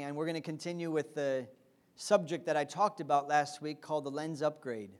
and 0.00 0.16
we're 0.16 0.24
going 0.24 0.34
to 0.34 0.40
continue 0.40 0.90
with 0.90 1.14
the 1.14 1.46
subject 1.96 2.46
that 2.46 2.56
I 2.56 2.64
talked 2.64 3.00
about 3.00 3.28
last 3.28 3.60
week 3.60 3.82
called 3.82 4.04
the 4.04 4.10
lens 4.10 4.40
upgrade. 4.40 4.90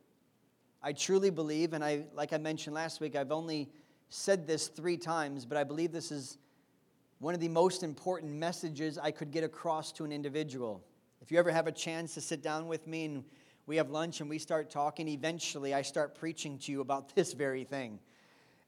I 0.82 0.92
truly 0.92 1.30
believe, 1.30 1.72
and 1.72 1.82
I, 1.82 2.04
like 2.12 2.34
I 2.34 2.38
mentioned 2.38 2.74
last 2.74 3.00
week, 3.00 3.16
I've 3.16 3.32
only 3.32 3.70
said 4.10 4.46
this 4.46 4.68
three 4.68 4.98
times, 4.98 5.46
but 5.46 5.56
I 5.56 5.64
believe 5.64 5.92
this 5.92 6.12
is 6.12 6.36
one 7.20 7.32
of 7.32 7.40
the 7.40 7.48
most 7.48 7.82
important 7.82 8.32
messages 8.34 8.98
I 8.98 9.12
could 9.12 9.30
get 9.30 9.44
across 9.44 9.92
to 9.92 10.04
an 10.04 10.12
individual. 10.12 10.84
If 11.22 11.32
you 11.32 11.38
ever 11.38 11.50
have 11.50 11.66
a 11.66 11.72
chance 11.72 12.12
to 12.14 12.20
sit 12.20 12.42
down 12.42 12.68
with 12.68 12.86
me 12.86 13.06
and 13.06 13.24
we 13.66 13.76
have 13.76 13.88
lunch 13.88 14.20
and 14.20 14.28
we 14.28 14.38
start 14.38 14.68
talking, 14.68 15.08
eventually 15.08 15.72
I 15.72 15.80
start 15.80 16.14
preaching 16.14 16.58
to 16.58 16.72
you 16.72 16.82
about 16.82 17.08
this 17.14 17.32
very 17.32 17.64
thing. 17.64 17.98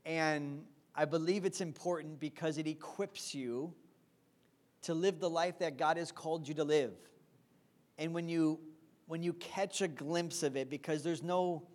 And 0.07 0.65
I 0.95 1.05
believe 1.05 1.45
it's 1.45 1.61
important 1.61 2.19
because 2.19 2.57
it 2.57 2.67
equips 2.67 3.35
you 3.35 3.75
to 4.85 4.95
live 4.95 5.21
the 5.21 5.31
life 5.31 5.59
that 5.59 5.77
God 5.77 5.97
has 5.97 6.13
called 6.13 6.49
you 6.49 6.55
to 6.55 6.65
live. 6.65 6.95
And 7.99 8.15
when 8.15 8.29
you 8.29 8.61
when 9.07 9.23
you 9.23 9.35
catch 9.35 9.83
a 9.83 9.89
glimpse 9.89 10.43
of 10.43 10.57
it 10.57 10.71
because 10.71 11.03
there's 11.03 11.23
no 11.23 11.67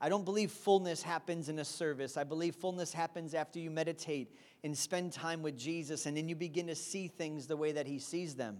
I 0.00 0.08
don't 0.10 0.24
believe 0.24 0.50
fullness 0.50 1.02
happens 1.02 1.48
in 1.48 1.58
a 1.58 1.64
service. 1.64 2.16
I 2.16 2.24
believe 2.24 2.56
fullness 2.56 2.92
happens 2.92 3.32
after 3.32 3.58
you 3.58 3.70
meditate 3.70 4.36
and 4.62 4.76
spend 4.76 5.12
time 5.12 5.42
with 5.42 5.56
Jesus 5.56 6.04
and 6.06 6.16
then 6.16 6.28
you 6.28 6.36
begin 6.36 6.66
to 6.66 6.74
see 6.74 7.08
things 7.08 7.46
the 7.46 7.56
way 7.56 7.72
that 7.72 7.86
he 7.86 7.98
sees 7.98 8.34
them. 8.34 8.58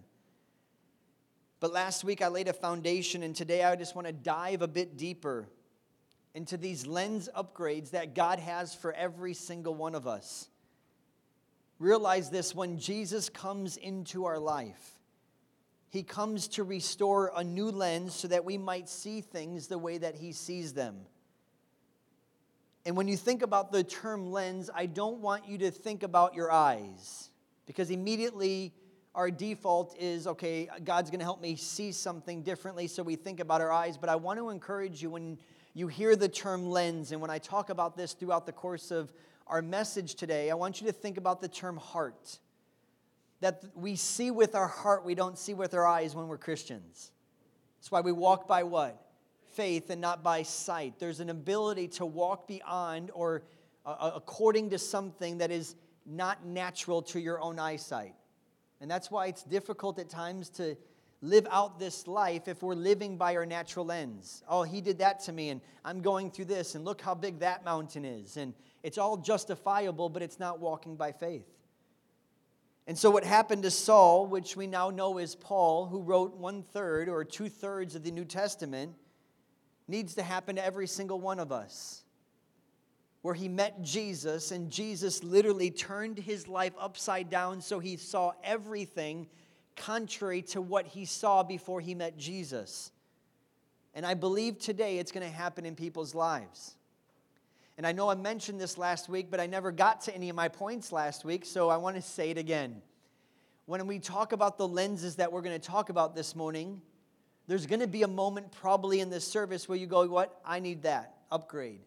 But 1.61 1.73
last 1.73 2.05
week 2.05 2.21
I 2.21 2.29
laid 2.29 2.49
a 2.49 2.53
foundation, 2.53 3.23
and 3.23 3.35
today 3.35 3.65
I 3.65 3.75
just 3.75 3.95
want 3.95 4.07
to 4.07 4.13
dive 4.13 4.61
a 4.61 4.69
bit 4.69 4.99
deeper 4.99 5.49
into 6.35 6.59
these 6.59 6.87
lens 6.87 7.31
upgrades 7.35 7.93
that 7.93 8.15
God 8.15 8.39
has 8.39 8.75
for 8.75 8.93
every 8.93 9.33
single 9.33 9.75
one 9.75 9.95
of 9.95 10.07
us. 10.07 10.49
Realize 11.79 12.31
this 12.31 12.55
when 12.55 12.79
Jesus 12.79 13.29
comes 13.29 13.77
into 13.77 14.25
our 14.25 14.39
life, 14.39 14.99
he 15.91 16.03
comes 16.03 16.49
to 16.49 16.65
restore 16.65 17.33
a 17.37 17.45
new 17.45 17.71
lens 17.71 18.15
so 18.15 18.29
that 18.29 18.45
we 18.45 18.59
might 18.59 18.89
see 18.89 19.21
things 19.21 19.69
the 19.69 19.79
way 19.79 19.99
that 19.99 20.15
he 20.15 20.33
sees 20.33 20.73
them. 20.73 20.97
And 22.87 22.97
when 22.97 23.09
you 23.09 23.17
think 23.17 23.43
about 23.43 23.73
the 23.73 23.83
term 23.83 24.31
lens, 24.31 24.71
I 24.75 24.87
don't 24.87 25.19
want 25.19 25.49
you 25.49 25.59
to 25.59 25.71
think 25.71 26.03
about 26.03 26.35
your 26.35 26.51
eyes 26.51 27.31
because 27.67 27.91
immediately 27.91 28.75
our 29.15 29.31
default 29.31 29.97
is 29.99 30.27
okay, 30.27 30.69
God's 30.83 31.11
going 31.11 31.21
to 31.21 31.25
help 31.25 31.41
me 31.41 31.55
see 31.55 31.93
something 31.93 32.43
differently, 32.43 32.89
so 32.89 33.03
we 33.03 33.15
think 33.15 33.39
about 33.39 33.61
our 33.61 33.71
eyes. 33.71 33.97
But 33.97 34.09
I 34.11 34.17
want 34.17 34.41
to 34.41 34.51
encourage 34.51 35.01
you 35.01 35.11
when 35.11 35.39
you 35.73 35.87
hear 35.87 36.17
the 36.17 36.29
term 36.29 36.69
lens, 36.69 37.13
and 37.13 37.21
when 37.21 37.31
I 37.31 37.39
talk 37.39 37.71
about 37.71 37.97
this 37.97 38.13
throughout 38.13 38.45
the 38.45 38.53
course 38.53 38.91
of 38.91 39.13
our 39.47 39.63
message 39.63 40.15
today, 40.15 40.51
I 40.51 40.55
want 40.55 40.81
you 40.81 40.87
to 40.87 40.93
think 40.93 41.17
about 41.17 41.41
the 41.41 41.49
term 41.49 41.77
heart. 41.77 42.39
That 43.41 43.65
we 43.75 43.97
see 43.97 44.31
with 44.31 44.55
our 44.55 44.69
heart, 44.69 45.05
we 45.05 45.15
don't 45.15 45.39
see 45.39 45.55
with 45.55 45.75
our 45.75 45.87
eyes 45.87 46.15
when 46.15 46.29
we're 46.29 46.39
Christians. 46.39 47.11
That's 47.79 47.91
why 47.91 48.01
we 48.01 48.13
walk 48.13 48.49
by 48.49 48.63
what? 48.63 49.01
Faith 49.53 49.91
and 49.91 50.01
not 50.01 50.23
by 50.23 50.43
sight. 50.43 50.95
There's 50.99 51.21
an 51.21 51.31
ability 51.31 51.89
to 51.89 52.07
walk 52.07 52.49
beyond 52.49 53.11
or 53.13 53.43
uh, 53.85 54.13
according 54.15 54.71
to 54.71 54.79
something 54.79 55.39
that 55.39 55.51
is 55.51 55.75
not 56.07 56.47
natural 56.47 57.03
to 57.03 57.21
your 57.21 57.41
own 57.41 57.59
eyesight. 57.59 58.15
And 58.81 58.91
that's 58.91 59.11
why 59.11 59.27
it's 59.27 59.43
difficult 59.43 59.99
at 59.99 60.09
times 60.09 60.49
to 60.51 60.77
live 61.25 61.47
out 61.51 61.79
this 61.79 62.07
life 62.07 62.49
if 62.49 62.63
we're 62.63 62.75
living 62.75 63.17
by 63.17 63.35
our 63.35 63.47
natural 63.47 63.87
lens. 63.87 64.43
Oh, 64.49 64.63
he 64.63 64.81
did 64.81 64.99
that 64.99 65.21
to 65.21 65.33
me, 65.33 65.49
and 65.49 65.61
I'm 65.85 66.03
going 66.03 66.31
through 66.31 66.45
this, 66.47 66.75
and 66.75 66.85
look 66.85 67.01
how 67.01 67.15
big 67.15 67.39
that 67.39 67.65
mountain 67.65 68.05
is. 68.05 68.37
And 68.37 68.53
it's 68.83 68.99
all 68.99 69.17
justifiable, 69.17 70.11
but 70.11 70.23
it's 70.23 70.39
not 70.39 70.61
walking 70.61 70.97
by 70.97 71.13
faith. 71.13 71.49
And 72.87 72.99
so, 72.99 73.11
what 73.11 73.25
happened 73.25 73.63
to 73.63 73.71
Saul, 73.71 74.27
which 74.27 74.57
we 74.57 74.67
now 74.67 74.91
know 74.91 75.17
is 75.17 75.35
Paul, 75.35 75.87
who 75.87 76.03
wrote 76.03 76.37
one 76.37 76.63
third 76.63 77.09
or 77.09 77.25
two 77.25 77.49
thirds 77.49 77.95
of 77.95 78.05
the 78.05 78.11
New 78.11 78.27
Testament, 78.27 78.95
needs 79.89 80.15
to 80.17 80.23
happen 80.23 80.57
to 80.57 80.65
every 80.65 80.87
single 80.87 81.19
one 81.19 81.41
of 81.41 81.51
us 81.51 82.05
where 83.25 83.33
he 83.33 83.49
met 83.49 83.81
Jesus, 83.81 84.51
and 84.51 84.71
Jesus 84.71 85.25
literally 85.25 85.71
turned 85.71 86.19
his 86.19 86.47
life 86.47 86.75
upside 86.79 87.31
down 87.31 87.63
so 87.63 87.79
he 87.79 87.97
saw 87.97 88.33
everything 88.45 89.27
contrary 89.77 90.43
to 90.43 90.61
what 90.61 90.87
he 90.87 91.05
saw 91.05 91.43
before 91.43 91.81
he 91.81 91.95
met 91.95 92.17
Jesus. 92.17 92.91
And 93.95 94.05
I 94.05 94.15
believe 94.15 94.59
today 94.59 94.99
it's 94.99 95.13
going 95.13 95.27
to 95.27 95.33
happen 95.33 95.65
in 95.65 95.77
people's 95.77 96.15
lives. 96.15 96.75
And 97.77 97.87
I 97.87 97.93
know 97.93 98.09
I 98.09 98.15
mentioned 98.15 98.61
this 98.61 98.79
last 98.79 99.09
week, 99.09 99.31
but 99.31 99.41
I 99.41 99.47
never 99.47 99.73
got 99.73 100.03
to 100.03 100.15
any 100.15 100.29
of 100.29 100.37
my 100.37 100.49
points 100.49 100.93
last 100.93 101.25
week, 101.25 101.45
so 101.45 101.69
I 101.69 101.77
want 101.77 101.97
to 101.97 102.03
say 102.03 102.31
it 102.31 102.39
again. 102.39 102.83
When 103.67 103.85
we 103.87 103.99
talk 103.99 104.33
about 104.33 104.59
the 104.59 104.69
lenses 104.69 105.17
that 105.17 105.33
we're 105.33 105.43
going 105.43 105.59
to 105.59 105.67
talk 105.67 105.89
about 105.89 106.15
this 106.15 106.37
morning, 106.37 106.81
there's 107.47 107.67
going 107.67 107.81
to 107.81 107.87
be 107.87 108.03
a 108.03 108.09
moment 108.09 108.53
probably 108.53 109.01
in 109.01 109.11
this 109.11 109.27
service 109.27 109.69
where 109.69 109.79
you 109.79 109.87
go, 109.87 110.07
What? 110.07 110.41
I 110.45 110.61
need 110.61 110.83
that 110.83 111.17
upgrade. 111.31 111.81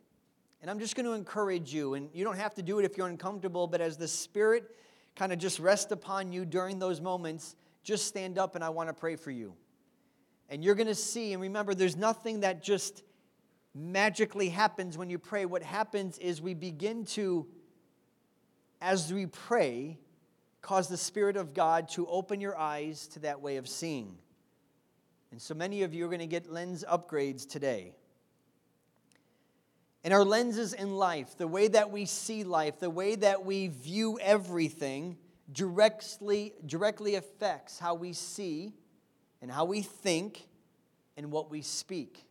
And 0.62 0.72
I'm 0.72 0.80
just 0.80 0.96
going 0.96 1.06
to 1.06 1.14
encourage 1.14 1.74
you, 1.74 1.94
and 1.94 2.10
you 2.14 2.24
don't 2.24 2.38
have 2.38 2.56
to 2.56 2.64
do 2.64 2.80
it 2.80 2.86
if 2.86 2.98
you're 2.98 3.08
uncomfortable, 3.08 3.68
but 3.68 3.80
as 3.80 3.96
the 3.96 4.08
Spirit 4.08 4.76
kind 5.16 5.32
of 5.32 5.40
just 5.40 5.60
rests 5.60 5.92
upon 5.92 6.32
you 6.32 6.46
during 6.46 6.80
those 6.80 7.00
moments, 7.00 7.56
just 7.88 8.06
stand 8.06 8.38
up 8.38 8.56
and 8.56 8.64
I 8.66 8.68
want 8.68 8.90
to 8.90 8.94
pray 8.94 9.16
for 9.16 9.32
you. 9.32 9.54
And 10.50 10.62
you're 10.62 10.76
going 10.76 10.88
to 10.88 10.96
see, 10.96 11.32
and 11.32 11.42
remember, 11.42 11.74
there's 11.74 11.96
nothing 11.96 12.42
that 12.42 12.62
just 12.62 13.02
magically 13.74 14.50
happens 14.50 14.98
when 14.98 15.10
you 15.10 15.18
pray. 15.18 15.46
What 15.46 15.64
happens 15.64 16.18
is 16.18 16.42
we 16.42 16.54
begin 16.54 17.06
to, 17.06 17.48
as 18.82 19.14
we 19.14 19.26
pray, 19.26 20.00
cause 20.62 20.90
the 20.90 20.98
Spirit 20.98 21.38
of 21.38 21.54
God 21.54 21.88
to 21.92 22.06
open 22.08 22.42
your 22.42 22.58
eyes 22.58 23.08
to 23.10 23.20
that 23.20 23.40
way 23.40 23.56
of 23.56 23.70
seeing. 23.70 24.18
And 25.32 25.42
so 25.42 25.54
many 25.54 25.84
of 25.84 25.94
you 25.94 26.04
are 26.06 26.10
going 26.10 26.20
to 26.20 26.28
get 26.28 26.52
lens 26.52 26.84
upgrades 26.90 27.48
today. 27.48 27.94
And 30.04 30.14
our 30.14 30.26
lenses 30.26 30.74
in 30.74 30.98
life, 30.98 31.38
the 31.38 31.48
way 31.48 31.70
that 31.70 31.90
we 31.90 32.06
see 32.06 32.44
life, 32.44 32.82
the 32.82 32.90
way 32.90 33.16
that 33.16 33.46
we 33.46 33.68
view 33.68 34.20
everything, 34.22 35.16
directly, 35.52 36.54
directly 36.66 37.16
affects 37.16 37.80
how 37.80 37.96
we 37.96 38.14
see 38.14 38.74
and 39.42 39.52
how 39.52 39.66
we 39.66 39.82
think 39.82 40.48
and 41.16 41.32
what 41.32 41.50
we 41.50 41.62
speak. 41.62 42.24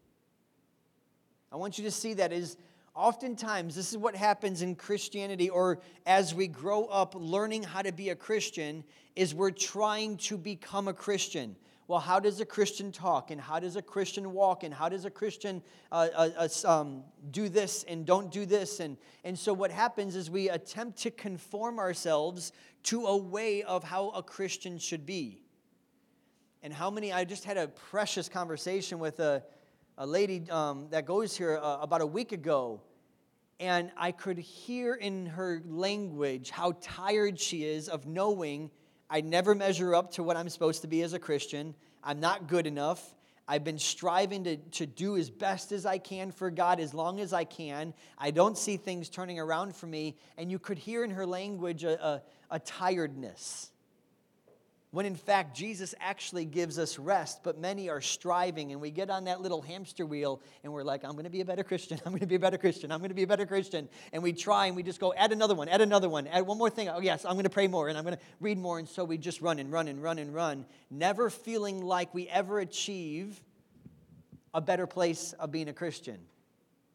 I 1.52 1.56
want 1.56 1.78
you 1.78 1.84
to 1.84 1.90
see 1.90 2.14
that 2.14 2.32
is 2.32 2.56
oftentimes 2.94 3.74
this 3.74 3.92
is 3.92 3.98
what 3.98 4.16
happens 4.16 4.62
in 4.62 4.74
Christianity 4.74 5.48
or 5.48 5.80
as 6.06 6.34
we 6.34 6.48
grow 6.48 6.86
up 6.86 7.14
learning 7.14 7.62
how 7.62 7.82
to 7.82 7.92
be 7.92 8.10
a 8.10 8.16
Christian 8.16 8.84
is 9.14 9.34
we're 9.34 9.50
trying 9.50 10.16
to 10.18 10.36
become 10.36 10.88
a 10.88 10.92
Christian 10.92 11.56
well, 11.88 12.00
how 12.00 12.18
does 12.18 12.40
a 12.40 12.44
Christian 12.44 12.90
talk? 12.90 13.30
And 13.30 13.40
how 13.40 13.60
does 13.60 13.76
a 13.76 13.82
Christian 13.82 14.32
walk? 14.32 14.64
And 14.64 14.74
how 14.74 14.88
does 14.88 15.04
a 15.04 15.10
Christian 15.10 15.62
uh, 15.92 16.08
uh, 16.14 16.48
uh, 16.64 16.68
um, 16.68 17.04
do 17.30 17.48
this 17.48 17.84
and 17.84 18.04
don't 18.04 18.32
do 18.32 18.44
this? 18.44 18.80
And, 18.80 18.96
and 19.22 19.38
so 19.38 19.52
what 19.52 19.70
happens 19.70 20.16
is 20.16 20.28
we 20.28 20.48
attempt 20.48 20.98
to 21.02 21.12
conform 21.12 21.78
ourselves 21.78 22.52
to 22.84 23.06
a 23.06 23.16
way 23.16 23.62
of 23.62 23.84
how 23.84 24.10
a 24.10 24.22
Christian 24.22 24.78
should 24.78 25.06
be. 25.06 25.42
And 26.62 26.72
how 26.72 26.90
many, 26.90 27.12
I 27.12 27.24
just 27.24 27.44
had 27.44 27.56
a 27.56 27.68
precious 27.68 28.28
conversation 28.28 28.98
with 28.98 29.20
a, 29.20 29.44
a 29.96 30.06
lady 30.06 30.42
um, 30.50 30.88
that 30.90 31.06
goes 31.06 31.36
here 31.36 31.60
uh, 31.62 31.78
about 31.80 32.00
a 32.00 32.06
week 32.06 32.32
ago. 32.32 32.80
And 33.60 33.92
I 33.96 34.10
could 34.10 34.38
hear 34.38 34.94
in 34.94 35.26
her 35.26 35.62
language 35.64 36.50
how 36.50 36.74
tired 36.80 37.38
she 37.38 37.62
is 37.62 37.88
of 37.88 38.06
knowing 38.06 38.70
I 39.08 39.20
never 39.20 39.54
measure 39.54 39.94
up 39.94 40.12
to 40.12 40.22
what 40.22 40.36
I'm 40.36 40.48
supposed 40.48 40.82
to 40.82 40.88
be 40.88 41.02
as 41.02 41.12
a 41.12 41.18
Christian. 41.18 41.74
I'm 42.02 42.20
not 42.20 42.48
good 42.48 42.66
enough. 42.66 43.14
I've 43.48 43.62
been 43.62 43.78
striving 43.78 44.44
to, 44.44 44.56
to 44.56 44.86
do 44.86 45.16
as 45.16 45.30
best 45.30 45.70
as 45.70 45.86
I 45.86 45.98
can 45.98 46.32
for 46.32 46.50
God 46.50 46.80
as 46.80 46.92
long 46.92 47.20
as 47.20 47.32
I 47.32 47.44
can. 47.44 47.94
I 48.18 48.32
don't 48.32 48.58
see 48.58 48.76
things 48.76 49.08
turning 49.08 49.38
around 49.38 49.76
for 49.76 49.86
me. 49.86 50.16
And 50.36 50.50
you 50.50 50.58
could 50.58 50.78
hear 50.78 51.04
in 51.04 51.10
her 51.10 51.24
language 51.24 51.84
a, 51.84 52.04
a, 52.04 52.22
a 52.50 52.58
tiredness 52.58 53.70
when 54.96 55.04
in 55.04 55.14
fact 55.14 55.54
Jesus 55.54 55.94
actually 56.00 56.46
gives 56.46 56.78
us 56.78 56.98
rest, 56.98 57.40
but 57.42 57.58
many 57.58 57.90
are 57.90 58.00
striving, 58.00 58.72
and 58.72 58.80
we 58.80 58.90
get 58.90 59.10
on 59.10 59.24
that 59.24 59.42
little 59.42 59.60
hamster 59.60 60.06
wheel 60.06 60.40
and 60.64 60.72
we're 60.72 60.84
like, 60.84 61.04
I'm 61.04 61.12
going 61.12 61.24
to 61.24 61.30
be 61.30 61.42
a 61.42 61.44
better 61.44 61.62
Christian, 61.62 62.00
I'm 62.06 62.12
going 62.12 62.20
to 62.20 62.26
be 62.26 62.36
a 62.36 62.38
better 62.38 62.56
Christian, 62.56 62.90
I'm 62.90 63.00
going 63.00 63.10
to 63.10 63.14
be 63.14 63.24
a 63.24 63.26
better 63.26 63.44
Christian. 63.44 63.90
And 64.14 64.22
we 64.22 64.32
try 64.32 64.68
and 64.68 64.74
we 64.74 64.82
just 64.82 64.98
go, 64.98 65.12
add 65.12 65.32
another 65.32 65.54
one, 65.54 65.68
add 65.68 65.82
another 65.82 66.08
one, 66.08 66.26
add 66.26 66.46
one 66.46 66.56
more 66.56 66.70
thing. 66.70 66.88
Oh, 66.88 67.00
yes, 67.00 67.26
I'm 67.26 67.34
going 67.34 67.44
to 67.44 67.50
pray 67.50 67.68
more 67.68 67.90
and 67.90 67.98
I'm 67.98 68.04
going 68.04 68.16
to 68.16 68.22
read 68.40 68.56
more. 68.56 68.78
And 68.78 68.88
so 68.88 69.04
we 69.04 69.18
just 69.18 69.42
run 69.42 69.58
and 69.58 69.70
run 69.70 69.86
and 69.88 70.02
run 70.02 70.18
and 70.18 70.34
run, 70.34 70.64
never 70.90 71.28
feeling 71.28 71.82
like 71.82 72.14
we 72.14 72.26
ever 72.30 72.58
achieve 72.60 73.38
a 74.54 74.62
better 74.62 74.86
place 74.86 75.34
of 75.34 75.52
being 75.52 75.68
a 75.68 75.74
Christian. 75.74 76.16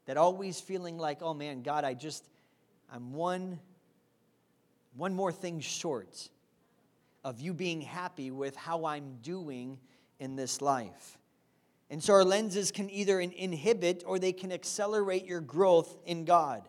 That 0.06 0.16
always 0.16 0.60
feeling 0.60 0.98
like, 0.98 1.22
oh 1.22 1.34
man, 1.34 1.62
God, 1.62 1.84
I 1.84 1.94
just, 1.94 2.28
I'm 2.92 3.12
one, 3.12 3.60
one 4.96 5.14
more 5.14 5.30
thing 5.30 5.60
short 5.60 6.30
of 7.24 7.40
you 7.40 7.54
being 7.54 7.80
happy 7.80 8.30
with 8.30 8.56
how 8.56 8.84
I'm 8.84 9.18
doing 9.22 9.78
in 10.18 10.36
this 10.36 10.60
life. 10.60 11.18
And 11.90 12.02
so 12.02 12.14
our 12.14 12.24
lenses 12.24 12.70
can 12.70 12.88
either 12.90 13.20
inhibit 13.20 14.02
or 14.06 14.18
they 14.18 14.32
can 14.32 14.50
accelerate 14.50 15.26
your 15.26 15.40
growth 15.40 15.98
in 16.06 16.24
God. 16.24 16.68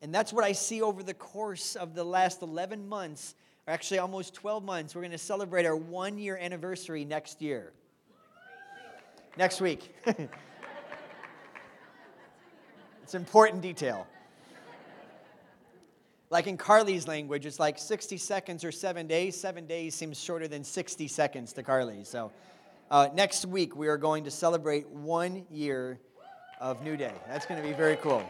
And 0.00 0.14
that's 0.14 0.32
what 0.32 0.44
I 0.44 0.52
see 0.52 0.80
over 0.80 1.02
the 1.02 1.14
course 1.14 1.74
of 1.74 1.94
the 1.94 2.04
last 2.04 2.40
11 2.42 2.88
months 2.88 3.34
or 3.66 3.72
actually 3.72 3.98
almost 3.98 4.34
12 4.34 4.62
months. 4.64 4.94
We're 4.94 5.00
going 5.02 5.10
to 5.10 5.18
celebrate 5.18 5.66
our 5.66 5.76
one 5.76 6.18
year 6.18 6.36
anniversary 6.36 7.04
next 7.04 7.42
year. 7.42 7.72
Next 9.36 9.60
week. 9.60 9.94
it's 13.02 13.14
important 13.14 13.60
detail. 13.60 14.06
Like 16.30 16.46
in 16.46 16.58
Carly's 16.58 17.08
language, 17.08 17.46
it's 17.46 17.58
like 17.58 17.78
60 17.78 18.18
seconds 18.18 18.64
or 18.64 18.70
seven 18.70 19.06
days. 19.06 19.38
Seven 19.38 19.66
days 19.66 19.94
seems 19.94 20.20
shorter 20.20 20.46
than 20.46 20.62
60 20.62 21.08
seconds 21.08 21.54
to 21.54 21.62
Carly. 21.62 22.04
So 22.04 22.32
uh, 22.90 23.08
next 23.14 23.46
week, 23.46 23.74
we 23.74 23.88
are 23.88 23.96
going 23.96 24.24
to 24.24 24.30
celebrate 24.30 24.88
one 24.88 25.46
year 25.50 25.98
of 26.60 26.82
New 26.82 26.96
Day. 26.96 27.14
That's 27.26 27.46
going 27.46 27.60
to 27.62 27.66
be 27.66 27.74
very 27.74 27.96
cool. 27.96 28.22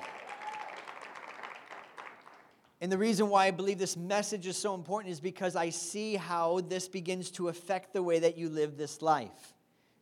And 2.80 2.92
the 2.92 2.98
reason 2.98 3.28
why 3.28 3.46
I 3.46 3.50
believe 3.50 3.78
this 3.78 3.96
message 3.96 4.46
is 4.46 4.56
so 4.56 4.74
important 4.74 5.12
is 5.12 5.20
because 5.20 5.56
I 5.56 5.70
see 5.70 6.14
how 6.14 6.60
this 6.60 6.86
begins 6.86 7.32
to 7.32 7.48
affect 7.48 7.92
the 7.92 8.02
way 8.02 8.20
that 8.20 8.38
you 8.38 8.48
live 8.48 8.76
this 8.76 9.02
life. 9.02 9.54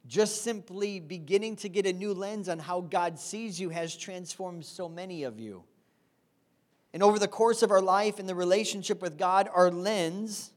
Just 0.07 0.43
simply 0.43 1.01
beginning 1.01 1.57
to 1.57 1.71
get 1.71 1.87
a 1.87 1.93
new 1.93 2.13
lens 2.13 2.51
on 2.51 2.59
how 2.59 2.83
God 2.83 3.19
sees 3.19 3.59
you 3.59 3.71
has 3.71 3.97
transformed 3.97 4.67
so 4.67 4.89
many 4.89 5.23
of 5.23 5.41
you. 5.41 5.65
And 6.97 7.03
over 7.03 7.19
the 7.19 7.29
course 7.29 7.63
of 7.63 7.71
our 7.71 7.83
life 7.83 8.19
and 8.19 8.27
the 8.27 8.35
relationship 8.35 9.03
with 9.03 9.19
God, 9.19 9.51
our 9.53 9.71
lens 9.71 10.51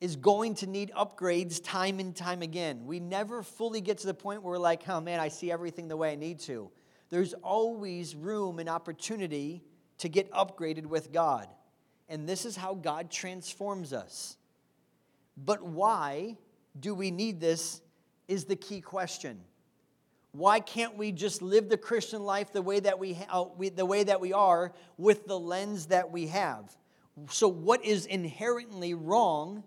is 0.00 0.16
going 0.16 0.56
to 0.56 0.66
need 0.66 0.90
upgrades 0.96 1.62
time 1.62 2.00
and 2.00 2.12
time 2.12 2.42
again. 2.42 2.86
We 2.86 2.98
never 2.98 3.44
fully 3.44 3.80
get 3.80 3.98
to 3.98 4.08
the 4.08 4.14
point 4.14 4.42
where 4.42 4.50
we're 4.50 4.58
like, 4.58 4.82
oh 4.88 5.00
man, 5.00 5.20
I 5.20 5.28
see 5.28 5.52
everything 5.52 5.86
the 5.86 5.96
way 5.96 6.10
I 6.10 6.16
need 6.16 6.40
to. 6.40 6.72
There's 7.08 7.34
always 7.34 8.16
room 8.16 8.58
and 8.58 8.68
opportunity 8.68 9.62
to 9.98 10.08
get 10.08 10.28
upgraded 10.32 10.86
with 10.86 11.12
God. 11.12 11.46
And 12.08 12.28
this 12.28 12.44
is 12.44 12.56
how 12.56 12.74
God 12.74 13.08
transforms 13.08 13.92
us. 13.92 14.36
But 15.36 15.62
why 15.62 16.36
do 16.80 16.96
we 16.96 17.12
need 17.12 17.38
this 17.38 17.80
is 18.26 18.46
the 18.46 18.56
key 18.56 18.80
question. 18.80 19.38
Why 20.36 20.60
can't 20.60 20.98
we 20.98 21.12
just 21.12 21.40
live 21.40 21.70
the 21.70 21.78
Christian 21.78 22.22
life 22.22 22.52
the 22.52 22.60
way 22.60 22.78
that 22.80 22.98
we, 22.98 23.16
uh, 23.30 23.44
we, 23.56 23.70
the 23.70 23.86
way 23.86 24.04
that 24.04 24.20
we 24.20 24.34
are 24.34 24.72
with 24.98 25.26
the 25.26 25.38
lens 25.38 25.86
that 25.86 26.10
we 26.10 26.26
have? 26.26 26.76
So 27.30 27.48
what 27.48 27.82
is 27.84 28.04
inherently 28.04 28.92
wrong 28.92 29.64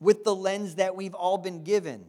with 0.00 0.22
the 0.22 0.34
lens 0.34 0.74
that 0.74 0.94
we've 0.94 1.14
all 1.14 1.38
been 1.38 1.62
given? 1.64 2.04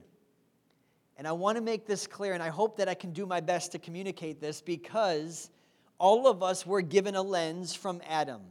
And 1.17 1.25
I 1.25 1.31
want 1.31 1.55
to 1.55 1.61
make 1.61 1.87
this 1.87 2.05
clear 2.05 2.33
and 2.33 2.43
I 2.43 2.49
hope 2.49 2.77
that 2.77 2.89
I 2.89 2.95
can 2.95 3.13
do 3.13 3.25
my 3.25 3.39
best 3.39 3.71
to 3.71 3.79
communicate 3.79 4.41
this 4.41 4.59
because 4.61 5.49
all 5.97 6.27
of 6.27 6.43
us 6.43 6.65
were 6.65 6.81
given 6.81 7.15
a 7.15 7.21
lens 7.21 7.73
from 7.73 8.01
Adam. 8.09 8.41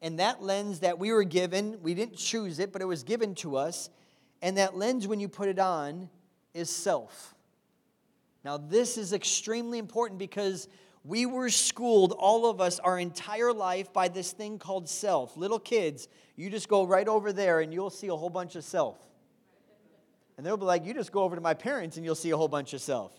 And 0.00 0.18
that 0.18 0.42
lens 0.42 0.80
that 0.80 0.98
we 0.98 1.12
were 1.12 1.24
given, 1.24 1.78
we 1.82 1.92
didn't 1.92 2.16
choose 2.16 2.58
it, 2.58 2.72
but 2.72 2.80
it 2.80 2.86
was 2.86 3.02
given 3.02 3.34
to 3.36 3.56
us. 3.56 3.90
And 4.40 4.56
that 4.56 4.74
lens, 4.74 5.06
when 5.06 5.20
you 5.20 5.28
put 5.28 5.50
it 5.50 5.58
on, 5.58 6.08
is 6.54 6.70
self. 6.70 7.34
Now, 8.44 8.56
this 8.56 8.96
is 8.96 9.12
extremely 9.12 9.78
important 9.78 10.18
because 10.18 10.68
we 11.04 11.26
were 11.26 11.50
schooled, 11.50 12.12
all 12.12 12.48
of 12.48 12.60
us, 12.60 12.78
our 12.78 12.98
entire 12.98 13.52
life 13.52 13.92
by 13.92 14.08
this 14.08 14.32
thing 14.32 14.58
called 14.58 14.88
self. 14.88 15.36
Little 15.36 15.58
kids, 15.58 16.08
you 16.36 16.50
just 16.50 16.68
go 16.68 16.86
right 16.86 17.08
over 17.08 17.32
there 17.32 17.60
and 17.60 17.72
you'll 17.72 17.90
see 17.90 18.08
a 18.08 18.16
whole 18.16 18.30
bunch 18.30 18.56
of 18.56 18.64
self. 18.64 18.98
And 20.36 20.46
they'll 20.46 20.56
be 20.56 20.64
like, 20.64 20.86
you 20.86 20.94
just 20.94 21.12
go 21.12 21.22
over 21.22 21.34
to 21.34 21.42
my 21.42 21.54
parents 21.54 21.96
and 21.96 22.04
you'll 22.04 22.14
see 22.14 22.30
a 22.30 22.36
whole 22.36 22.48
bunch 22.48 22.72
of 22.72 22.80
self. 22.80 23.18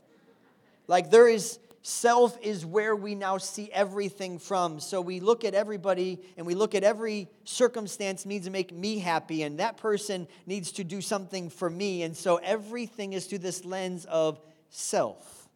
Like, 0.87 1.11
there 1.11 1.27
is 1.27 1.59
self 1.83 2.37
is 2.41 2.65
where 2.65 2.95
we 2.95 3.15
now 3.15 3.37
see 3.37 3.71
everything 3.71 4.37
from. 4.37 4.79
So 4.79 5.01
we 5.01 5.19
look 5.19 5.43
at 5.43 5.53
everybody 5.53 6.19
and 6.37 6.45
we 6.45 6.53
look 6.53 6.75
at 6.75 6.83
every 6.83 7.27
circumstance 7.43 8.25
needs 8.25 8.45
to 8.45 8.51
make 8.51 8.73
me 8.73 8.99
happy, 8.99 9.43
and 9.43 9.59
that 9.59 9.77
person 9.77 10.27
needs 10.45 10.71
to 10.73 10.83
do 10.83 11.01
something 11.01 11.49
for 11.49 11.69
me. 11.69 12.03
And 12.03 12.15
so 12.15 12.37
everything 12.37 13.13
is 13.13 13.25
through 13.25 13.39
this 13.39 13.65
lens 13.65 14.05
of 14.05 14.39
self. 14.71 15.49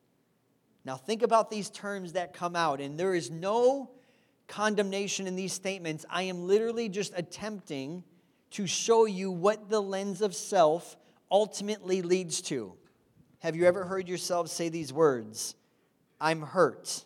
Now, 0.84 0.96
think 0.96 1.24
about 1.24 1.50
these 1.50 1.72
terms 1.72 2.14
that 2.14 2.34
come 2.34 2.56
out, 2.56 2.80
and 2.80 3.00
there 3.00 3.16
is 3.16 3.32
no 3.32 3.90
condemnation 4.48 5.26
in 5.26 5.36
these 5.36 5.52
statements. 5.52 6.06
I 6.10 6.24
am 6.24 6.46
literally 6.46 6.90
just 6.90 7.12
attempting 7.16 8.04
to 8.52 8.68
show 8.68 9.06
you 9.06 9.32
what 9.32 9.70
the 9.70 9.82
lens 9.82 10.22
of 10.22 10.36
self 10.36 10.96
ultimately 11.32 12.04
leads 12.04 12.42
to. 12.44 12.74
Have 13.40 13.56
you 13.56 13.66
ever 13.66 13.84
heard 13.86 14.08
yourself 14.08 14.50
say 14.50 14.70
these 14.70 14.94
words? 14.94 15.56
I'm 16.22 16.42
hurt. 16.42 17.04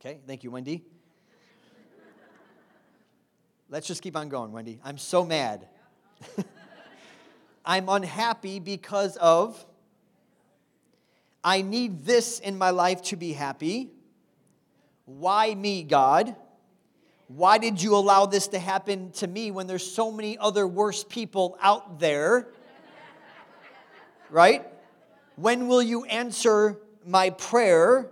Okay, 0.00 0.20
thank 0.26 0.44
you, 0.44 0.50
Wendy. 0.50 0.84
Let's 3.68 3.86
just 3.86 4.02
keep 4.02 4.16
on 4.16 4.28
going, 4.28 4.52
Wendy. 4.52 4.78
I'm 4.84 4.98
so 4.98 5.24
mad. 5.24 5.66
I'm 7.64 7.88
unhappy 7.88 8.60
because 8.60 9.16
of 9.16 9.64
I 11.44 11.60
need 11.60 12.04
this 12.04 12.40
in 12.40 12.56
my 12.56 12.70
life 12.70 13.02
to 13.02 13.16
be 13.16 13.34
happy. 13.34 13.90
Why 15.04 15.54
me, 15.54 15.82
God? 15.82 16.34
Why 17.28 17.58
did 17.58 17.82
you 17.82 17.94
allow 17.94 18.24
this 18.24 18.48
to 18.48 18.58
happen 18.58 19.10
to 19.12 19.26
me 19.26 19.50
when 19.50 19.66
there's 19.66 19.84
so 19.88 20.10
many 20.10 20.38
other 20.38 20.66
worse 20.66 21.04
people 21.04 21.58
out 21.60 22.00
there? 22.00 22.48
Right? 24.30 24.66
When 25.36 25.68
will 25.68 25.82
you 25.82 26.04
answer 26.04 26.78
my 27.06 27.30
prayer? 27.30 28.10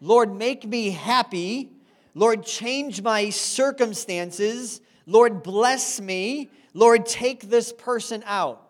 Lord, 0.00 0.34
make 0.34 0.66
me 0.66 0.90
happy. 0.90 1.72
Lord, 2.14 2.44
change 2.44 3.02
my 3.02 3.30
circumstances. 3.30 4.80
Lord, 5.06 5.42
bless 5.42 6.00
me. 6.00 6.50
Lord, 6.72 7.04
take 7.04 7.50
this 7.50 7.72
person 7.72 8.22
out. 8.26 8.61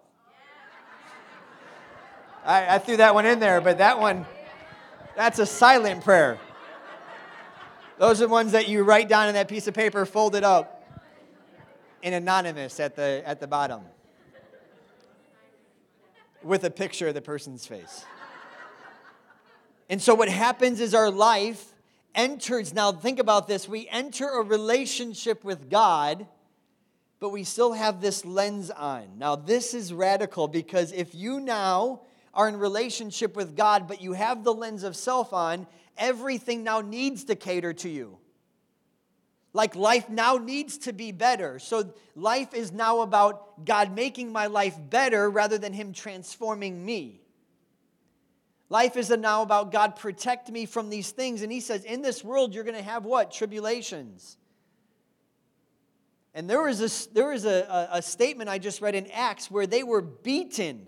I, 2.45 2.75
I 2.75 2.79
threw 2.79 2.97
that 2.97 3.15
one 3.15 3.27
in 3.27 3.39
there, 3.39 3.61
but 3.61 3.79
that 3.79 4.01
one, 4.01 4.27
that's 5.17 5.39
a 5.39 5.47
silent 5.47 6.03
prayer. 6.03 6.39
Those 7.99 8.21
are 8.21 8.27
the 8.27 8.33
ones 8.33 8.53
that 8.53 8.69
you 8.69 8.83
write 8.83 9.09
down 9.09 9.29
in 9.29 9.35
that 9.35 9.49
piece 9.49 9.69
of 9.69 9.75
paper, 9.75 10.05
folded 10.05 10.43
up, 10.43 10.83
and 12.03 12.15
anonymous 12.15 12.81
at 12.81 12.97
the, 12.97 13.23
at 13.25 13.39
the 13.39 13.47
bottom 13.47 13.83
with 16.43 16.65
a 16.65 16.71
picture 16.71 17.09
of 17.09 17.15
the 17.15 17.21
person's 17.21 17.65
face. 17.67 18.05
And 19.89 20.03
so 20.03 20.15
what 20.15 20.29
happens 20.29 20.81
is 20.81 20.95
our 20.95 21.11
life 21.11 21.73
enters, 22.15 22.75
now 22.75 22.91
think 22.91 23.21
about 23.21 23.47
this, 23.47 23.69
we 23.69 23.89
enter 23.89 24.27
a 24.27 24.43
relationship 24.43 25.45
with 25.45 25.71
God, 25.71 26.27
but 27.21 27.29
we 27.29 27.45
still 27.45 27.73
have 27.73 28.01
this 28.01 28.25
lens 28.25 28.71
on. 28.71 29.17
Now, 29.17 29.37
this 29.37 29.75
is 29.75 29.93
radical 29.93 30.49
because 30.49 30.91
if 30.93 31.15
you 31.15 31.39
now 31.39 32.01
are 32.35 32.49
in 32.49 32.57
relationship 32.57 33.37
with 33.37 33.57
God, 33.57 33.87
but 33.87 34.01
you 34.01 34.13
have 34.15 34.45
the 34.45 34.55
lens 34.55 34.85
of 34.85 34.97
self 34.97 35.33
on, 35.33 35.67
everything 35.99 36.65
now 36.65 36.81
needs 36.81 37.25
to 37.25 37.35
cater 37.35 37.73
to 37.75 37.89
you. 37.89 38.19
Like 39.53 39.77
life 39.77 40.09
now 40.09 40.39
needs 40.39 40.79
to 40.79 40.95
be 40.95 41.13
better. 41.13 41.59
So 41.59 41.93
life 42.17 42.55
is 42.55 42.73
now 42.73 43.03
about 43.03 43.67
God 43.67 43.95
making 43.95 44.33
my 44.33 44.47
life 44.47 44.77
better 44.89 45.29
rather 45.29 45.59
than 45.59 45.75
Him 45.75 45.93
transforming 45.93 46.85
me. 46.85 47.21
Life 48.71 48.97
is 48.97 49.11
now 49.11 49.43
about 49.43 49.71
God 49.71 49.97
protect 49.97 50.51
me 50.51 50.65
from 50.65 50.89
these 50.89 51.11
things. 51.11 51.43
And 51.43 51.53
He 51.53 51.61
says, 51.61 51.85
in 51.85 52.01
this 52.01 52.25
world, 52.25 52.55
you're 52.55 52.65
going 52.65 52.77
to 52.77 52.83
have 52.83 53.05
what? 53.05 53.31
Tribulations. 53.31 54.39
And 56.33 56.49
there 56.49 56.63
was, 56.63 56.81
a, 56.81 57.13
there 57.13 57.29
was 57.29 57.45
a, 57.45 57.89
a, 57.93 57.99
a 57.99 58.03
statement 58.03 58.49
I 58.49 58.57
just 58.57 58.81
read 58.81 58.95
in 58.95 59.07
Acts 59.11 59.51
where 59.51 59.67
they 59.67 59.83
were 59.83 60.01
beaten 60.01 60.87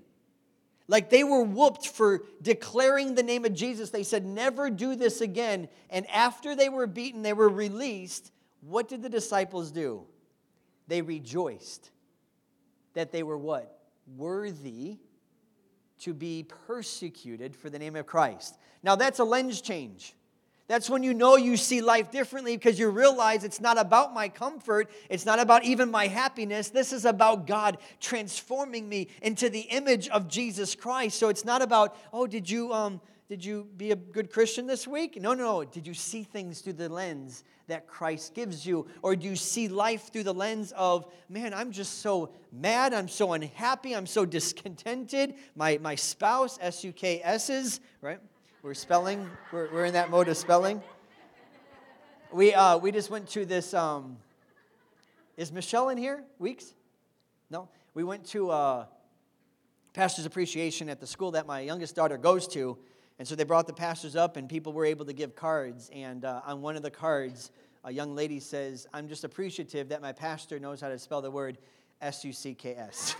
like 0.86 1.10
they 1.10 1.24
were 1.24 1.42
whooped 1.42 1.88
for 1.88 2.24
declaring 2.42 3.14
the 3.14 3.22
name 3.22 3.44
of 3.44 3.54
Jesus. 3.54 3.90
They 3.90 4.02
said, 4.02 4.24
Never 4.24 4.70
do 4.70 4.94
this 4.94 5.20
again. 5.20 5.68
And 5.90 6.08
after 6.10 6.54
they 6.54 6.68
were 6.68 6.86
beaten, 6.86 7.22
they 7.22 7.32
were 7.32 7.48
released. 7.48 8.32
What 8.60 8.88
did 8.88 9.02
the 9.02 9.08
disciples 9.08 9.70
do? 9.70 10.04
They 10.86 11.02
rejoiced 11.02 11.90
that 12.94 13.12
they 13.12 13.22
were 13.22 13.38
what? 13.38 13.78
Worthy 14.16 14.98
to 16.00 16.12
be 16.12 16.46
persecuted 16.66 17.56
for 17.56 17.70
the 17.70 17.78
name 17.78 17.96
of 17.96 18.06
Christ. 18.06 18.58
Now 18.82 18.96
that's 18.96 19.18
a 19.18 19.24
lens 19.24 19.60
change. 19.60 20.14
That's 20.66 20.88
when 20.88 21.02
you 21.02 21.12
know 21.12 21.36
you 21.36 21.58
see 21.58 21.82
life 21.82 22.10
differently 22.10 22.56
because 22.56 22.78
you 22.78 22.88
realize 22.88 23.44
it's 23.44 23.60
not 23.60 23.78
about 23.78 24.14
my 24.14 24.30
comfort. 24.30 24.90
It's 25.10 25.26
not 25.26 25.38
about 25.38 25.64
even 25.64 25.90
my 25.90 26.06
happiness. 26.06 26.70
This 26.70 26.90
is 26.92 27.04
about 27.04 27.46
God 27.46 27.76
transforming 28.00 28.88
me 28.88 29.08
into 29.20 29.50
the 29.50 29.60
image 29.60 30.08
of 30.08 30.26
Jesus 30.26 30.74
Christ. 30.74 31.18
So 31.18 31.28
it's 31.28 31.44
not 31.44 31.60
about, 31.60 31.96
oh, 32.14 32.26
did 32.26 32.48
you, 32.48 32.72
um, 32.72 33.02
did 33.28 33.44
you 33.44 33.68
be 33.76 33.90
a 33.90 33.96
good 33.96 34.32
Christian 34.32 34.66
this 34.66 34.88
week? 34.88 35.20
No, 35.20 35.34
no, 35.34 35.44
no. 35.44 35.64
Did 35.64 35.86
you 35.86 35.92
see 35.92 36.22
things 36.22 36.62
through 36.62 36.74
the 36.74 36.88
lens 36.88 37.44
that 37.66 37.86
Christ 37.86 38.34
gives 38.34 38.64
you? 38.64 38.86
Or 39.02 39.16
do 39.16 39.28
you 39.28 39.36
see 39.36 39.68
life 39.68 40.10
through 40.12 40.24
the 40.24 40.34
lens 40.34 40.72
of, 40.76 41.12
man, 41.28 41.52
I'm 41.52 41.72
just 41.72 42.00
so 42.00 42.30
mad. 42.50 42.94
I'm 42.94 43.08
so 43.08 43.34
unhappy. 43.34 43.94
I'm 43.94 44.06
so 44.06 44.24
discontented. 44.24 45.34
My, 45.56 45.78
my 45.82 45.94
spouse, 45.94 46.58
S 46.62 46.84
U 46.84 46.92
K 46.92 47.20
S's, 47.22 47.80
right? 48.00 48.20
We're 48.64 48.72
spelling. 48.72 49.28
We're, 49.52 49.70
we're 49.70 49.84
in 49.84 49.92
that 49.92 50.08
mode 50.08 50.26
of 50.28 50.38
spelling. 50.38 50.82
We, 52.32 52.54
uh, 52.54 52.78
we 52.78 52.92
just 52.92 53.10
went 53.10 53.28
to 53.28 53.44
this, 53.44 53.74
um, 53.74 54.16
Is 55.36 55.52
Michelle 55.52 55.90
in 55.90 55.98
here? 55.98 56.24
Weeks? 56.38 56.72
No? 57.50 57.68
We 57.92 58.04
went 58.04 58.24
to 58.28 58.50
uh, 58.50 58.86
pastor's 59.92 60.24
appreciation 60.24 60.88
at 60.88 60.98
the 60.98 61.06
school 61.06 61.32
that 61.32 61.46
my 61.46 61.60
youngest 61.60 61.94
daughter 61.94 62.16
goes 62.16 62.48
to. 62.48 62.78
And 63.18 63.28
so 63.28 63.34
they 63.34 63.44
brought 63.44 63.66
the 63.66 63.74
pastors 63.74 64.16
up, 64.16 64.38
and 64.38 64.48
people 64.48 64.72
were 64.72 64.86
able 64.86 65.04
to 65.04 65.12
give 65.12 65.36
cards. 65.36 65.90
And 65.92 66.24
uh, 66.24 66.40
on 66.46 66.62
one 66.62 66.74
of 66.74 66.82
the 66.82 66.90
cards, 66.90 67.50
a 67.84 67.92
young 67.92 68.14
lady 68.14 68.40
says, 68.40 68.86
I'm 68.94 69.08
just 69.08 69.24
appreciative 69.24 69.90
that 69.90 70.00
my 70.00 70.12
pastor 70.12 70.58
knows 70.58 70.80
how 70.80 70.88
to 70.88 70.98
spell 70.98 71.20
the 71.20 71.30
word 71.30 71.58
S 72.00 72.24
U 72.24 72.32
C 72.32 72.54
K 72.54 72.76
S. 72.76 73.14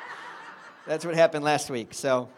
That's 0.86 1.06
what 1.06 1.14
happened 1.14 1.42
last 1.42 1.70
week. 1.70 1.94
So. 1.94 2.28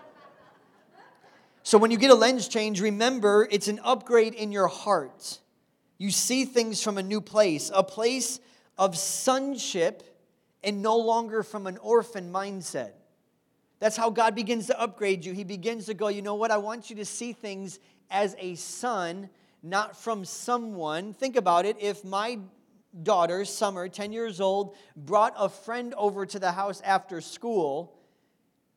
So 1.70 1.78
when 1.78 1.92
you 1.92 1.98
get 1.98 2.10
a 2.10 2.16
lens 2.16 2.48
change, 2.48 2.80
remember 2.80 3.46
it's 3.48 3.68
an 3.68 3.78
upgrade 3.84 4.34
in 4.34 4.50
your 4.50 4.66
heart. 4.66 5.38
You 5.98 6.10
see 6.10 6.44
things 6.44 6.82
from 6.82 6.98
a 6.98 7.02
new 7.04 7.20
place, 7.20 7.70
a 7.72 7.84
place 7.84 8.40
of 8.76 8.98
sonship 8.98 10.02
and 10.64 10.82
no 10.82 10.96
longer 10.96 11.44
from 11.44 11.68
an 11.68 11.78
orphan 11.78 12.32
mindset. 12.32 12.90
That's 13.78 13.96
how 13.96 14.10
God 14.10 14.34
begins 14.34 14.66
to 14.66 14.80
upgrade 14.80 15.24
you. 15.24 15.32
He 15.32 15.44
begins 15.44 15.86
to 15.86 15.94
go, 15.94 16.08
you 16.08 16.22
know 16.22 16.34
what? 16.34 16.50
I 16.50 16.56
want 16.56 16.90
you 16.90 16.96
to 16.96 17.04
see 17.04 17.32
things 17.32 17.78
as 18.10 18.34
a 18.40 18.56
son, 18.56 19.30
not 19.62 19.96
from 19.96 20.24
someone. 20.24 21.14
Think 21.14 21.36
about 21.36 21.66
it. 21.66 21.76
If 21.78 22.04
my 22.04 22.40
daughter, 23.04 23.44
Summer, 23.44 23.88
10 23.88 24.12
years 24.12 24.40
old, 24.40 24.74
brought 24.96 25.34
a 25.38 25.48
friend 25.48 25.94
over 25.96 26.26
to 26.26 26.40
the 26.40 26.50
house 26.50 26.80
after 26.80 27.20
school, 27.20 27.96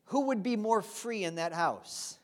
who 0.05 0.27
would 0.27 0.43
be 0.43 0.55
more 0.55 0.83
free 0.83 1.23
in 1.23 1.33
that 1.37 1.53
house? 1.53 2.19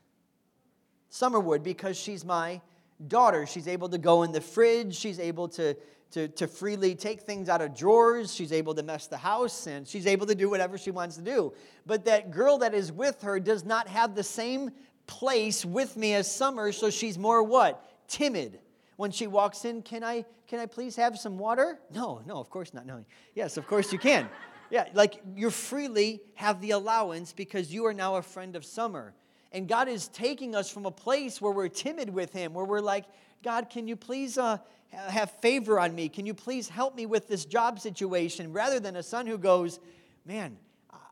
Summer 1.09 1.39
would 1.39 1.63
because 1.63 1.97
she's 1.97 2.23
my 2.23 2.61
daughter. 3.07 3.45
She's 3.45 3.67
able 3.67 3.89
to 3.89 3.97
go 3.97 4.23
in 4.23 4.31
the 4.31 4.41
fridge, 4.41 4.95
she's 4.95 5.19
able 5.19 5.47
to, 5.49 5.75
to, 6.11 6.27
to 6.27 6.47
freely 6.47 6.95
take 6.95 7.21
things 7.21 7.49
out 7.49 7.61
of 7.61 7.75
drawers, 7.75 8.33
she's 8.33 8.51
able 8.51 8.75
to 8.75 8.83
mess 8.83 9.07
the 9.07 9.17
house, 9.17 9.67
and 9.67 9.87
she's 9.87 10.07
able 10.07 10.27
to 10.27 10.35
do 10.35 10.49
whatever 10.49 10.77
she 10.77 10.91
wants 10.91 11.15
to 11.15 11.21
do. 11.21 11.53
But 11.85 12.05
that 12.05 12.31
girl 12.31 12.57
that 12.59 12.73
is 12.73 12.91
with 12.91 13.21
her 13.21 13.39
does 13.39 13.63
not 13.65 13.87
have 13.87 14.15
the 14.15 14.23
same 14.23 14.71
place 15.07 15.65
with 15.65 15.97
me 15.97 16.13
as 16.13 16.31
Summer, 16.31 16.71
so 16.71 16.89
she's 16.89 17.17
more 17.17 17.41
what? 17.41 18.07
Timid. 18.07 18.59
When 18.95 19.11
she 19.11 19.27
walks 19.27 19.63
in, 19.63 19.81
can 19.81 20.03
I, 20.03 20.25
can 20.47 20.59
I 20.59 20.65
please 20.65 20.95
have 20.97 21.17
some 21.17 21.37
water? 21.37 21.79
No, 21.89 22.21
no, 22.25 22.37
of 22.37 22.49
course 22.49 22.73
not. 22.73 22.85
No. 22.85 23.05
Yes, 23.33 23.55
of 23.55 23.65
course 23.65 23.93
you 23.93 23.99
can. 23.99 24.29
Yeah, 24.69 24.87
like 24.93 25.21
you 25.35 25.49
freely 25.49 26.21
have 26.35 26.61
the 26.61 26.71
allowance 26.71 27.33
because 27.33 27.73
you 27.73 27.85
are 27.85 27.93
now 27.93 28.17
a 28.17 28.21
friend 28.21 28.55
of 28.55 28.65
Summer. 28.65 29.13
And 29.51 29.67
God 29.67 29.87
is 29.87 30.07
taking 30.07 30.55
us 30.55 30.69
from 30.69 30.85
a 30.85 30.91
place 30.91 31.41
where 31.41 31.51
we're 31.51 31.69
timid 31.69 32.09
with 32.09 32.31
Him, 32.31 32.53
where 32.53 32.65
we're 32.65 32.81
like, 32.81 33.05
God, 33.43 33.69
can 33.69 33.87
you 33.87 33.95
please 33.95 34.37
uh, 34.37 34.57
have 34.91 35.31
favor 35.39 35.79
on 35.79 35.95
me? 35.95 36.09
Can 36.09 36.25
you 36.25 36.33
please 36.33 36.69
help 36.69 36.95
me 36.95 37.05
with 37.05 37.27
this 37.27 37.45
job 37.45 37.79
situation? 37.79 38.53
Rather 38.53 38.79
than 38.79 38.95
a 38.95 39.03
son 39.03 39.25
who 39.25 39.37
goes, 39.37 39.79
Man, 40.25 40.57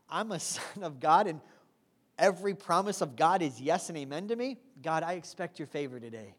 I'm 0.08 0.32
a 0.32 0.40
son 0.40 0.82
of 0.82 1.00
God, 1.00 1.26
and 1.26 1.40
every 2.18 2.54
promise 2.54 3.00
of 3.00 3.16
God 3.16 3.42
is 3.42 3.60
yes 3.60 3.88
and 3.88 3.98
amen 3.98 4.28
to 4.28 4.36
me. 4.36 4.58
God, 4.82 5.02
I 5.02 5.14
expect 5.14 5.58
your 5.58 5.66
favor 5.66 5.98
today. 5.98 6.34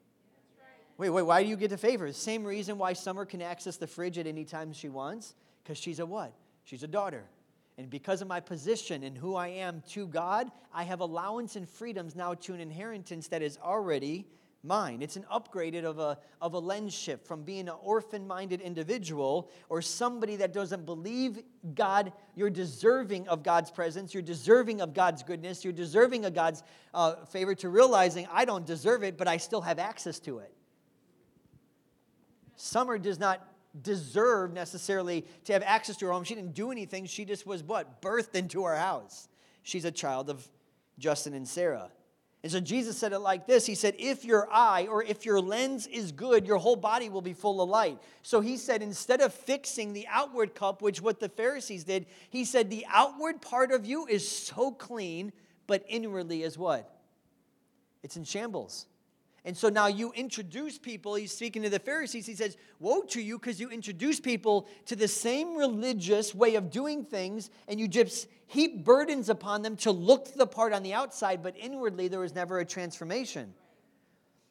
Wait, 0.98 1.10
wait, 1.12 1.22
why 1.22 1.42
do 1.42 1.48
you 1.48 1.56
get 1.56 1.70
the 1.70 1.78
favor? 1.78 2.12
Same 2.12 2.44
reason 2.44 2.78
why 2.78 2.92
Summer 2.92 3.24
can 3.26 3.42
access 3.42 3.78
the 3.78 3.88
fridge 3.88 4.18
at 4.18 4.28
any 4.28 4.44
time 4.44 4.74
she 4.74 4.90
wants, 4.90 5.34
because 5.64 5.78
she's 5.78 6.00
a 6.00 6.06
what? 6.06 6.34
She's 6.66 6.84
a 6.84 6.88
daughter. 6.88 7.24
And 7.80 7.90
because 7.90 8.22
of 8.22 8.28
my 8.28 8.42
position 8.42 9.04
and 9.04 9.18
who 9.18 9.38
I 9.38 9.48
am 9.48 9.82
to 9.92 10.06
God, 10.06 10.52
I 10.74 10.84
have 10.84 11.00
allowance 11.00 11.56
and 11.56 11.68
freedoms 11.68 12.14
now 12.14 12.34
to 12.34 12.54
an 12.54 12.60
inheritance 12.60 13.30
that 13.30 13.42
is 13.42 13.58
already 13.64 14.28
mine. 14.64 15.02
It's 15.02 15.16
an 15.16 15.26
upgraded 15.34 15.86
of 15.86 15.98
a, 15.98 16.18
of 16.42 16.56
a 16.56 16.60
lens 16.60 16.94
shift 16.94 17.26
from 17.26 17.44
being 17.44 17.70
an 17.70 17.76
orphan 17.82 18.28
minded 18.28 18.60
individual 18.60 19.50
or 19.70 19.82
somebody 19.82 20.36
that 20.36 20.52
doesn't 20.52 20.86
believe 20.86 21.42
God, 21.74 22.12
you're 22.36 22.50
deserving 22.50 23.30
of 23.30 23.44
God's 23.44 23.72
presence, 23.72 24.14
you're 24.14 24.24
deserving 24.24 24.82
of 24.82 24.94
God's 24.94 25.24
goodness, 25.24 25.64
you're 25.64 25.72
deserving 25.72 26.26
of 26.26 26.34
God's 26.34 26.64
uh, 26.94 27.24
favor, 27.28 27.56
to 27.56 27.70
realizing 27.70 28.28
I 28.30 28.44
don't 28.44 28.66
deserve 28.66 29.04
it, 29.04 29.18
but 29.18 29.30
I 29.30 29.38
still 29.38 29.62
have 29.62 29.80
access 29.80 30.20
to 30.20 30.40
it. 30.40 30.54
Summer 32.58 32.98
does 32.98 33.20
not 33.20 33.48
deserve 33.82 34.54
necessarily 34.54 35.26
to 35.46 35.54
have 35.54 35.64
access 35.64 35.98
to 35.98 36.06
her 36.08 36.12
home. 36.12 36.24
She 36.24 36.36
didn't 36.36 36.54
do 36.54 36.72
anything. 36.72 37.06
She 37.06 37.26
just 37.26 37.46
was 37.46 37.64
what? 37.64 38.02
Birthed 38.02 38.36
into 38.36 38.64
our 38.64 38.76
house. 38.76 39.28
She's 39.64 39.86
a 39.86 39.92
child 39.92 40.30
of 40.30 40.48
Justin 40.98 41.34
and 41.34 41.48
Sarah. 41.48 41.92
And 42.42 42.52
so 42.52 42.62
Jesus 42.62 42.98
said 42.98 43.12
it 43.12 43.20
like 43.20 43.48
this 43.48 43.66
He 43.66 43.76
said, 43.76 43.96
If 43.98 44.24
your 44.24 44.48
eye 44.52 44.88
or 44.90 45.04
if 45.04 45.26
your 45.26 45.42
lens 45.42 45.88
is 45.88 46.12
good, 46.12 46.48
your 46.48 46.58
whole 46.58 46.76
body 46.76 47.10
will 47.10 47.22
be 47.22 47.34
full 47.34 47.62
of 47.62 47.70
light. 47.70 48.00
So 48.24 48.40
he 48.42 48.58
said, 48.58 48.82
instead 48.82 49.22
of 49.22 49.34
fixing 49.34 49.94
the 49.94 50.08
outward 50.10 50.56
cup, 50.56 50.82
which 50.82 51.02
what 51.02 51.20
the 51.20 51.30
Pharisees 51.30 51.84
did, 51.84 52.06
he 52.30 52.46
said, 52.46 52.70
The 52.70 52.86
outward 52.90 53.42
part 53.42 53.72
of 53.72 53.86
you 53.86 54.08
is 54.08 54.28
so 54.28 54.72
clean, 54.72 55.34
but 55.68 55.84
inwardly 55.88 56.44
is 56.44 56.58
what? 56.58 56.90
It's 58.04 58.16
in 58.16 58.24
shambles. 58.24 58.86
And 59.46 59.56
so 59.56 59.70
now 59.70 59.88
you 59.88 60.12
introduce 60.14 60.78
people, 60.78 61.16
he's 61.16 61.32
speaking 61.32 61.64
to 61.64 61.70
the 61.70 61.80
Pharisees, 61.80 62.26
he 62.26 62.36
says, 62.36 62.58
Woe 62.80 63.02
to 63.04 63.22
you, 63.22 63.40
because 63.40 63.60
you 63.60 63.70
introduce 63.70 64.20
people 64.20 64.68
to 64.88 64.96
the 64.96 65.08
same 65.08 65.56
religious 65.56 66.36
way 66.36 66.56
of 66.56 66.70
doing 66.70 67.06
things, 67.06 67.50
and 67.68 67.80
you 67.80 67.88
just 67.88 68.28
heap 68.48 68.84
burdens 68.84 69.30
upon 69.30 69.62
them 69.62 69.78
to 69.78 69.92
look 69.92 70.34
the 70.34 70.48
part 70.48 70.74
on 70.74 70.84
the 70.84 70.94
outside, 70.94 71.42
but 71.42 71.56
inwardly 71.58 72.08
there 72.08 72.20
was 72.20 72.36
never 72.36 72.60
a 72.60 72.66
transformation. 72.66 73.54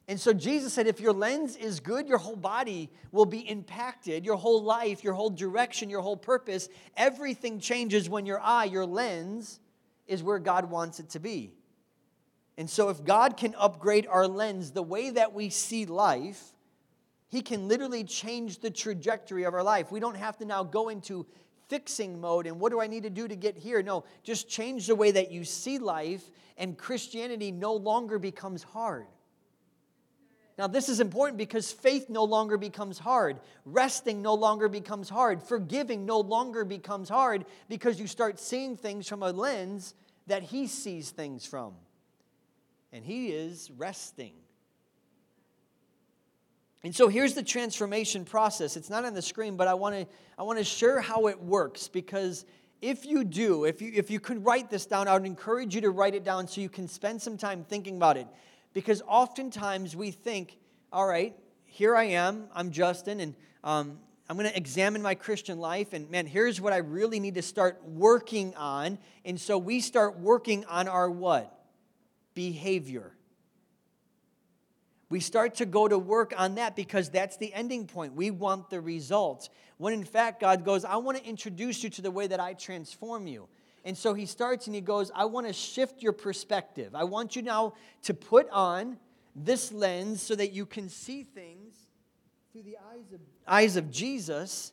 And 0.09 0.19
so 0.19 0.33
Jesus 0.33 0.73
said, 0.73 0.87
if 0.87 0.99
your 0.99 1.13
lens 1.13 1.55
is 1.55 1.79
good, 1.79 2.07
your 2.07 2.17
whole 2.17 2.35
body 2.35 2.89
will 3.11 3.27
be 3.27 3.47
impacted, 3.47 4.25
your 4.25 4.37
whole 4.37 4.63
life, 4.63 5.03
your 5.03 5.13
whole 5.13 5.29
direction, 5.29 5.87
your 5.87 6.01
whole 6.01 6.17
purpose. 6.17 6.67
Everything 6.97 7.59
changes 7.59 8.09
when 8.09 8.25
your 8.25 8.39
eye, 8.39 8.65
your 8.65 8.87
lens, 8.87 9.59
is 10.07 10.23
where 10.23 10.39
God 10.39 10.71
wants 10.71 10.99
it 10.99 11.09
to 11.11 11.19
be. 11.19 11.53
And 12.59 12.69
so, 12.69 12.89
if 12.89 13.05
God 13.05 13.37
can 13.37 13.55
upgrade 13.57 14.05
our 14.05 14.27
lens, 14.27 14.71
the 14.71 14.83
way 14.83 15.11
that 15.11 15.33
we 15.33 15.49
see 15.49 15.85
life, 15.85 16.43
He 17.29 17.41
can 17.41 17.69
literally 17.69 18.03
change 18.03 18.59
the 18.59 18.69
trajectory 18.69 19.45
of 19.45 19.53
our 19.53 19.63
life. 19.63 19.93
We 19.93 20.01
don't 20.01 20.17
have 20.17 20.37
to 20.39 20.45
now 20.45 20.65
go 20.65 20.89
into 20.89 21.25
fixing 21.69 22.19
mode 22.19 22.47
and 22.47 22.59
what 22.59 22.73
do 22.73 22.81
I 22.81 22.87
need 22.87 23.03
to 23.03 23.09
do 23.09 23.29
to 23.29 23.35
get 23.37 23.55
here? 23.55 23.81
No, 23.81 24.03
just 24.23 24.49
change 24.49 24.87
the 24.87 24.95
way 24.95 25.09
that 25.09 25.31
you 25.31 25.45
see 25.45 25.77
life, 25.79 26.29
and 26.57 26.77
Christianity 26.77 27.49
no 27.49 27.75
longer 27.75 28.19
becomes 28.19 28.63
hard. 28.63 29.07
Now, 30.57 30.67
this 30.67 30.89
is 30.89 30.99
important 30.99 31.37
because 31.37 31.71
faith 31.71 32.09
no 32.09 32.25
longer 32.25 32.57
becomes 32.57 32.99
hard. 32.99 33.39
Resting 33.63 34.21
no 34.21 34.33
longer 34.33 34.67
becomes 34.67 35.07
hard. 35.07 35.41
Forgiving 35.41 36.05
no 36.05 36.19
longer 36.19 36.65
becomes 36.65 37.07
hard 37.07 37.45
because 37.69 38.01
you 38.01 38.07
start 38.07 38.37
seeing 38.37 38.75
things 38.75 39.07
from 39.07 39.23
a 39.23 39.31
lens 39.31 39.93
that 40.27 40.43
He 40.43 40.67
sees 40.67 41.11
things 41.11 41.45
from 41.45 41.75
and 42.91 43.03
he 43.03 43.27
is 43.27 43.69
resting. 43.77 44.33
And 46.83 46.95
so 46.95 47.09
here's 47.09 47.33
the 47.33 47.43
transformation 47.43 48.23
process. 48.23 48.77
It's 48.77 48.89
not 48.89 49.03
on 49.03 49.13
the 49.13 49.21
screen, 49.21 49.57
but 49.57 49.67
I 49.67 49.73
want 49.73 49.95
to 49.95 50.07
I 50.37 50.43
want 50.43 50.59
to 50.59 50.63
share 50.63 51.01
how 51.01 51.27
it 51.27 51.41
works 51.41 51.89
because 51.89 52.45
if 52.81 53.05
you 53.05 53.25
do, 53.25 53.65
if 53.65 53.81
you 53.81 53.91
if 53.93 54.09
you 54.09 54.19
could 54.19 54.45
write 54.45 54.69
this 54.69 54.85
down, 54.85 55.07
I 55.07 55.13
would 55.13 55.25
encourage 55.25 55.75
you 55.75 55.81
to 55.81 55.89
write 55.89 56.15
it 56.15 56.23
down 56.23 56.47
so 56.47 56.61
you 56.61 56.69
can 56.69 56.87
spend 56.87 57.21
some 57.21 57.37
time 57.37 57.65
thinking 57.65 57.97
about 57.97 58.15
it. 58.15 58.27
Because 58.71 59.01
oftentimes 59.07 59.95
we 59.95 60.11
think, 60.11 60.57
all 60.93 61.05
right, 61.05 61.35
here 61.65 61.95
I 61.95 62.05
am, 62.05 62.47
I'm 62.53 62.71
Justin, 62.71 63.19
and 63.19 63.35
um, 63.63 63.99
I'm 64.29 64.37
going 64.37 64.49
to 64.49 64.55
examine 64.55 65.01
my 65.01 65.15
Christian 65.15 65.59
life, 65.59 65.93
and 65.93 66.09
man, 66.11 66.27
here's 66.27 66.61
what 66.61 66.71
I 66.71 66.77
really 66.77 67.19
need 67.19 67.33
to 67.35 67.41
start 67.41 67.81
working 67.83 68.53
on. 68.55 68.99
And 69.25 69.41
so 69.41 69.57
we 69.57 69.79
start 69.79 70.19
working 70.19 70.65
on 70.65 70.87
our 70.87 71.09
what? 71.09 71.58
Behavior. 72.39 73.11
We 75.09 75.19
start 75.19 75.55
to 75.55 75.65
go 75.65 75.89
to 75.89 75.99
work 75.99 76.33
on 76.37 76.55
that 76.55 76.73
because 76.73 77.09
that's 77.09 77.35
the 77.35 77.53
ending 77.53 77.85
point. 77.85 78.13
We 78.13 78.31
want 78.31 78.69
the 78.69 78.79
results. 78.79 79.49
When 79.77 79.93
in 79.93 80.05
fact, 80.05 80.39
God 80.39 80.63
goes, 80.63 80.85
I 80.85 80.95
want 80.95 81.17
to 81.17 81.25
introduce 81.25 81.83
you 81.83 81.89
to 81.89 82.01
the 82.01 82.11
way 82.11 82.27
that 82.27 82.39
I 82.39 82.53
transform 82.53 83.27
you. 83.27 83.49
And 83.83 83.97
so 83.97 84.13
he 84.13 84.25
starts 84.25 84.67
and 84.67 84.73
he 84.73 84.79
goes, 84.79 85.11
I 85.13 85.25
want 85.25 85.47
to 85.47 85.53
shift 85.53 86.01
your 86.01 86.13
perspective. 86.13 86.95
I 86.95 87.03
want 87.03 87.35
you 87.35 87.41
now 87.41 87.73
to 88.03 88.13
put 88.13 88.49
on 88.51 88.97
this 89.35 89.73
lens 89.73 90.21
so 90.21 90.33
that 90.33 90.53
you 90.53 90.65
can 90.65 90.87
see 90.87 91.23
things 91.23 91.75
through 92.53 92.61
the 92.61 92.77
eyes 92.77 93.11
of, 93.13 93.19
eyes 93.45 93.75
of 93.75 93.91
Jesus. 93.91 94.71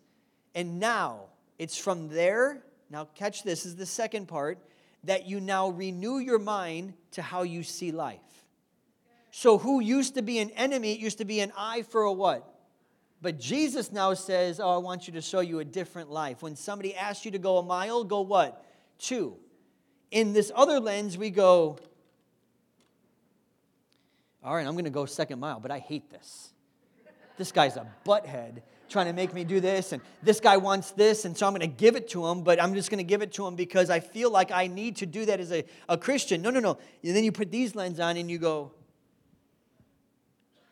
And 0.55 0.79
now 0.79 1.23
it's 1.59 1.77
from 1.77 2.11
there. 2.11 2.63
Now, 2.91 3.09
catch 3.17 3.43
this, 3.43 3.65
this 3.65 3.67
is 3.67 3.75
the 3.75 3.87
second 3.87 4.29
part 4.29 4.61
that 5.07 5.27
you 5.27 5.41
now 5.41 5.71
renew 5.71 6.19
your 6.19 6.39
mind 6.39 6.95
to 7.13 7.23
how 7.23 7.43
you 7.43 7.63
see 7.63 7.91
life. 7.91 8.21
So, 9.31 9.59
who 9.59 9.81
used 9.81 10.15
to 10.15 10.23
be 10.23 10.39
an 10.39 10.51
enemy, 10.51 10.97
used 10.97 11.19
to 11.19 11.25
be 11.25 11.41
an 11.41 11.53
eye 11.57 11.83
for 11.83 12.03
a 12.03 12.13
what? 12.13 12.53
But 13.21 13.39
Jesus 13.39 13.93
now 13.93 14.15
says, 14.15 14.61
Oh, 14.61 14.69
I 14.69 14.79
want 14.79 15.07
you 15.07 15.15
to 15.15 15.21
show 15.21 15.41
you 15.41 15.59
a 15.61 15.65
different 15.65 16.11
life. 16.11 16.43
When 16.43 16.57
somebody 16.57 16.95
asks 16.95 17.25
you 17.25 17.31
to 17.33 17.39
go 17.39 17.59
a 17.59 17.63
mile, 17.63 18.05
go 18.05 18.21
what? 18.21 18.65
Two. 18.99 19.37
In 20.11 20.33
this 20.33 20.53
other 20.55 20.81
lens, 20.81 21.19
we 21.19 21.31
go, 21.31 21.79
All 24.43 24.55
right, 24.55 24.67
I'm 24.67 24.75
going 24.75 24.85
to 24.85 24.91
go 24.91 25.07
second 25.07 25.41
mile, 25.41 25.61
but 25.61 25.71
I 25.71 25.79
hate 25.79 26.11
this. 26.11 26.53
This 27.37 27.53
guy's 27.53 27.77
a 27.77 27.87
butthead. 28.07 28.63
Trying 28.89 29.07
to 29.07 29.13
make 29.13 29.35
me 29.35 29.45
do 29.45 29.61
this, 29.61 29.93
and 29.93 30.03
this 30.23 30.41
guy 30.41 30.57
wants 30.57 30.93
this, 30.93 31.25
and 31.25 31.37
so 31.37 31.47
I'm 31.47 31.53
going 31.53 31.61
to 31.61 31.67
give 31.67 31.97
it 31.97 32.09
to 32.11 32.27
him, 32.27 32.43
but 32.43 32.63
I'm 32.63 32.75
just 32.75 32.91
going 32.91 32.99
to 32.99 33.05
give 33.05 33.23
it 33.23 33.33
to 33.33 33.47
him 33.47 33.57
because 33.57 33.91
I 33.91 34.01
feel 34.01 34.31
like 34.31 34.51
I 34.51 34.67
need 34.67 34.97
to 34.97 35.07
do 35.07 35.25
that 35.27 35.41
as 35.41 35.53
a, 35.53 35.65
a 35.89 35.99
Christian. 35.99 36.43
No, 36.43 36.51
no, 36.51 36.61
no. 36.61 36.79
And 37.03 37.17
then 37.17 37.25
you 37.25 37.33
put 37.33 37.51
these 37.51 37.75
lenses 37.75 38.01
on 38.01 38.17
and 38.17 38.31
you 38.31 38.39
go, 38.39 38.73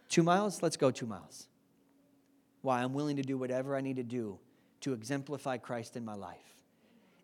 two 0.09 0.23
miles? 0.23 0.63
Let's 0.63 0.77
go 0.77 0.91
two 0.91 1.07
miles. 1.07 1.49
Why? 2.63 2.83
I'm 2.83 2.95
willing 2.95 3.17
to 3.17 3.23
do 3.23 3.37
whatever 3.37 3.77
I 3.77 3.81
need 3.81 3.97
to 3.97 4.03
do 4.03 4.39
to 4.83 4.93
exemplify 4.93 5.59
Christ 5.59 5.97
in 5.97 6.05
my 6.05 6.15
life. 6.15 6.39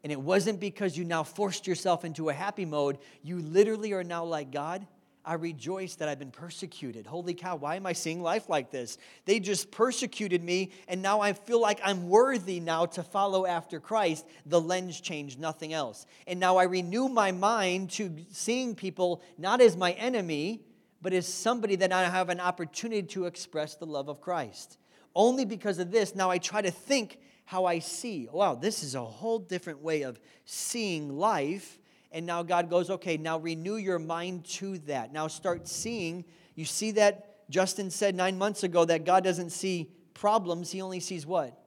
And 0.03 0.11
it 0.11 0.21
wasn't 0.21 0.61
because 0.61 0.97
you 0.97 1.05
now 1.05 1.23
forced 1.23 1.67
yourself 1.67 2.05
into 2.05 2.31
a 2.31 2.33
happy 2.33 2.65
mode. 2.65 2.99
You 3.23 3.39
literally 3.39 3.93
are 3.93 4.05
now 4.05 4.25
like 4.25 4.51
God. 4.51 4.87
I 5.31 5.35
rejoice 5.35 5.95
that 5.95 6.09
I've 6.09 6.19
been 6.19 6.33
persecuted. 6.33 7.07
Holy 7.07 7.35
cow, 7.35 7.55
why 7.55 7.77
am 7.77 7.87
I 7.87 7.93
seeing 7.93 8.21
life 8.21 8.49
like 8.49 8.73
this? 8.73 8.99
They 9.27 9.39
just 9.39 9.71
persecuted 9.71 10.43
me, 10.43 10.73
and 10.89 11.03
now 11.03 11.21
I 11.21 11.35
feel 11.35 11.61
like 11.61 11.79
I'm 11.85 12.09
worthy 12.09 12.59
now 12.59 12.87
to 12.87 13.05
follow 13.05 13.47
after 13.47 13.79
Christ. 13.79 14.27
The 14.45 14.61
lens 14.61 15.01
changed, 15.01 15.39
nothing 15.39 15.73
else. 15.73 16.05
And 16.27 16.41
now 16.41 16.57
I 16.57 16.65
renew 16.65 17.09
my 17.09 17.31
mind 17.31 17.91
to 17.91 18.13
seeing 18.33 18.75
people 18.75 19.23
not 19.39 19.61
as 19.61 19.77
my 19.77 19.93
enemy, 19.93 20.63
but 21.01 21.13
as 21.13 21.33
somebody 21.33 21.77
that 21.77 21.93
I 21.93 22.09
have 22.09 22.29
an 22.29 22.41
opportunity 22.41 23.07
to 23.11 23.27
express 23.27 23.77
the 23.77 23.87
love 23.87 24.09
of 24.09 24.21
Christ. 24.21 24.79
Only 25.15 25.45
because 25.45 25.79
of 25.79 25.93
this, 25.93 26.17
now 26.17 26.29
I 26.29 26.39
try 26.39 26.61
to 26.61 26.73
think 26.73 27.21
how 27.45 27.67
I 27.67 27.79
see. 27.79 28.29
Wow, 28.33 28.57
this 28.57 28.83
is 28.83 28.97
a 28.97 29.05
whole 29.05 29.39
different 29.39 29.81
way 29.81 30.03
of 30.03 30.19
seeing 30.45 31.17
life 31.17 31.79
and 32.13 32.27
now 32.27 32.43
God 32.43 32.69
goes, 32.69 32.91
okay, 32.91 33.17
now 33.17 33.39
renew 33.39 33.77
your 33.77 33.99
mind 33.99 34.45
to 34.47 34.79
that. 34.79 35.13
Now 35.13 35.29
start 35.29 35.69
seeing. 35.69 36.25
You 36.55 36.65
see 36.65 36.93
that 36.93 37.49
Justin 37.51 37.91
said 37.91 38.15
nine 38.15 38.39
months 38.39 38.63
ago 38.63 38.85
that 38.85 39.05
God 39.05 39.25
doesn't 39.25 39.51
see 39.51 39.91
problems, 40.15 40.71
He 40.71 40.83
only 40.83 41.01
sees 41.01 41.27
what? 41.27 41.59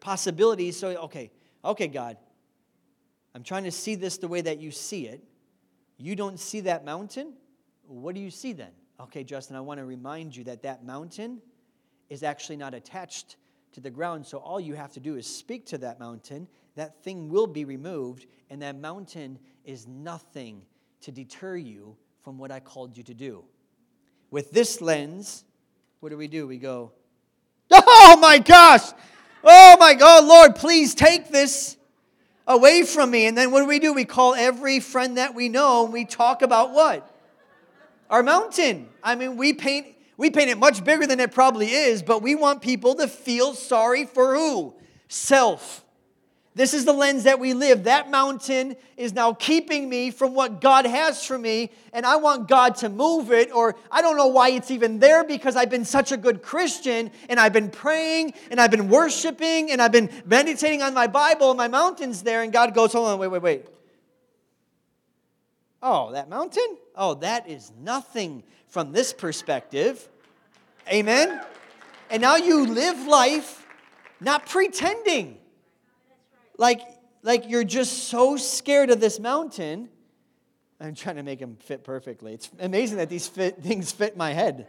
Possibilities. 0.00 0.76
So, 0.76 0.88
okay, 0.88 1.30
okay, 1.64 1.88
God, 1.88 2.16
I'm 3.34 3.42
trying 3.42 3.64
to 3.64 3.70
see 3.70 3.94
this 3.94 4.18
the 4.18 4.28
way 4.28 4.40
that 4.40 4.58
you 4.58 4.70
see 4.70 5.06
it. 5.06 5.22
You 5.98 6.16
don't 6.16 6.38
see 6.38 6.60
that 6.60 6.84
mountain? 6.84 7.34
What 7.86 8.14
do 8.14 8.20
you 8.20 8.30
see 8.30 8.52
then? 8.52 8.70
Okay, 9.00 9.24
Justin, 9.24 9.56
I 9.56 9.60
want 9.60 9.78
to 9.78 9.84
remind 9.84 10.34
you 10.34 10.44
that 10.44 10.62
that 10.62 10.84
mountain 10.84 11.40
is 12.08 12.22
actually 12.22 12.56
not 12.56 12.74
attached 12.74 13.36
to 13.72 13.80
the 13.80 13.90
ground. 13.90 14.26
So 14.26 14.38
all 14.38 14.60
you 14.60 14.74
have 14.74 14.92
to 14.92 15.00
do 15.00 15.16
is 15.16 15.26
speak 15.26 15.66
to 15.66 15.78
that 15.78 16.00
mountain. 16.00 16.48
That 16.76 17.02
thing 17.02 17.28
will 17.28 17.46
be 17.46 17.64
removed, 17.64 18.26
and 18.48 18.62
that 18.62 18.76
mountain 18.76 19.38
is 19.64 19.86
nothing 19.86 20.62
to 21.02 21.12
deter 21.12 21.56
you 21.56 21.96
from 22.22 22.38
what 22.38 22.50
I 22.50 22.60
called 22.60 22.96
you 22.96 23.02
to 23.04 23.14
do. 23.14 23.44
With 24.30 24.50
this 24.50 24.80
lens, 24.80 25.44
what 26.00 26.10
do 26.10 26.16
we 26.16 26.28
do? 26.28 26.46
We 26.46 26.58
go, 26.58 26.92
Oh 27.70 28.18
my 28.20 28.38
gosh! 28.38 28.90
Oh 29.42 29.76
my 29.78 29.94
God, 29.94 30.24
oh 30.24 30.26
Lord, 30.26 30.56
please 30.56 30.94
take 30.94 31.28
this 31.30 31.76
away 32.46 32.82
from 32.82 33.10
me. 33.10 33.26
And 33.26 33.38
then 33.38 33.50
what 33.50 33.60
do 33.60 33.66
we 33.66 33.78
do? 33.78 33.92
We 33.92 34.04
call 34.04 34.34
every 34.34 34.80
friend 34.80 35.16
that 35.16 35.34
we 35.34 35.48
know 35.48 35.84
and 35.84 35.92
we 35.92 36.04
talk 36.04 36.42
about 36.42 36.72
what? 36.72 37.08
Our 38.10 38.22
mountain. 38.22 38.88
I 39.02 39.14
mean, 39.14 39.36
we 39.36 39.52
paint 39.52 39.86
we 40.16 40.30
paint 40.30 40.50
it 40.50 40.58
much 40.58 40.84
bigger 40.84 41.06
than 41.06 41.18
it 41.18 41.32
probably 41.32 41.68
is, 41.68 42.02
but 42.02 42.20
we 42.20 42.34
want 42.34 42.60
people 42.60 42.94
to 42.96 43.08
feel 43.08 43.54
sorry 43.54 44.04
for 44.04 44.34
who? 44.34 44.74
Self. 45.08 45.82
This 46.54 46.74
is 46.74 46.84
the 46.84 46.92
lens 46.92 47.24
that 47.24 47.38
we 47.38 47.54
live. 47.54 47.84
That 47.84 48.10
mountain 48.10 48.74
is 48.96 49.12
now 49.12 49.32
keeping 49.32 49.88
me 49.88 50.10
from 50.10 50.34
what 50.34 50.60
God 50.60 50.84
has 50.84 51.24
for 51.24 51.38
me, 51.38 51.70
and 51.92 52.04
I 52.04 52.16
want 52.16 52.48
God 52.48 52.74
to 52.76 52.88
move 52.88 53.30
it, 53.30 53.54
or 53.54 53.76
I 53.90 54.02
don't 54.02 54.16
know 54.16 54.26
why 54.26 54.50
it's 54.50 54.70
even 54.72 54.98
there 54.98 55.22
because 55.22 55.54
I've 55.54 55.70
been 55.70 55.84
such 55.84 56.10
a 56.10 56.16
good 56.16 56.42
Christian 56.42 57.12
and 57.28 57.38
I've 57.38 57.52
been 57.52 57.70
praying 57.70 58.34
and 58.50 58.60
I've 58.60 58.72
been 58.72 58.88
worshiping 58.88 59.70
and 59.70 59.80
I've 59.80 59.92
been 59.92 60.10
meditating 60.26 60.82
on 60.82 60.92
my 60.92 61.06
Bible 61.06 61.50
and 61.50 61.56
my 61.56 61.68
mountain's 61.68 62.22
there, 62.22 62.42
and 62.42 62.52
God 62.52 62.74
goes, 62.74 62.92
Hold 62.94 63.08
on, 63.08 63.18
wait, 63.20 63.28
wait, 63.28 63.42
wait. 63.42 63.66
Oh, 65.82 66.10
that 66.12 66.28
mountain? 66.28 66.76
Oh, 66.96 67.14
that 67.14 67.48
is 67.48 67.70
nothing 67.80 68.42
from 68.66 68.90
this 68.90 69.12
perspective. 69.12 70.08
Amen? 70.88 71.40
And 72.10 72.20
now 72.20 72.36
you 72.36 72.66
live 72.66 73.06
life 73.06 73.66
not 74.20 74.46
pretending 74.46 75.38
like, 76.60 76.82
like 77.22 77.48
you're 77.48 77.64
just 77.64 78.04
so 78.04 78.36
scared 78.36 78.90
of 78.90 79.00
this 79.00 79.18
mountain. 79.18 79.88
I'm 80.78 80.94
trying 80.94 81.16
to 81.16 81.22
make 81.22 81.38
them 81.38 81.56
fit 81.58 81.84
perfectly. 81.84 82.34
It's 82.34 82.50
amazing 82.60 82.98
that 82.98 83.08
these 83.08 83.26
fit, 83.26 83.62
things 83.62 83.90
fit 83.90 84.16
my 84.16 84.32
head. 84.32 84.66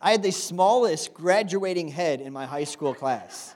I 0.00 0.12
had 0.12 0.22
the 0.22 0.30
smallest 0.30 1.12
graduating 1.12 1.88
head 1.88 2.20
in 2.20 2.32
my 2.32 2.46
high 2.46 2.64
school 2.64 2.94
class, 2.94 3.54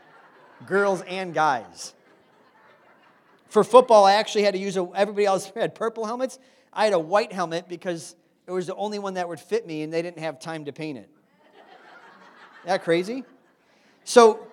girls 0.66 1.00
and 1.02 1.32
guys. 1.32 1.94
For 3.48 3.62
football, 3.62 4.04
I 4.04 4.14
actually 4.14 4.42
had 4.42 4.54
to 4.54 4.60
use 4.60 4.76
a, 4.76 4.86
everybody 4.94 5.26
else 5.26 5.50
had 5.54 5.76
purple 5.76 6.04
helmets. 6.04 6.40
I 6.72 6.84
had 6.84 6.92
a 6.92 6.98
white 6.98 7.32
helmet 7.32 7.68
because 7.68 8.16
it 8.48 8.50
was 8.50 8.66
the 8.66 8.74
only 8.74 8.98
one 8.98 9.14
that 9.14 9.28
would 9.28 9.40
fit 9.40 9.64
me 9.64 9.82
and 9.82 9.92
they 9.92 10.02
didn't 10.02 10.18
have 10.18 10.40
time 10.40 10.64
to 10.64 10.72
paint 10.72 10.98
it. 10.98 11.08
Isn't 12.58 12.66
that 12.66 12.82
crazy? 12.82 13.22
So 14.02 14.48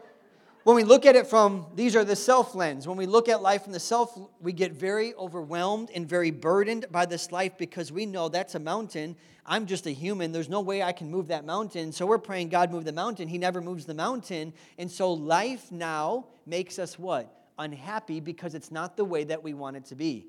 when 0.64 0.76
we 0.76 0.84
look 0.84 1.06
at 1.06 1.16
it 1.16 1.26
from 1.26 1.66
these 1.76 1.96
are 1.96 2.04
the 2.04 2.16
self 2.16 2.54
lens. 2.54 2.88
When 2.88 2.98
we 2.98 3.08
look 3.08 3.30
at 3.30 3.42
life 3.42 3.64
from 3.64 3.74
the 3.74 3.80
self 3.80 4.18
we 4.40 4.54
get 4.54 4.74
very 4.74 5.14
overwhelmed 5.16 5.90
and 5.94 6.08
very 6.08 6.32
burdened 6.32 6.86
by 6.92 7.06
this 7.06 7.32
life 7.32 7.58
because 7.58 7.92
we 7.92 8.06
know 8.06 8.30
that's 8.30 8.56
a 8.56 8.60
mountain. 8.60 9.16
I'm 9.46 9.66
just 9.66 9.88
a 9.88 9.92
human. 9.92 10.32
There's 10.32 10.50
no 10.50 10.62
way 10.62 10.84
i 10.84 10.92
can 10.92 11.10
move 11.10 11.30
that 11.30 11.46
mountain. 11.46 11.92
So 11.92 12.06
we're 12.06 12.20
praying 12.20 12.50
god 12.50 12.72
move 12.72 12.86
the 12.86 12.92
mountain. 12.92 13.28
He 13.28 13.40
never 13.40 13.60
moves 13.60 13.86
the 13.86 13.96
mountain. 13.96 14.54
And 14.78 14.90
so 14.90 15.14
life 15.14 15.72
now 15.72 16.28
makes 16.46 16.78
us 16.78 17.00
what? 17.00 17.50
Unhappy 17.58 18.20
because 18.20 18.54
it's 18.54 18.72
not 18.72 18.98
the 18.98 19.06
way 19.06 19.24
that 19.24 19.44
we 19.44 19.54
want 19.54 19.78
it 19.78 19.86
to 19.86 19.96
be. 19.96 20.28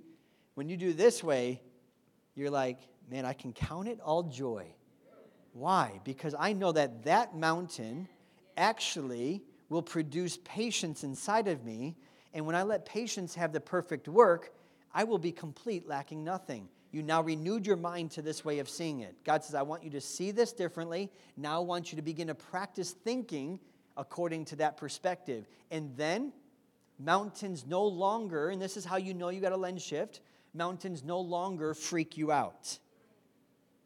When 0.54 0.68
you 0.68 0.76
do 0.76 0.92
this 0.92 1.22
way 1.22 1.60
you're 2.34 2.50
like 2.50 2.78
man 3.10 3.26
i 3.26 3.34
can 3.34 3.52
count 3.52 3.86
it 3.86 4.00
all 4.00 4.22
joy. 4.22 4.64
Why? 5.52 6.00
Because 6.04 6.34
i 6.38 6.54
know 6.54 6.72
that 6.72 7.04
that 7.04 7.36
mountain 7.36 8.08
actually 8.56 9.42
will 9.72 9.82
produce 9.82 10.38
patience 10.44 11.02
inside 11.02 11.48
of 11.48 11.64
me. 11.64 11.96
And 12.34 12.46
when 12.46 12.54
I 12.54 12.62
let 12.62 12.84
patience 12.84 13.34
have 13.34 13.52
the 13.52 13.60
perfect 13.60 14.06
work, 14.06 14.54
I 14.94 15.04
will 15.04 15.18
be 15.18 15.32
complete, 15.32 15.88
lacking 15.88 16.22
nothing. 16.22 16.68
You 16.92 17.02
now 17.02 17.22
renewed 17.22 17.66
your 17.66 17.76
mind 17.76 18.10
to 18.12 18.22
this 18.22 18.44
way 18.44 18.58
of 18.58 18.68
seeing 18.68 19.00
it. 19.00 19.16
God 19.24 19.42
says, 19.42 19.54
I 19.54 19.62
want 19.62 19.82
you 19.82 19.90
to 19.90 20.00
see 20.00 20.30
this 20.30 20.52
differently. 20.52 21.10
Now 21.38 21.56
I 21.56 21.64
want 21.64 21.90
you 21.90 21.96
to 21.96 22.02
begin 22.02 22.26
to 22.26 22.34
practice 22.34 22.90
thinking 22.92 23.58
according 23.96 24.44
to 24.46 24.56
that 24.56 24.76
perspective. 24.76 25.46
And 25.70 25.96
then 25.96 26.32
mountains 26.98 27.64
no 27.66 27.84
longer, 27.84 28.50
and 28.50 28.60
this 28.60 28.76
is 28.76 28.84
how 28.84 28.96
you 28.96 29.14
know 29.14 29.30
you 29.30 29.40
got 29.40 29.52
a 29.52 29.56
lens 29.56 29.82
shift, 29.82 30.20
mountains 30.52 31.02
no 31.02 31.20
longer 31.20 31.72
freak 31.72 32.18
you 32.18 32.30
out. 32.30 32.78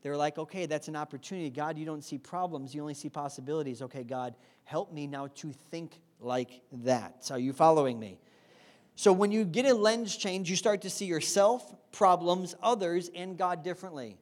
They're 0.03 0.16
like, 0.16 0.38
okay, 0.38 0.66
that's 0.66 0.88
an 0.88 0.96
opportunity. 0.96 1.51
God, 1.51 1.79
you 1.79 1.87
don't 1.87 2.05
see 2.05 2.18
problems, 2.18 2.75
you 2.75 2.81
only 2.81 2.94
see 2.94 3.09
possibilities. 3.09 3.83
Okay, 3.83 4.05
God, 4.05 4.35
help 4.66 4.92
me 4.92 5.07
now 5.07 5.29
to 5.37 5.52
think 5.70 5.98
like 6.20 6.61
that. 6.72 7.29
Are 7.31 7.38
you 7.38 7.52
following 7.52 7.98
me? 7.98 8.18
So 8.96 9.12
when 9.12 9.31
you 9.31 9.44
get 9.44 9.64
a 9.64 9.74
lens 9.74 10.16
change, 10.16 10.50
you 10.50 10.57
start 10.57 10.83
to 10.83 10.90
see 10.90 11.07
yourself, 11.07 11.74
problems, 11.92 12.55
others, 12.62 13.11
and 13.14 13.38
God 13.38 13.62
differently. 13.62 14.18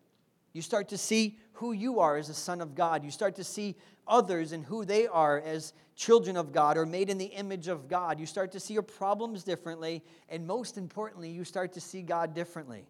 You 0.52 0.62
start 0.62 0.88
to 0.90 0.98
see 0.98 1.38
who 1.54 1.72
you 1.72 2.00
are 2.00 2.16
as 2.16 2.28
a 2.28 2.34
son 2.34 2.60
of 2.60 2.74
God. 2.74 3.04
You 3.04 3.10
start 3.10 3.36
to 3.36 3.44
see 3.44 3.74
others 4.06 4.52
and 4.52 4.64
who 4.64 4.84
they 4.84 5.06
are 5.06 5.40
as 5.40 5.72
children 5.96 6.36
of 6.36 6.52
God 6.52 6.76
or 6.76 6.84
made 6.84 7.08
in 7.08 7.18
the 7.18 7.26
image 7.26 7.68
of 7.68 7.88
God. 7.88 8.20
You 8.20 8.26
start 8.26 8.52
to 8.52 8.60
see 8.60 8.74
your 8.74 8.82
problems 8.82 9.44
differently. 9.44 10.02
And 10.28 10.46
most 10.46 10.76
importantly, 10.76 11.30
you 11.30 11.44
start 11.44 11.72
to 11.72 11.80
see 11.80 12.02
God 12.02 12.34
differently. 12.34 12.86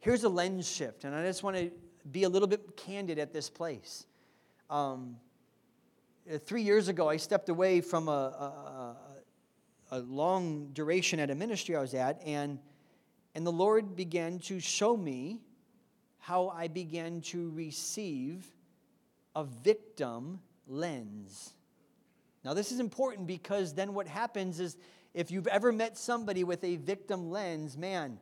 Here's 0.00 0.24
a 0.24 0.28
lens 0.28 0.70
shift, 0.70 1.04
and 1.04 1.14
I 1.14 1.24
just 1.24 1.42
want 1.42 1.56
to 1.56 1.70
be 2.10 2.22
a 2.22 2.28
little 2.28 2.48
bit 2.48 2.76
candid 2.76 3.18
at 3.18 3.32
this 3.32 3.50
place. 3.50 4.06
Um, 4.70 5.16
Uh, 6.28 6.38
three 6.38 6.62
years 6.62 6.88
ago, 6.88 7.08
I 7.08 7.18
stepped 7.18 7.50
away 7.50 7.80
from 7.80 8.08
a, 8.08 8.10
a, 8.10 8.96
a, 9.92 9.98
long 10.00 10.70
duration 10.72 11.20
at 11.20 11.30
a 11.30 11.36
ministry 11.36 11.76
I 11.76 11.80
was 11.80 11.94
at, 11.94 12.20
and, 12.26 12.58
and 13.36 13.46
the 13.46 13.52
Lord 13.52 13.94
began 13.94 14.40
to 14.40 14.58
show 14.58 14.96
me 14.96 15.40
how 16.18 16.48
I 16.48 16.66
began 16.66 17.20
to 17.26 17.50
receive 17.50 18.44
a 19.36 19.44
victim 19.44 20.40
lens. 20.66 21.54
Now, 22.44 22.54
this 22.54 22.72
is 22.72 22.80
important 22.80 23.28
because 23.28 23.72
then 23.72 23.94
what 23.94 24.08
happens 24.08 24.58
is 24.58 24.76
if 25.14 25.30
you've 25.30 25.46
ever 25.46 25.70
met 25.70 25.96
somebody 25.96 26.42
with 26.42 26.64
a 26.64 26.74
victim 26.74 27.30
lens, 27.30 27.76
man, 27.76 28.18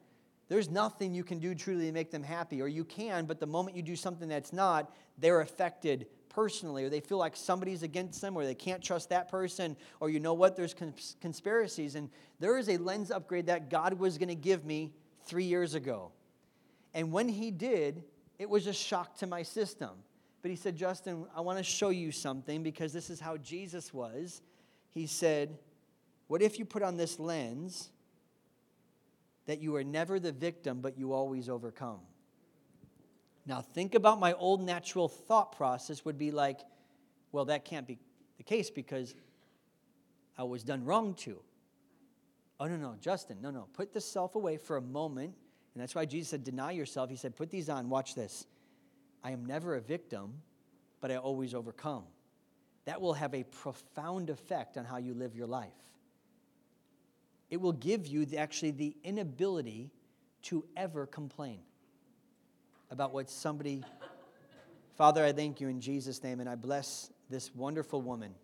there's 0.49 0.69
nothing 0.69 1.15
you 1.15 1.25
can 1.25 1.39
do 1.39 1.55
truly 1.55 1.87
to 1.87 1.93
make 1.93 2.11
them 2.11 2.23
happy, 2.23 2.61
or 2.61 2.69
you 2.69 2.85
can, 2.85 3.25
but 3.25 3.41
the 3.41 3.47
moment 3.47 3.79
you 3.79 3.83
do 3.83 3.97
something 3.97 4.29
that's 4.29 4.53
not, 4.53 4.95
they're 5.17 5.41
affected 5.41 6.07
personally, 6.35 6.85
or 6.85 6.89
they 6.89 7.01
feel 7.01 7.19
like 7.19 7.37
somebody's 7.37 7.83
against 7.83 8.21
them, 8.21 8.37
or 8.37 8.45
they 8.45 8.55
can't 8.55 8.83
trust 8.83 9.11
that 9.11 9.29
person, 9.29 9.77
or 10.01 10.11
you 10.11 10.21
know 10.21 10.35
what, 10.35 10.57
there's 10.57 10.75
cons- 10.75 11.17
conspiracies. 11.21 11.95
And 11.95 12.11
there 12.41 12.59
is 12.59 12.69
a 12.69 12.77
lens 12.77 13.11
upgrade 13.11 13.47
that 13.47 13.71
God 13.71 13.95
was 13.95 14.19
going 14.19 14.29
to 14.29 14.35
give 14.35 14.65
me 14.65 14.93
three 15.25 15.45
years 15.45 15.75
ago. 15.75 16.13
And 16.93 17.13
when 17.13 17.29
He 17.29 17.51
did, 17.51 18.03
it 18.39 18.49
was 18.49 18.67
a 18.67 18.73
shock 18.73 19.17
to 19.19 19.27
my 19.27 19.43
system. 19.43 19.91
But 20.43 20.51
he 20.51 20.57
said, 20.57 20.77
Justin, 20.77 21.25
I 21.35 21.41
want 21.41 21.57
to 21.57 21.65
show 21.65 21.89
you 21.89 22.13
something 22.13 22.63
because 22.63 22.93
this 22.93 23.09
is 23.09 23.19
how 23.19 23.39
Jesus 23.39 23.95
was. 23.95 24.43
He 24.91 25.07
said, 25.07 25.57
What 26.27 26.43
if 26.43 26.59
you 26.59 26.67
put 26.67 26.83
on 26.83 26.99
this 26.99 27.19
lens 27.19 27.89
that 29.47 29.61
you 29.61 29.75
are 29.77 29.85
never 29.85 30.21
the 30.21 30.33
victim, 30.33 30.81
but 30.83 30.99
you 30.99 31.15
always 31.15 31.49
overcome? 31.49 32.01
Now, 33.47 33.61
think 33.61 33.95
about 33.95 34.19
my 34.19 34.33
old 34.35 34.63
natural 34.63 35.09
thought 35.09 35.53
process 35.57 36.05
would 36.05 36.17
be 36.17 36.31
like, 36.31 36.61
well, 37.33 37.45
that 37.47 37.65
can't 37.65 37.87
be 37.87 37.99
the 38.39 38.43
case 38.43 38.71
because 38.71 39.15
I 40.39 40.45
was 40.45 40.63
done 40.63 40.85
wrong 40.85 41.15
to. 41.15 41.39
Oh, 42.59 42.67
no, 42.67 42.77
no, 42.77 42.97
Justin, 43.01 43.39
no, 43.43 43.51
no. 43.51 43.67
Put 43.75 43.93
the 43.93 44.01
self 44.01 44.35
away 44.35 44.57
for 44.57 44.77
a 44.77 44.81
moment. 44.81 45.35
And 45.75 45.83
that's 45.83 45.95
why 45.95 46.05
Jesus 46.07 46.31
said, 46.31 46.45
deny 46.45 46.71
yourself. 46.71 47.11
He 47.11 47.17
said, 47.17 47.37
put 47.37 47.51
these 47.51 47.69
on. 47.69 47.91
Watch 47.91 48.15
this. 48.15 48.47
I 49.23 49.33
am 49.33 49.45
never 49.45 49.75
a 49.75 49.81
victim, 49.81 50.35
but 51.01 51.11
I 51.11 51.17
always 51.17 51.53
overcome. 51.55 52.05
That 52.85 53.01
will 53.01 53.15
have 53.15 53.35
a 53.35 53.43
profound 53.45 54.31
effect 54.31 54.77
on 54.77 54.85
how 54.85 54.99
you 54.99 55.15
live 55.15 55.35
your 55.35 55.47
life. 55.47 55.73
It 57.51 57.61
will 57.61 57.73
give 57.73 58.07
you 58.07 58.25
the, 58.25 58.39
actually 58.39 58.71
the 58.71 58.97
inability 59.03 59.91
to 60.43 60.65
ever 60.77 61.07
complain 61.07 61.61
about 62.91 63.13
what 63.13 63.31
somebody. 63.31 63.83
Father, 64.97 65.25
I 65.25 65.33
thank 65.33 65.61
you 65.61 65.69
in 65.69 65.81
Jesus' 65.81 66.23
name, 66.23 66.41
and 66.41 66.49
I 66.49 66.55
bless 66.55 67.11
this 67.31 67.55
wonderful 67.55 68.01
woman. 68.01 68.35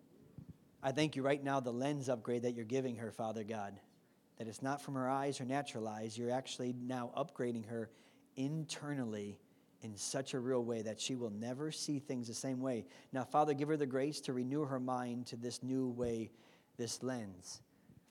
I 0.83 0.93
thank 0.93 1.15
you 1.15 1.23
right 1.23 1.43
now, 1.43 1.61
the 1.61 1.73
lens 1.73 2.09
upgrade 2.09 2.43
that 2.43 2.53
you're 2.53 2.65
giving 2.65 2.97
her, 2.97 3.13
Father 3.13 3.45
God. 3.45 3.79
That 4.39 4.49
it's 4.49 4.63
not 4.63 4.81
from 4.81 4.95
her 4.95 5.09
eyes 5.09 5.41
or 5.41 5.45
natural 5.45 5.87
eyes. 5.87 6.17
You're 6.17 6.31
actually 6.31 6.75
now 6.81 7.13
upgrading 7.17 7.69
her 7.69 7.91
internally 8.37 9.39
in 9.83 9.97
such 9.97 10.35
a 10.35 10.41
real 10.41 10.65
way 10.65 10.83
that 10.83 11.01
she 11.01 11.15
will 11.15 11.31
never 11.31 11.71
see 11.71 11.99
things 11.99 12.27
the 12.27 12.35
same 12.35 12.61
way. 12.61 12.87
Now, 13.13 13.25
Father, 13.25 13.55
give 13.55 13.69
her 13.69 13.77
the 13.77 13.87
grace 13.87 14.21
to 14.23 14.33
renew 14.33 14.65
her 14.65 14.81
mind 14.81 15.27
to 15.27 15.37
this 15.37 15.63
new 15.63 15.89
way, 15.89 16.31
this 16.77 17.03
lens. 17.03 17.61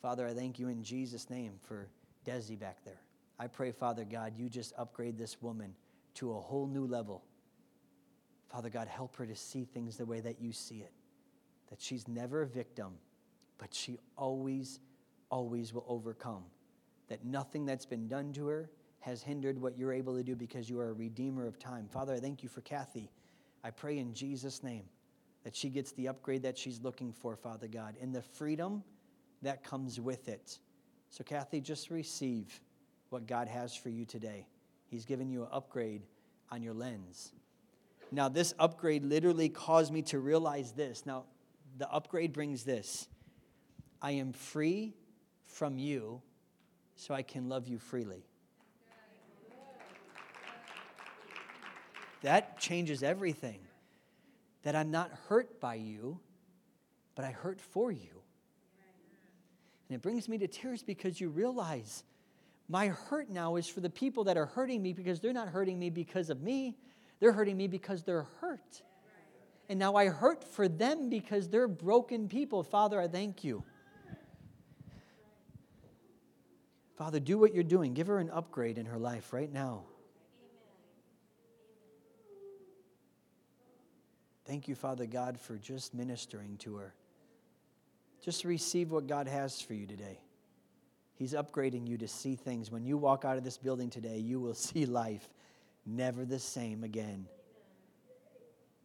Father, 0.01 0.27
I 0.27 0.33
thank 0.33 0.59
you 0.59 0.69
in 0.69 0.83
Jesus' 0.83 1.29
name 1.29 1.53
for 1.63 1.89
Desi 2.25 2.57
back 2.57 2.83
there. 2.85 3.01
I 3.39 3.47
pray, 3.47 3.71
Father 3.71 4.03
God, 4.03 4.33
you 4.37 4.49
just 4.49 4.73
upgrade 4.77 5.17
this 5.17 5.41
woman 5.41 5.73
to 6.15 6.33
a 6.33 6.39
whole 6.39 6.67
new 6.67 6.85
level. 6.85 7.23
Father 8.49 8.69
God, 8.69 8.87
help 8.87 9.15
her 9.17 9.25
to 9.25 9.35
see 9.35 9.65
things 9.65 9.97
the 9.97 10.05
way 10.05 10.19
that 10.21 10.41
you 10.41 10.51
see 10.51 10.79
it. 10.79 10.91
That 11.69 11.81
she's 11.81 12.07
never 12.07 12.41
a 12.41 12.47
victim, 12.47 12.93
but 13.57 13.73
she 13.73 13.99
always, 14.17 14.79
always 15.29 15.73
will 15.73 15.85
overcome. 15.87 16.43
That 17.09 17.23
nothing 17.23 17.65
that's 17.65 17.85
been 17.85 18.07
done 18.07 18.33
to 18.33 18.47
her, 18.47 18.69
has 19.01 19.23
hindered 19.23 19.59
what 19.59 19.77
you're 19.77 19.93
able 19.93 20.15
to 20.15 20.23
do 20.23 20.35
because 20.35 20.69
you 20.69 20.79
are 20.79 20.89
a 20.89 20.93
redeemer 20.93 21.47
of 21.47 21.57
time. 21.57 21.87
Father, 21.87 22.13
I 22.13 22.19
thank 22.19 22.43
you 22.43 22.49
for 22.49 22.61
Kathy. 22.61 23.09
I 23.63 23.71
pray 23.71 23.97
in 23.97 24.13
Jesus' 24.13 24.63
name 24.63 24.83
that 25.43 25.55
she 25.55 25.69
gets 25.69 25.91
the 25.93 26.07
upgrade 26.07 26.43
that 26.43 26.57
she's 26.57 26.81
looking 26.81 27.13
for, 27.13 27.35
Father 27.35 27.67
God, 27.67 27.95
and 28.01 28.13
the 28.13 28.21
freedom 28.21 28.83
that 29.41 29.63
comes 29.63 29.99
with 29.99 30.27
it. 30.27 30.59
So, 31.09 31.23
Kathy, 31.23 31.61
just 31.61 31.89
receive 31.89 32.59
what 33.09 33.25
God 33.25 33.47
has 33.47 33.73
for 33.73 33.89
you 33.89 34.05
today. 34.05 34.45
He's 34.89 35.05
given 35.05 35.29
you 35.29 35.43
an 35.43 35.49
upgrade 35.51 36.01
on 36.51 36.61
your 36.63 36.73
lens. 36.73 37.31
Now, 38.11 38.27
this 38.27 38.53
upgrade 38.57 39.03
literally 39.03 39.49
caused 39.49 39.93
me 39.93 40.01
to 40.03 40.19
realize 40.19 40.71
this. 40.71 41.05
Now, 41.05 41.25
the 41.77 41.89
upgrade 41.89 42.33
brings 42.33 42.63
this 42.63 43.07
I 44.01 44.11
am 44.11 44.33
free 44.33 44.95
from 45.45 45.77
you, 45.77 46.21
so 46.95 47.13
I 47.13 47.21
can 47.21 47.49
love 47.49 47.67
you 47.67 47.77
freely. 47.77 48.25
That 52.21 52.59
changes 52.59 53.03
everything. 53.03 53.59
That 54.63 54.75
I'm 54.75 54.91
not 54.91 55.11
hurt 55.29 55.61
by 55.61 55.75
you, 55.75 56.19
but 57.15 57.23
I 57.23 57.31
hurt 57.31 57.61
for 57.61 57.91
you. 57.91 58.21
And 59.87 59.95
it 59.95 60.01
brings 60.01 60.27
me 60.27 60.37
to 60.39 60.47
tears 60.47 60.83
because 60.83 61.21
you 61.21 61.29
realize 61.29 62.03
my 62.69 62.89
hurt 62.89 63.29
now 63.31 63.55
is 63.55 63.67
for 63.67 63.81
the 63.81 63.89
people 63.89 64.23
that 64.25 64.37
are 64.37 64.45
hurting 64.45 64.81
me 64.81 64.93
because 64.93 65.19
they're 65.19 65.33
not 65.33 65.49
hurting 65.49 65.79
me 65.79 65.89
because 65.89 66.29
of 66.29 66.41
me. 66.41 66.77
They're 67.19 67.33
hurting 67.33 67.57
me 67.57 67.67
because 67.67 68.03
they're 68.03 68.27
hurt. 68.39 68.83
And 69.67 69.79
now 69.79 69.95
I 69.95 70.07
hurt 70.07 70.43
for 70.43 70.67
them 70.67 71.09
because 71.09 71.49
they're 71.49 71.67
broken 71.67 72.29
people. 72.29 72.61
Father, 72.61 73.01
I 73.01 73.07
thank 73.07 73.43
you. 73.43 73.63
Father, 76.95 77.19
do 77.19 77.39
what 77.39 77.55
you're 77.55 77.63
doing. 77.63 77.93
Give 77.93 78.07
her 78.07 78.19
an 78.19 78.29
upgrade 78.29 78.77
in 78.77 78.85
her 78.85 78.99
life 78.99 79.33
right 79.33 79.51
now. 79.51 79.83
Thank 84.45 84.67
you, 84.67 84.75
Father 84.75 85.05
God, 85.05 85.39
for 85.39 85.57
just 85.57 85.93
ministering 85.93 86.57
to 86.57 86.75
her. 86.75 86.93
Just 88.23 88.45
receive 88.45 88.91
what 88.91 89.07
God 89.07 89.27
has 89.27 89.61
for 89.61 89.73
you 89.73 89.87
today. 89.87 90.19
He's 91.19 91.33
upgrading 91.33 91.85
you 91.85 91.97
to 91.97 92.07
see 92.07 92.37
things. 92.37 92.71
When 92.71 92.85
you 92.85 92.95
walk 92.95 93.25
out 93.25 93.37
of 93.37 93.43
this 93.43 93.57
building 93.57 93.89
today, 93.89 94.19
you 94.19 94.39
will 94.39 94.53
see 94.55 94.85
life 94.85 95.27
never 95.85 96.23
the 96.23 96.39
same 96.39 96.85
again. 96.85 97.27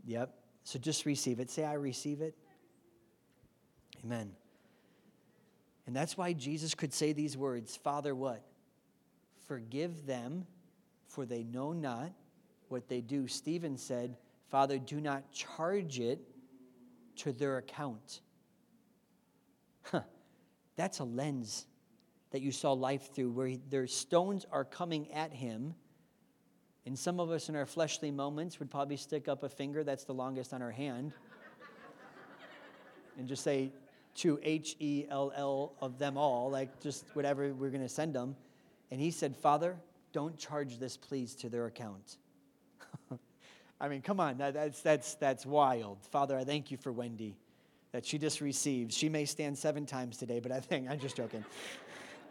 Yep. 0.04 0.34
So 0.64 0.80
just 0.80 1.06
receive 1.06 1.38
it. 1.38 1.48
Say, 1.48 1.64
I 1.64 1.74
receive 1.74 2.20
it. 2.20 2.34
Amen. 4.04 4.32
And 5.86 5.94
that's 5.94 6.16
why 6.16 6.32
Jesus 6.32 6.74
could 6.74 6.92
say 6.92 7.12
these 7.12 7.36
words 7.36 7.76
Father, 7.76 8.16
what? 8.16 8.42
Forgive 9.46 10.04
them, 10.04 10.44
for 11.06 11.26
they 11.26 11.44
know 11.44 11.72
not 11.72 12.10
what 12.68 12.88
they 12.88 13.00
do. 13.00 13.28
Stephen 13.28 13.76
said, 13.76 14.16
Father, 14.48 14.78
do 14.78 15.00
not 15.00 15.30
charge 15.30 16.00
it 16.00 16.20
to 17.16 17.32
their 17.32 17.58
account. 17.58 18.22
Huh. 19.82 20.00
That's 20.76 20.98
a 20.98 21.04
lens 21.04 21.66
that 22.34 22.42
you 22.42 22.50
saw 22.50 22.72
life 22.72 23.14
through, 23.14 23.30
where 23.30 23.46
he, 23.46 23.60
their 23.70 23.86
stones 23.86 24.44
are 24.50 24.64
coming 24.64 25.08
at 25.12 25.32
him. 25.32 25.72
And 26.84 26.98
some 26.98 27.20
of 27.20 27.30
us 27.30 27.48
in 27.48 27.54
our 27.54 27.64
fleshly 27.64 28.10
moments 28.10 28.58
would 28.58 28.72
probably 28.72 28.96
stick 28.96 29.28
up 29.28 29.44
a 29.44 29.48
finger 29.48 29.84
that's 29.84 30.02
the 30.02 30.14
longest 30.14 30.52
on 30.52 30.60
our 30.60 30.72
hand 30.72 31.12
and 33.16 33.28
just 33.28 33.44
say, 33.44 33.70
to 34.16 34.40
H 34.42 34.74
E 34.80 35.06
L 35.08 35.32
L 35.36 35.74
of 35.80 35.96
them 36.00 36.18
all, 36.18 36.50
like 36.50 36.80
just 36.80 37.04
whatever 37.12 37.54
we're 37.54 37.70
going 37.70 37.82
to 37.82 37.88
send 37.88 38.16
them. 38.16 38.34
And 38.90 39.00
he 39.00 39.12
said, 39.12 39.36
Father, 39.36 39.76
don't 40.12 40.36
charge 40.36 40.78
this, 40.80 40.96
please, 40.96 41.36
to 41.36 41.48
their 41.48 41.66
account. 41.66 42.16
I 43.80 43.86
mean, 43.86 44.02
come 44.02 44.18
on, 44.18 44.38
that's, 44.38 44.82
that's, 44.82 45.14
that's 45.14 45.46
wild. 45.46 45.98
Father, 46.10 46.36
I 46.36 46.42
thank 46.42 46.72
you 46.72 46.78
for 46.78 46.90
Wendy 46.90 47.36
that 47.94 48.04
she 48.04 48.18
just 48.18 48.40
receives. 48.40 48.96
She 48.96 49.08
may 49.08 49.24
stand 49.24 49.56
seven 49.56 49.86
times 49.86 50.16
today, 50.16 50.40
but 50.40 50.50
I 50.50 50.58
think, 50.58 50.90
I'm 50.90 50.98
just 50.98 51.14
joking. 51.16 51.44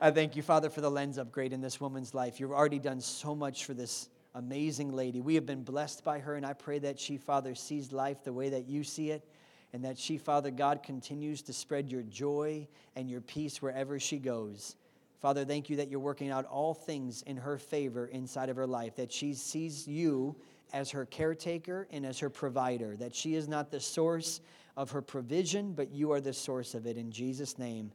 I 0.03 0.11
thank 0.11 0.35
you, 0.35 0.41
Father, 0.41 0.69
for 0.69 0.81
the 0.81 0.91
lens 0.91 1.17
upgrade 1.17 1.53
in 1.53 1.61
this 1.61 1.79
woman's 1.79 2.13
life. 2.13 2.37
You've 2.37 2.51
already 2.51 2.77
done 2.77 2.99
so 2.99 3.33
much 3.33 3.63
for 3.63 3.73
this 3.73 4.09
amazing 4.35 4.91
lady. 4.91 5.21
We 5.21 5.33
have 5.35 5.45
been 5.45 5.63
blessed 5.63 6.03
by 6.03 6.19
her, 6.19 6.35
and 6.35 6.45
I 6.45 6.51
pray 6.51 6.77
that 6.79 6.99
she, 6.99 7.15
Father, 7.15 7.55
sees 7.55 7.93
life 7.93 8.21
the 8.21 8.33
way 8.33 8.49
that 8.49 8.67
you 8.67 8.83
see 8.83 9.11
it, 9.11 9.25
and 9.71 9.81
that 9.85 9.97
she, 9.97 10.17
Father 10.17 10.51
God, 10.51 10.83
continues 10.83 11.41
to 11.43 11.53
spread 11.53 11.89
your 11.89 12.01
joy 12.01 12.67
and 12.97 13.09
your 13.09 13.21
peace 13.21 13.61
wherever 13.61 13.97
she 13.97 14.17
goes. 14.17 14.75
Father, 15.21 15.45
thank 15.45 15.69
you 15.69 15.77
that 15.77 15.87
you're 15.87 16.01
working 16.01 16.31
out 16.31 16.43
all 16.47 16.73
things 16.73 17.21
in 17.21 17.37
her 17.37 17.57
favor 17.57 18.07
inside 18.07 18.49
of 18.49 18.57
her 18.57 18.67
life, 18.67 18.97
that 18.97 19.09
she 19.09 19.33
sees 19.33 19.87
you 19.87 20.35
as 20.73 20.91
her 20.91 21.05
caretaker 21.05 21.87
and 21.91 22.05
as 22.05 22.19
her 22.19 22.29
provider, 22.29 22.97
that 22.97 23.15
she 23.15 23.35
is 23.35 23.47
not 23.47 23.71
the 23.71 23.79
source 23.79 24.41
of 24.75 24.91
her 24.91 25.01
provision, 25.01 25.71
but 25.71 25.91
you 25.91 26.11
are 26.11 26.19
the 26.19 26.33
source 26.33 26.75
of 26.75 26.85
it. 26.87 26.97
In 26.97 27.09
Jesus' 27.09 27.57
name, 27.57 27.89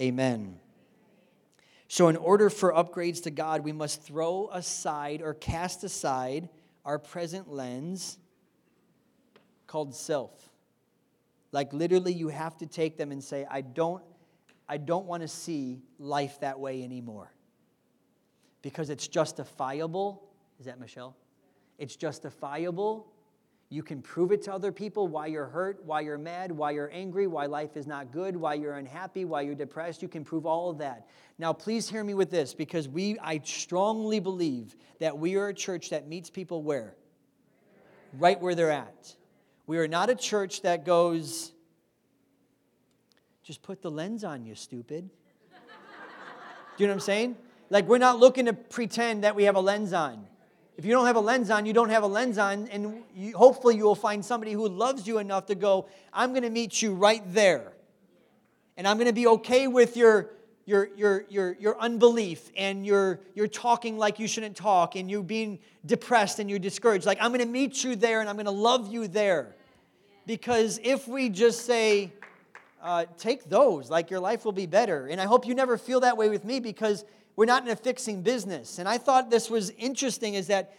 amen. 0.00 0.58
So, 1.92 2.06
in 2.06 2.14
order 2.14 2.50
for 2.50 2.72
upgrades 2.72 3.24
to 3.24 3.32
God, 3.32 3.64
we 3.64 3.72
must 3.72 4.00
throw 4.00 4.48
aside 4.52 5.22
or 5.22 5.34
cast 5.34 5.82
aside 5.82 6.48
our 6.84 7.00
present 7.00 7.50
lens 7.50 8.16
called 9.66 9.92
self. 9.96 10.30
Like 11.50 11.72
literally, 11.72 12.12
you 12.12 12.28
have 12.28 12.56
to 12.58 12.66
take 12.66 12.96
them 12.96 13.10
and 13.10 13.20
say, 13.20 13.44
I 13.50 13.62
don't, 13.62 14.04
I 14.68 14.76
don't 14.76 15.06
want 15.06 15.22
to 15.22 15.28
see 15.28 15.82
life 15.98 16.38
that 16.42 16.60
way 16.60 16.84
anymore. 16.84 17.32
Because 18.62 18.88
it's 18.88 19.08
justifiable. 19.08 20.22
Is 20.60 20.66
that 20.66 20.78
Michelle? 20.78 21.16
It's 21.76 21.96
justifiable. 21.96 23.10
You 23.72 23.84
can 23.84 24.02
prove 24.02 24.32
it 24.32 24.42
to 24.42 24.52
other 24.52 24.72
people 24.72 25.06
why 25.06 25.26
you're 25.26 25.46
hurt, 25.46 25.84
why 25.84 26.00
you're 26.00 26.18
mad, 26.18 26.50
why 26.50 26.72
you're 26.72 26.90
angry, 26.92 27.28
why 27.28 27.46
life 27.46 27.76
is 27.76 27.86
not 27.86 28.10
good, 28.10 28.36
why 28.36 28.54
you're 28.54 28.74
unhappy, 28.74 29.24
why 29.24 29.42
you're 29.42 29.54
depressed. 29.54 30.02
You 30.02 30.08
can 30.08 30.24
prove 30.24 30.44
all 30.44 30.70
of 30.70 30.78
that. 30.78 31.06
Now, 31.38 31.52
please 31.52 31.88
hear 31.88 32.02
me 32.02 32.14
with 32.14 32.32
this 32.32 32.52
because 32.52 32.88
we, 32.88 33.16
I 33.20 33.40
strongly 33.44 34.18
believe 34.18 34.74
that 34.98 35.16
we 35.16 35.36
are 35.36 35.48
a 35.48 35.54
church 35.54 35.90
that 35.90 36.08
meets 36.08 36.30
people 36.30 36.64
where? 36.64 36.96
Right 38.18 38.40
where 38.40 38.56
they're 38.56 38.72
at. 38.72 39.14
We 39.68 39.78
are 39.78 39.86
not 39.86 40.10
a 40.10 40.16
church 40.16 40.62
that 40.62 40.84
goes, 40.84 41.52
just 43.44 43.62
put 43.62 43.82
the 43.82 43.90
lens 43.90 44.24
on, 44.24 44.44
you 44.44 44.56
stupid. 44.56 45.08
Do 46.76 46.82
you 46.82 46.88
know 46.88 46.94
what 46.94 46.94
I'm 46.94 47.00
saying? 47.00 47.36
Like, 47.68 47.86
we're 47.86 47.98
not 47.98 48.18
looking 48.18 48.46
to 48.46 48.52
pretend 48.52 49.22
that 49.22 49.36
we 49.36 49.44
have 49.44 49.54
a 49.54 49.60
lens 49.60 49.92
on. 49.92 50.26
If 50.80 50.86
you 50.86 50.92
don't 50.92 51.04
have 51.04 51.16
a 51.16 51.20
lens 51.20 51.50
on, 51.50 51.66
you 51.66 51.74
don't 51.74 51.90
have 51.90 52.04
a 52.04 52.06
lens 52.06 52.38
on, 52.38 52.66
and 52.68 53.02
you, 53.14 53.36
hopefully 53.36 53.76
you 53.76 53.84
will 53.84 53.94
find 53.94 54.24
somebody 54.24 54.52
who 54.52 54.66
loves 54.66 55.06
you 55.06 55.18
enough 55.18 55.44
to 55.48 55.54
go, 55.54 55.86
I'm 56.10 56.30
going 56.30 56.42
to 56.42 56.48
meet 56.48 56.80
you 56.80 56.94
right 56.94 57.22
there. 57.34 57.74
And 58.78 58.88
I'm 58.88 58.96
going 58.96 59.06
to 59.06 59.12
be 59.12 59.26
okay 59.26 59.66
with 59.66 59.94
your, 59.94 60.30
your, 60.64 60.88
your, 60.96 61.26
your, 61.28 61.52
your 61.60 61.78
unbelief 61.78 62.50
and 62.56 62.86
your, 62.86 63.20
your 63.34 63.46
talking 63.46 63.98
like 63.98 64.18
you 64.18 64.26
shouldn't 64.26 64.56
talk 64.56 64.96
and 64.96 65.10
you 65.10 65.22
being 65.22 65.58
depressed 65.84 66.38
and 66.38 66.48
you're 66.48 66.58
discouraged. 66.58 67.04
Like, 67.04 67.18
I'm 67.20 67.28
going 67.28 67.40
to 67.40 67.52
meet 67.52 67.84
you 67.84 67.94
there 67.94 68.20
and 68.20 68.30
I'm 68.30 68.36
going 68.36 68.46
to 68.46 68.50
love 68.50 68.90
you 68.90 69.06
there. 69.06 69.54
Because 70.26 70.80
if 70.82 71.06
we 71.06 71.28
just 71.28 71.66
say, 71.66 72.10
uh, 72.82 73.04
take 73.18 73.50
those, 73.50 73.90
like 73.90 74.10
your 74.10 74.20
life 74.20 74.46
will 74.46 74.52
be 74.52 74.64
better. 74.64 75.08
And 75.08 75.20
I 75.20 75.26
hope 75.26 75.46
you 75.46 75.54
never 75.54 75.76
feel 75.76 76.00
that 76.00 76.16
way 76.16 76.30
with 76.30 76.46
me 76.46 76.58
because 76.58 77.04
we're 77.40 77.46
not 77.46 77.64
in 77.64 77.70
a 77.70 77.76
fixing 77.76 78.20
business. 78.20 78.78
And 78.78 78.86
I 78.86 78.98
thought 78.98 79.30
this 79.30 79.48
was 79.48 79.70
interesting 79.78 80.34
is 80.34 80.48
that 80.48 80.74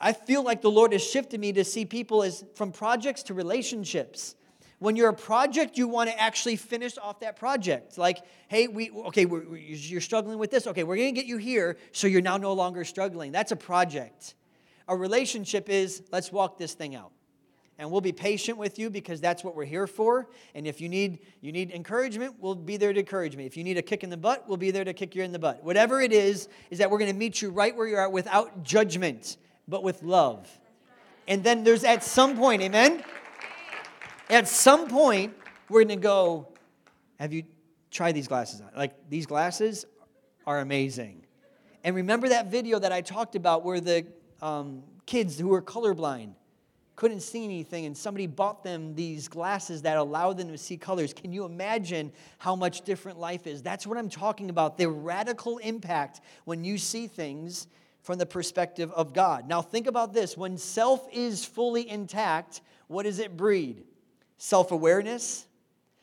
I 0.00 0.12
feel 0.12 0.44
like 0.44 0.62
the 0.62 0.70
Lord 0.70 0.92
has 0.92 1.02
shifted 1.02 1.40
me 1.40 1.52
to 1.54 1.64
see 1.64 1.84
people 1.84 2.22
as 2.22 2.44
from 2.54 2.70
projects 2.70 3.24
to 3.24 3.34
relationships. 3.34 4.36
When 4.78 4.94
you're 4.94 5.08
a 5.08 5.14
project, 5.14 5.76
you 5.76 5.88
want 5.88 6.10
to 6.10 6.22
actually 6.22 6.54
finish 6.54 6.96
off 6.96 7.18
that 7.18 7.34
project. 7.34 7.98
Like, 7.98 8.18
hey, 8.46 8.68
we 8.68 8.92
okay, 8.92 9.26
we're, 9.26 9.48
we're, 9.48 9.56
you're 9.56 10.00
struggling 10.00 10.38
with 10.38 10.52
this. 10.52 10.68
Okay, 10.68 10.84
we're 10.84 10.94
going 10.94 11.12
to 11.12 11.20
get 11.20 11.26
you 11.26 11.38
here, 11.38 11.76
so 11.90 12.06
you're 12.06 12.22
now 12.22 12.36
no 12.36 12.52
longer 12.52 12.84
struggling. 12.84 13.32
That's 13.32 13.50
a 13.50 13.56
project. 13.56 14.36
A 14.86 14.96
relationship 14.96 15.68
is 15.68 16.04
let's 16.12 16.30
walk 16.30 16.56
this 16.56 16.74
thing 16.74 16.94
out 16.94 17.10
and 17.78 17.90
we'll 17.90 18.00
be 18.00 18.12
patient 18.12 18.56
with 18.56 18.78
you 18.78 18.88
because 18.88 19.20
that's 19.20 19.42
what 19.42 19.56
we're 19.56 19.64
here 19.64 19.86
for. 19.86 20.28
And 20.54 20.66
if 20.66 20.80
you 20.80 20.88
need 20.88 21.18
you 21.40 21.52
need 21.52 21.70
encouragement 21.70 22.36
we'll 22.40 22.54
be 22.54 22.76
there 22.76 22.92
to 22.92 23.00
encourage 23.00 23.36
me. 23.36 23.46
If 23.46 23.56
you 23.56 23.64
need 23.64 23.78
a 23.78 23.82
kick 23.82 24.04
in 24.04 24.10
the 24.10 24.16
butt 24.16 24.48
we'll 24.48 24.56
be 24.56 24.70
there 24.70 24.84
to 24.84 24.92
kick 24.92 25.14
you 25.14 25.22
in 25.22 25.32
the 25.32 25.38
butt. 25.38 25.64
Whatever 25.64 26.00
it 26.00 26.12
is 26.12 26.48
is 26.70 26.78
that 26.78 26.90
we're 26.90 26.98
going 26.98 27.10
to 27.10 27.16
meet 27.16 27.42
you 27.42 27.50
right 27.50 27.74
where 27.74 27.86
you 27.86 27.96
are 27.96 28.08
without 28.08 28.62
judgment 28.62 29.36
but 29.66 29.82
with 29.82 30.02
love. 30.02 30.48
And 31.26 31.42
then 31.42 31.64
there's 31.64 31.84
at 31.84 32.04
some 32.04 32.36
point 32.36 32.62
amen? 32.62 33.02
At 34.30 34.48
some 34.48 34.88
point 34.88 35.34
we're 35.68 35.84
going 35.84 35.98
to 35.98 36.02
go 36.02 36.48
have 37.18 37.32
you 37.32 37.44
tried 37.90 38.12
these 38.12 38.28
glasses 38.28 38.60
on? 38.60 38.70
Like 38.76 39.08
these 39.08 39.26
glasses 39.26 39.86
are 40.46 40.60
amazing. 40.60 41.24
And 41.82 41.94
remember 41.96 42.28
that 42.30 42.50
video 42.50 42.78
that 42.78 42.92
i 42.92 43.00
talked 43.00 43.36
about 43.36 43.64
where 43.64 43.80
the 43.80 44.06
um, 44.40 44.82
kids 45.06 45.38
who 45.38 45.52
are 45.52 45.62
colorblind 45.62 46.34
couldn't 46.96 47.20
see 47.20 47.44
anything, 47.44 47.86
and 47.86 47.96
somebody 47.96 48.26
bought 48.26 48.62
them 48.62 48.94
these 48.94 49.26
glasses 49.26 49.82
that 49.82 49.96
allowed 49.96 50.36
them 50.38 50.48
to 50.48 50.58
see 50.58 50.76
colors. 50.76 51.12
Can 51.12 51.32
you 51.32 51.44
imagine 51.44 52.12
how 52.38 52.54
much 52.54 52.82
different 52.82 53.18
life 53.18 53.46
is? 53.46 53.62
That's 53.62 53.86
what 53.86 53.98
I'm 53.98 54.08
talking 54.08 54.48
about 54.48 54.78
the 54.78 54.88
radical 54.88 55.58
impact 55.58 56.20
when 56.44 56.64
you 56.64 56.78
see 56.78 57.06
things 57.06 57.66
from 58.02 58.18
the 58.18 58.26
perspective 58.26 58.92
of 58.92 59.12
God. 59.12 59.48
Now, 59.48 59.62
think 59.62 59.86
about 59.86 60.12
this 60.12 60.36
when 60.36 60.56
self 60.56 61.08
is 61.12 61.44
fully 61.44 61.88
intact, 61.88 62.60
what 62.86 63.04
does 63.04 63.18
it 63.18 63.36
breed? 63.36 63.82
Self 64.36 64.70
awareness, 64.70 65.46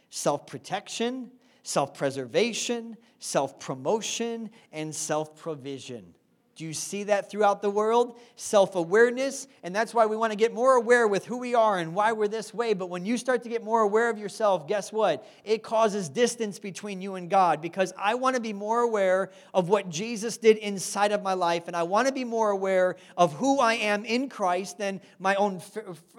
self 0.09 0.45
protection, 0.47 1.31
self 1.63 1.93
preservation, 1.93 2.97
self 3.19 3.59
promotion, 3.59 4.49
and 4.71 4.93
self 4.93 5.37
provision. 5.37 6.13
Do 6.61 6.67
you 6.67 6.73
see 6.75 7.05
that 7.05 7.27
throughout 7.27 7.63
the 7.63 7.71
world? 7.71 8.19
Self 8.35 8.75
awareness. 8.75 9.47
And 9.63 9.75
that's 9.75 9.95
why 9.95 10.05
we 10.05 10.15
want 10.15 10.31
to 10.31 10.37
get 10.37 10.53
more 10.53 10.75
aware 10.75 11.07
with 11.07 11.25
who 11.25 11.37
we 11.39 11.55
are 11.55 11.79
and 11.79 11.95
why 11.95 12.11
we're 12.11 12.27
this 12.27 12.53
way. 12.53 12.75
But 12.75 12.91
when 12.91 13.03
you 13.03 13.17
start 13.17 13.41
to 13.41 13.49
get 13.49 13.63
more 13.63 13.81
aware 13.81 14.11
of 14.11 14.19
yourself, 14.19 14.67
guess 14.67 14.93
what? 14.93 15.25
It 15.43 15.63
causes 15.63 16.07
distance 16.07 16.59
between 16.59 17.01
you 17.01 17.15
and 17.15 17.31
God 17.31 17.63
because 17.63 17.93
I 17.97 18.13
want 18.13 18.35
to 18.35 18.41
be 18.43 18.53
more 18.53 18.81
aware 18.81 19.31
of 19.55 19.69
what 19.69 19.89
Jesus 19.89 20.37
did 20.37 20.57
inside 20.57 21.11
of 21.11 21.23
my 21.23 21.33
life. 21.33 21.63
And 21.65 21.75
I 21.75 21.81
want 21.81 22.07
to 22.07 22.13
be 22.13 22.25
more 22.25 22.51
aware 22.51 22.95
of 23.17 23.33
who 23.33 23.59
I 23.59 23.73
am 23.73 24.05
in 24.05 24.29
Christ 24.29 24.77
than 24.77 25.01
my 25.17 25.33
own 25.37 25.63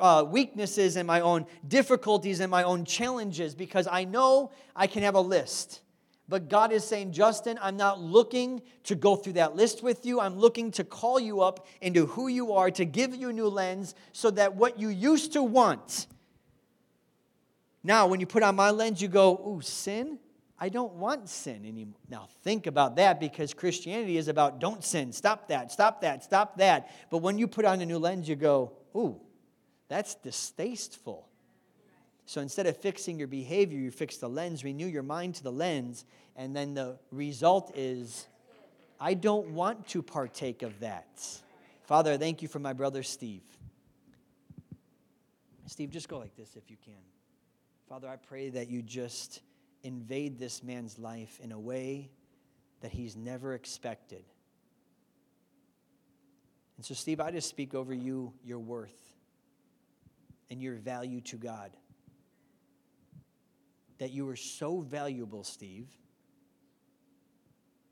uh, 0.00 0.24
weaknesses 0.26 0.96
and 0.96 1.06
my 1.06 1.20
own 1.20 1.46
difficulties 1.68 2.40
and 2.40 2.50
my 2.50 2.64
own 2.64 2.84
challenges 2.84 3.54
because 3.54 3.86
I 3.86 4.02
know 4.02 4.50
I 4.74 4.88
can 4.88 5.04
have 5.04 5.14
a 5.14 5.20
list. 5.20 5.82
But 6.28 6.48
God 6.48 6.72
is 6.72 6.84
saying, 6.84 7.12
Justin, 7.12 7.58
I'm 7.60 7.76
not 7.76 8.00
looking 8.00 8.62
to 8.84 8.94
go 8.94 9.16
through 9.16 9.34
that 9.34 9.56
list 9.56 9.82
with 9.82 10.06
you. 10.06 10.20
I'm 10.20 10.38
looking 10.38 10.70
to 10.72 10.84
call 10.84 11.20
you 11.20 11.40
up 11.40 11.66
into 11.80 12.06
who 12.06 12.28
you 12.28 12.52
are, 12.52 12.70
to 12.70 12.84
give 12.84 13.14
you 13.14 13.28
a 13.28 13.32
new 13.32 13.48
lens 13.48 13.94
so 14.12 14.30
that 14.30 14.54
what 14.54 14.78
you 14.78 14.88
used 14.88 15.32
to 15.34 15.42
want, 15.42 16.06
now 17.82 18.06
when 18.06 18.20
you 18.20 18.26
put 18.26 18.42
on 18.42 18.54
my 18.54 18.70
lens, 18.70 19.02
you 19.02 19.08
go, 19.08 19.34
Ooh, 19.46 19.60
sin? 19.60 20.18
I 20.58 20.68
don't 20.68 20.92
want 20.94 21.28
sin 21.28 21.66
anymore. 21.66 21.98
Now 22.08 22.28
think 22.44 22.68
about 22.68 22.94
that 22.94 23.18
because 23.18 23.52
Christianity 23.52 24.16
is 24.16 24.28
about 24.28 24.60
don't 24.60 24.84
sin, 24.84 25.12
stop 25.12 25.48
that, 25.48 25.72
stop 25.72 26.02
that, 26.02 26.22
stop 26.22 26.58
that. 26.58 26.88
But 27.10 27.18
when 27.18 27.36
you 27.36 27.48
put 27.48 27.64
on 27.64 27.80
a 27.80 27.86
new 27.86 27.98
lens, 27.98 28.28
you 28.28 28.36
go, 28.36 28.72
Ooh, 28.94 29.20
that's 29.88 30.14
distasteful. 30.14 31.28
So 32.32 32.40
instead 32.40 32.66
of 32.66 32.78
fixing 32.78 33.18
your 33.18 33.28
behavior, 33.28 33.78
you 33.78 33.90
fix 33.90 34.16
the 34.16 34.26
lens, 34.26 34.64
renew 34.64 34.86
your 34.86 35.02
mind 35.02 35.34
to 35.34 35.42
the 35.42 35.52
lens, 35.52 36.06
and 36.34 36.56
then 36.56 36.72
the 36.72 36.98
result 37.10 37.72
is 37.76 38.26
I 38.98 39.12
don't 39.12 39.50
want 39.50 39.86
to 39.88 40.00
partake 40.00 40.62
of 40.62 40.80
that. 40.80 41.20
Father, 41.82 42.12
I 42.12 42.16
thank 42.16 42.40
you 42.40 42.48
for 42.48 42.58
my 42.58 42.72
brother 42.72 43.02
Steve. 43.02 43.42
Steve, 45.66 45.90
just 45.90 46.08
go 46.08 46.16
like 46.16 46.34
this 46.34 46.56
if 46.56 46.70
you 46.70 46.78
can. 46.82 46.94
Father, 47.86 48.08
I 48.08 48.16
pray 48.16 48.48
that 48.48 48.70
you 48.70 48.80
just 48.80 49.42
invade 49.82 50.38
this 50.38 50.62
man's 50.62 50.98
life 50.98 51.38
in 51.42 51.52
a 51.52 51.60
way 51.60 52.08
that 52.80 52.92
he's 52.92 53.14
never 53.14 53.52
expected. 53.52 54.24
And 56.78 56.86
so, 56.86 56.94
Steve, 56.94 57.20
I 57.20 57.30
just 57.30 57.50
speak 57.50 57.74
over 57.74 57.92
you 57.92 58.32
your 58.42 58.58
worth 58.58 59.16
and 60.50 60.62
your 60.62 60.76
value 60.76 61.20
to 61.20 61.36
God 61.36 61.72
that 64.02 64.10
you 64.10 64.26
were 64.26 64.34
so 64.34 64.80
valuable, 64.80 65.44
Steve, 65.44 65.86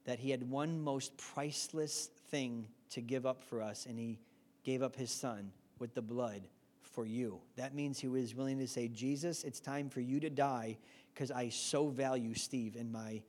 that 0.07 0.19
he 0.19 0.29
had 0.29 0.43
one 0.51 0.83
most 0.83 1.17
priceless 1.17 2.11
thing 2.33 2.67
to 2.91 3.01
give 3.01 3.25
up 3.25 3.45
for 3.45 3.63
us, 3.63 3.87
and 3.87 3.97
he 3.97 4.19
gave 4.65 4.83
up 4.83 4.97
his 4.97 5.13
son 5.13 5.53
with 5.79 5.95
the 5.95 6.03
blood 6.03 6.43
for 6.83 7.07
you. 7.07 7.39
That 7.55 7.77
means 7.77 8.01
he 8.01 8.09
was 8.09 8.35
willing 8.35 8.59
to 8.59 8.67
say, 8.67 8.89
Jesus, 8.89 9.45
it's 9.45 9.61
time 9.61 9.89
for 9.89 10.01
you 10.01 10.19
to 10.19 10.29
die 10.29 10.79
because 11.15 11.31
I 11.31 11.49
so 11.49 11.91
value 11.91 12.35
Steve 12.35 12.75
and 12.75 12.91
my 12.91 13.23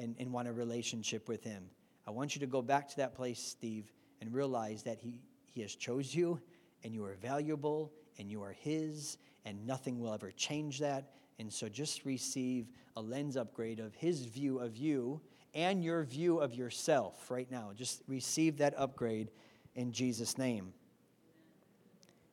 and, 0.00 0.16
and 0.18 0.32
want 0.32 0.48
a 0.48 0.52
relationship 0.52 1.28
with 1.28 1.44
him. 1.44 1.62
I 2.04 2.10
want 2.10 2.34
you 2.34 2.40
to 2.40 2.48
go 2.48 2.62
back 2.62 2.88
to 2.88 2.96
that 2.96 3.14
place, 3.14 3.38
Steve, 3.38 3.92
and 4.20 4.34
realize 4.34 4.82
that 4.82 4.98
he, 4.98 5.20
he 5.52 5.60
has 5.60 5.76
chose 5.76 6.12
you 6.12 6.40
and 6.82 6.92
you 6.92 7.04
are 7.04 7.14
valuable 7.14 7.92
and 8.18 8.28
you 8.28 8.42
are 8.42 8.56
his 8.58 9.18
and 9.44 9.64
nothing 9.64 10.00
will 10.00 10.12
ever 10.12 10.32
change 10.32 10.80
that 10.80 11.12
and 11.38 11.52
so 11.52 11.68
just 11.68 12.04
receive 12.04 12.66
a 12.96 13.00
lens 13.00 13.36
upgrade 13.36 13.80
of 13.80 13.94
his 13.94 14.24
view 14.26 14.58
of 14.58 14.76
you 14.76 15.20
and 15.54 15.82
your 15.82 16.02
view 16.04 16.38
of 16.40 16.54
yourself 16.54 17.30
right 17.30 17.50
now. 17.50 17.70
Just 17.74 18.02
receive 18.08 18.58
that 18.58 18.74
upgrade 18.76 19.30
in 19.74 19.92
Jesus' 19.92 20.38
name. 20.38 20.72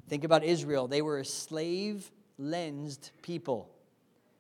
Think 0.08 0.24
about 0.24 0.44
Israel. 0.44 0.88
They 0.88 1.02
were 1.02 1.20
a 1.20 1.26
slave 1.26 2.12
lensed 2.38 3.12
people. 3.22 3.70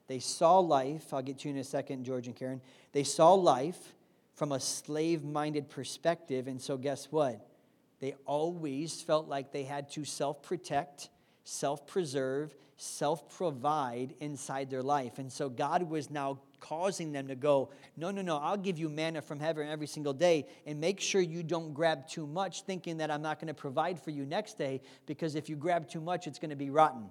They 0.07 0.19
saw 0.19 0.59
life, 0.59 1.13
I'll 1.13 1.21
get 1.21 1.39
to 1.39 1.49
you 1.49 1.55
in 1.55 1.61
a 1.61 1.63
second, 1.63 2.03
George 2.03 2.27
and 2.27 2.35
Karen. 2.35 2.61
They 2.91 3.03
saw 3.03 3.33
life 3.33 3.93
from 4.35 4.51
a 4.51 4.59
slave 4.59 5.23
minded 5.23 5.69
perspective. 5.69 6.47
And 6.47 6.61
so, 6.61 6.75
guess 6.75 7.05
what? 7.11 7.47
They 7.99 8.15
always 8.25 9.01
felt 9.01 9.27
like 9.29 9.51
they 9.51 9.63
had 9.63 9.89
to 9.91 10.03
self 10.03 10.41
protect, 10.41 11.09
self 11.43 11.87
preserve, 11.87 12.53
self 12.81 13.29
provide 13.37 14.15
inside 14.19 14.69
their 14.69 14.81
life. 14.81 15.19
And 15.19 15.31
so 15.31 15.49
God 15.49 15.83
was 15.83 16.09
now 16.09 16.39
causing 16.59 17.11
them 17.11 17.27
to 17.27 17.35
go, 17.35 17.69
No, 17.95 18.09
no, 18.09 18.21
no, 18.21 18.37
I'll 18.37 18.57
give 18.57 18.79
you 18.79 18.89
manna 18.89 19.21
from 19.21 19.39
heaven 19.39 19.67
every 19.67 19.87
single 19.87 20.13
day. 20.13 20.47
And 20.65 20.79
make 20.79 20.99
sure 20.99 21.21
you 21.21 21.43
don't 21.43 21.73
grab 21.73 22.07
too 22.07 22.25
much, 22.25 22.63
thinking 22.63 22.97
that 22.97 23.11
I'm 23.11 23.21
not 23.21 23.39
going 23.39 23.49
to 23.49 23.53
provide 23.53 23.99
for 23.99 24.09
you 24.09 24.25
next 24.25 24.57
day, 24.57 24.81
because 25.05 25.35
if 25.35 25.47
you 25.47 25.55
grab 25.55 25.87
too 25.87 26.01
much, 26.01 26.25
it's 26.25 26.39
going 26.39 26.49
to 26.49 26.55
be 26.55 26.69
rotten. 26.69 27.09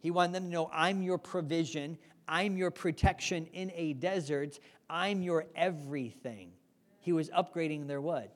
He 0.00 0.10
wanted 0.10 0.34
them 0.34 0.44
to 0.44 0.50
know, 0.50 0.70
I'm 0.72 1.02
your 1.02 1.18
provision, 1.18 1.98
I'm 2.26 2.56
your 2.56 2.70
protection 2.70 3.46
in 3.52 3.70
a 3.74 3.92
desert, 3.92 4.58
I'm 4.88 5.22
your 5.22 5.44
everything. 5.54 6.52
He 7.00 7.12
was 7.12 7.28
upgrading 7.30 7.86
their 7.86 8.00
what? 8.00 8.34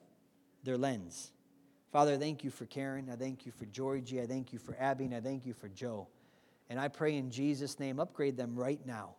Their 0.63 0.77
lens. 0.77 1.31
Father, 1.91 2.17
thank 2.17 2.43
you 2.43 2.51
for 2.51 2.65
Karen. 2.65 3.09
I 3.11 3.15
thank 3.15 3.45
you 3.45 3.51
for 3.51 3.65
Georgie. 3.65 4.21
I 4.21 4.27
thank 4.27 4.53
you 4.53 4.59
for 4.59 4.75
Abby. 4.79 5.05
And 5.05 5.15
I 5.15 5.21
thank 5.21 5.45
you 5.45 5.53
for 5.53 5.69
Joe. 5.69 6.07
And 6.69 6.79
I 6.79 6.87
pray 6.87 7.15
in 7.15 7.29
Jesus' 7.31 7.79
name, 7.79 7.99
upgrade 7.99 8.35
them 8.35 8.55
right 8.55 8.79
now, 8.85 9.15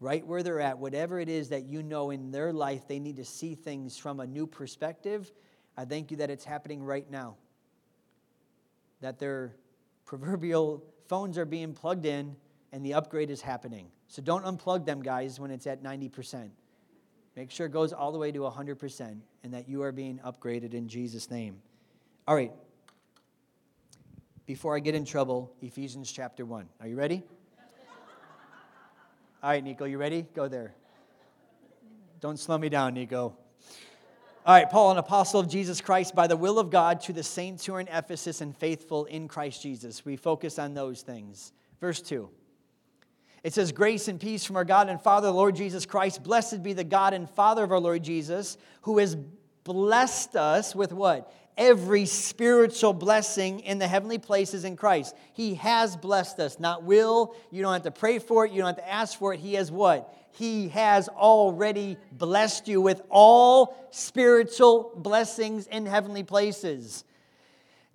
right 0.00 0.24
where 0.26 0.42
they're 0.42 0.60
at, 0.60 0.78
whatever 0.78 1.18
it 1.18 1.28
is 1.28 1.48
that 1.48 1.64
you 1.64 1.82
know 1.82 2.10
in 2.10 2.30
their 2.30 2.52
life 2.52 2.86
they 2.86 2.98
need 2.98 3.16
to 3.16 3.24
see 3.24 3.54
things 3.54 3.96
from 3.96 4.20
a 4.20 4.26
new 4.26 4.46
perspective. 4.46 5.32
I 5.76 5.84
thank 5.84 6.10
you 6.10 6.18
that 6.18 6.30
it's 6.30 6.44
happening 6.44 6.82
right 6.82 7.10
now. 7.10 7.36
That 9.00 9.18
their 9.18 9.56
proverbial 10.04 10.84
phones 11.08 11.36
are 11.38 11.44
being 11.44 11.74
plugged 11.74 12.06
in 12.06 12.36
and 12.72 12.84
the 12.84 12.94
upgrade 12.94 13.30
is 13.30 13.40
happening. 13.40 13.88
So 14.08 14.22
don't 14.22 14.44
unplug 14.44 14.84
them, 14.86 15.02
guys, 15.02 15.40
when 15.40 15.50
it's 15.50 15.66
at 15.66 15.82
90%. 15.82 16.50
Make 17.34 17.50
sure 17.50 17.66
it 17.66 17.72
goes 17.72 17.92
all 17.92 18.12
the 18.12 18.18
way 18.18 18.32
to 18.32 18.40
100% 18.40 19.20
and 19.44 19.54
that 19.54 19.68
you 19.68 19.82
are 19.82 19.92
being 19.92 20.20
upgraded 20.24 20.72
in 20.72 20.88
Jesus' 20.88 21.30
name. 21.30 21.56
All 22.26 22.34
right. 22.34 22.52
Before 24.46 24.76
I 24.76 24.78
get 24.78 24.94
in 24.94 25.04
trouble, 25.04 25.52
Ephesians 25.60 26.12
chapter 26.12 26.46
1. 26.46 26.68
Are 26.80 26.86
you 26.86 26.94
ready? 26.94 27.24
All 29.42 29.50
right, 29.50 29.62
Nico, 29.62 29.86
you 29.86 29.98
ready? 29.98 30.24
Go 30.34 30.46
there. 30.46 30.72
Don't 32.20 32.38
slow 32.38 32.56
me 32.56 32.68
down, 32.68 32.94
Nico. 32.94 33.36
All 34.46 34.54
right, 34.54 34.70
Paul, 34.70 34.92
an 34.92 34.98
apostle 34.98 35.40
of 35.40 35.48
Jesus 35.48 35.80
Christ 35.80 36.14
by 36.14 36.28
the 36.28 36.36
will 36.36 36.60
of 36.60 36.70
God 36.70 37.00
to 37.02 37.12
the 37.12 37.24
saints 37.24 37.66
who 37.66 37.74
are 37.74 37.80
in 37.80 37.88
Ephesus 37.88 38.40
and 38.40 38.56
faithful 38.56 39.06
in 39.06 39.26
Christ 39.26 39.62
Jesus. 39.62 40.04
We 40.04 40.14
focus 40.14 40.60
on 40.60 40.74
those 40.74 41.02
things. 41.02 41.52
Verse 41.80 42.00
2. 42.00 42.28
It 43.42 43.52
says, 43.52 43.72
Grace 43.72 44.06
and 44.06 44.20
peace 44.20 44.44
from 44.44 44.54
our 44.54 44.64
God 44.64 44.88
and 44.88 45.02
Father, 45.02 45.26
the 45.26 45.34
Lord 45.34 45.56
Jesus 45.56 45.86
Christ. 45.86 46.22
Blessed 46.22 46.62
be 46.62 46.72
the 46.72 46.84
God 46.84 47.14
and 47.14 47.28
Father 47.28 47.64
of 47.64 47.72
our 47.72 47.80
Lord 47.80 48.04
Jesus, 48.04 48.58
who 48.82 48.98
has 48.98 49.16
blessed 49.64 50.36
us 50.36 50.72
with 50.72 50.92
what? 50.92 51.32
Every 51.56 52.04
spiritual 52.04 52.92
blessing 52.92 53.60
in 53.60 53.78
the 53.78 53.88
heavenly 53.88 54.18
places 54.18 54.64
in 54.64 54.76
Christ. 54.76 55.14
He 55.32 55.54
has 55.54 55.96
blessed 55.96 56.38
us, 56.38 56.60
not 56.60 56.82
will. 56.82 57.34
You 57.50 57.62
don't 57.62 57.72
have 57.72 57.82
to 57.82 57.90
pray 57.90 58.18
for 58.18 58.44
it. 58.44 58.52
You 58.52 58.58
don't 58.58 58.76
have 58.76 58.84
to 58.84 58.92
ask 58.92 59.18
for 59.18 59.32
it. 59.32 59.40
He 59.40 59.54
has 59.54 59.70
what? 59.70 60.14
He 60.32 60.68
has 60.68 61.08
already 61.08 61.96
blessed 62.12 62.68
you 62.68 62.80
with 62.80 63.00
all 63.08 63.88
spiritual 63.90 64.92
blessings 64.96 65.66
in 65.66 65.86
heavenly 65.86 66.24
places 66.24 67.04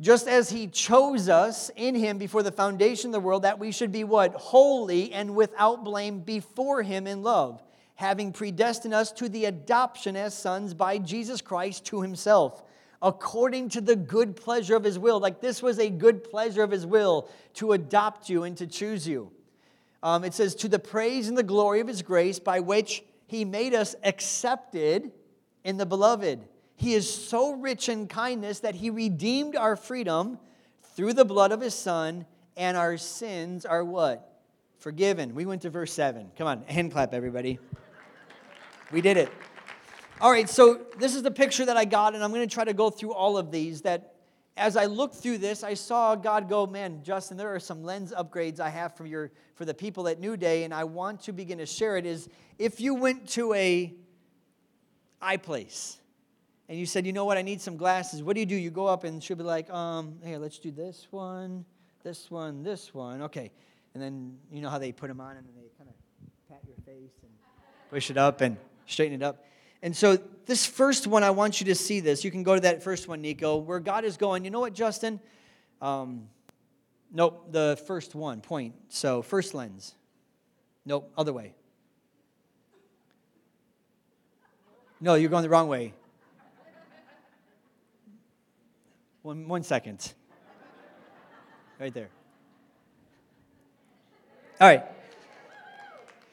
just 0.02 0.28
as 0.28 0.50
he 0.50 0.66
chose 0.66 1.30
us 1.30 1.70
in 1.76 1.94
him 1.94 2.18
before 2.18 2.42
the 2.42 2.52
foundation 2.52 3.10
of 3.10 3.14
the 3.14 3.20
world, 3.20 3.44
that 3.44 3.60
we 3.60 3.72
should 3.72 3.92
be 3.92 4.04
what? 4.04 4.34
Holy 4.34 5.14
and 5.14 5.36
without 5.36 5.84
blame 5.84 6.22
before 6.22 6.82
him 6.82 7.06
in 7.06 7.22
love, 7.22 7.62
having 7.96 8.34
predestined 8.34 8.96
us 8.96 9.12
to 9.12 9.30
the 9.30 9.46
adoption 9.46 10.16
as 10.18 10.36
sons 10.36 10.74
by 10.74 10.98
Jesus 10.98 11.40
Christ 11.40 11.86
to 11.86 12.02
himself, 12.02 12.64
according 13.02 13.70
to 13.70 13.82
the 13.82 13.96
good 13.96 14.36
pleasure 14.36 14.76
of 14.76 14.84
his 14.84 15.00
will. 15.00 15.20
Like 15.20 15.42
this 15.42 15.62
was 15.62 15.80
a 15.80 15.90
good 15.90 16.24
pleasure 16.24 16.64
of 16.64 16.72
his 16.72 16.86
will 16.86 17.30
to 17.56 17.74
adopt 17.74 18.30
you 18.30 18.44
and 18.44 18.56
to 18.58 18.68
choose 18.68 19.08
you. 19.08 19.32
Um, 20.04 20.24
it 20.24 20.34
says, 20.34 20.56
to 20.56 20.68
the 20.68 20.80
praise 20.80 21.28
and 21.28 21.38
the 21.38 21.44
glory 21.44 21.80
of 21.80 21.88
his 21.88 22.02
grace, 22.02 22.40
by 22.40 22.60
which 22.60 23.04
he 23.28 23.46
made 23.46 23.74
us 23.74 23.96
accepted 24.04 25.12
in 25.64 25.78
the 25.78 25.86
beloved. 25.86 26.40
He 26.76 26.96
is 26.96 27.12
so 27.12 27.54
rich 27.54 27.88
in 27.88 28.08
kindness 28.08 28.62
that 28.62 28.74
he 28.76 28.90
redeemed 28.90 29.56
our 29.56 29.76
freedom 29.76 30.40
through 30.96 31.14
the 31.14 31.26
blood 31.26 31.52
of 31.52 31.62
his 31.62 31.76
son, 31.76 32.26
and 32.58 32.76
our 32.76 32.98
sins 32.98 33.66
are 33.66 33.84
what? 33.86 34.42
Forgiven. 34.80 35.36
We 35.36 35.46
went 35.46 35.62
to 35.62 35.70
verse 35.70 35.94
7. 35.94 36.32
Come 36.38 36.48
on, 36.48 36.64
hand 36.64 36.92
clap, 36.92 37.14
everybody. 37.14 37.60
We 38.92 39.02
did 39.02 39.18
it. 39.18 39.30
All 40.22 40.30
right, 40.30 40.48
so 40.48 40.80
this 41.00 41.16
is 41.16 41.24
the 41.24 41.32
picture 41.32 41.66
that 41.66 41.78
I 41.78 41.84
got, 41.84 42.14
and 42.14 42.24
I'm 42.24 42.30
going 42.30 42.48
to 42.48 42.54
try 42.54 42.64
to 42.64 42.74
go 42.74 42.92
through 42.92 43.12
all 43.12 43.40
of 43.40 43.50
these. 43.50 43.82
That 43.82 44.14
as 44.56 44.78
I 44.78 44.86
looked 44.86 45.16
through 45.16 45.40
this, 45.40 45.64
I 45.64 45.74
saw 45.74 46.14
God 46.14 46.48
go, 46.48 46.68
man, 46.68 47.02
Justin, 47.02 47.38
there 47.38 47.56
are 47.56 47.60
some 47.60 47.84
lens 47.84 48.14
upgrades 48.16 48.60
I 48.60 48.70
have 48.70 48.96
for 48.96 49.08
your 49.08 49.32
for 49.56 49.66
the 49.66 49.74
people 49.74 50.08
at 50.08 50.20
New 50.20 50.38
Day, 50.38 50.64
and 50.64 50.76
I 50.76 50.84
want 50.84 51.22
to 51.22 51.32
begin 51.32 51.58
to 51.58 51.66
share 51.66 51.98
it. 51.98 52.06
Is 52.06 52.30
if 52.60 52.80
you 52.80 52.94
went 52.94 53.30
to 53.30 53.56
a 53.56 53.96
eye 55.20 55.38
place 55.38 55.98
and 56.70 56.78
you 56.78 56.86
said, 56.86 57.08
you 57.08 57.14
know 57.14 57.26
what, 57.26 57.40
I 57.40 57.42
need 57.42 57.60
some 57.60 57.76
glasses, 57.76 58.22
what 58.22 58.36
do 58.36 58.42
you 58.42 58.46
do? 58.46 58.56
You 58.56 58.70
go 58.70 58.86
up 58.86 59.04
and 59.06 59.24
she'll 59.24 59.38
be 59.38 59.44
like, 59.44 59.72
um, 59.72 60.20
here, 60.24 60.38
let's 60.38 60.60
do 60.60 60.70
this 60.70 61.08
one, 61.10 61.66
this 62.04 62.30
one, 62.30 62.62
this 62.62 62.94
one. 62.94 63.24
Okay. 63.24 63.50
And 63.96 64.04
then 64.04 64.38
you 64.52 64.62
know 64.62 64.70
how 64.70 64.78
they 64.78 64.92
put 64.92 65.08
them 65.08 65.20
on 65.20 65.36
and 65.36 65.48
then 65.48 65.56
they 65.56 65.70
kind 65.80 65.90
of 65.90 65.96
pat 66.48 66.62
your 66.68 66.78
face 66.86 67.16
and 67.24 67.32
push 67.90 68.12
it 68.12 68.18
up 68.18 68.42
and 68.42 68.56
straighten 68.86 69.20
it 69.20 69.26
up. 69.26 69.46
And 69.84 69.96
so 69.96 70.18
this 70.46 70.66
first 70.66 71.08
one, 71.08 71.24
I 71.24 71.32
want 71.32 71.60
you 71.60 71.66
to 71.68 71.76
see 71.76 72.00
this. 72.00 72.24
You 72.24 72.32
can 72.32 72.44
go 72.44 72.56
to 72.56 72.62
that 72.62 72.84
first 72.84 73.08
one, 73.08 73.22
Nico, 73.22 73.58
where 73.58 73.80
God 73.80 74.06
is 74.06 74.18
going, 74.18 74.46
you 74.46 74.52
know 74.52 74.60
what, 74.60 74.74
Justin? 74.74 75.20
Um, 75.82 76.28
nope, 77.12 77.52
the 77.52 77.82
first 77.88 78.14
one, 78.14 78.42
point. 78.42 78.76
So 78.90 79.22
first 79.22 79.54
lens. 79.54 79.96
Nope, 80.86 81.12
other 81.18 81.34
way. 81.34 81.54
No, 85.00 85.16
you're 85.16 85.30
going 85.30 85.44
the 85.44 85.50
wrong 85.50 85.68
way. 85.68 85.94
One, 89.24 89.48
one 89.48 89.64
second. 89.64 90.14
Right 91.80 91.94
there. 91.94 92.10
All 94.60 94.68
right. 94.68 94.84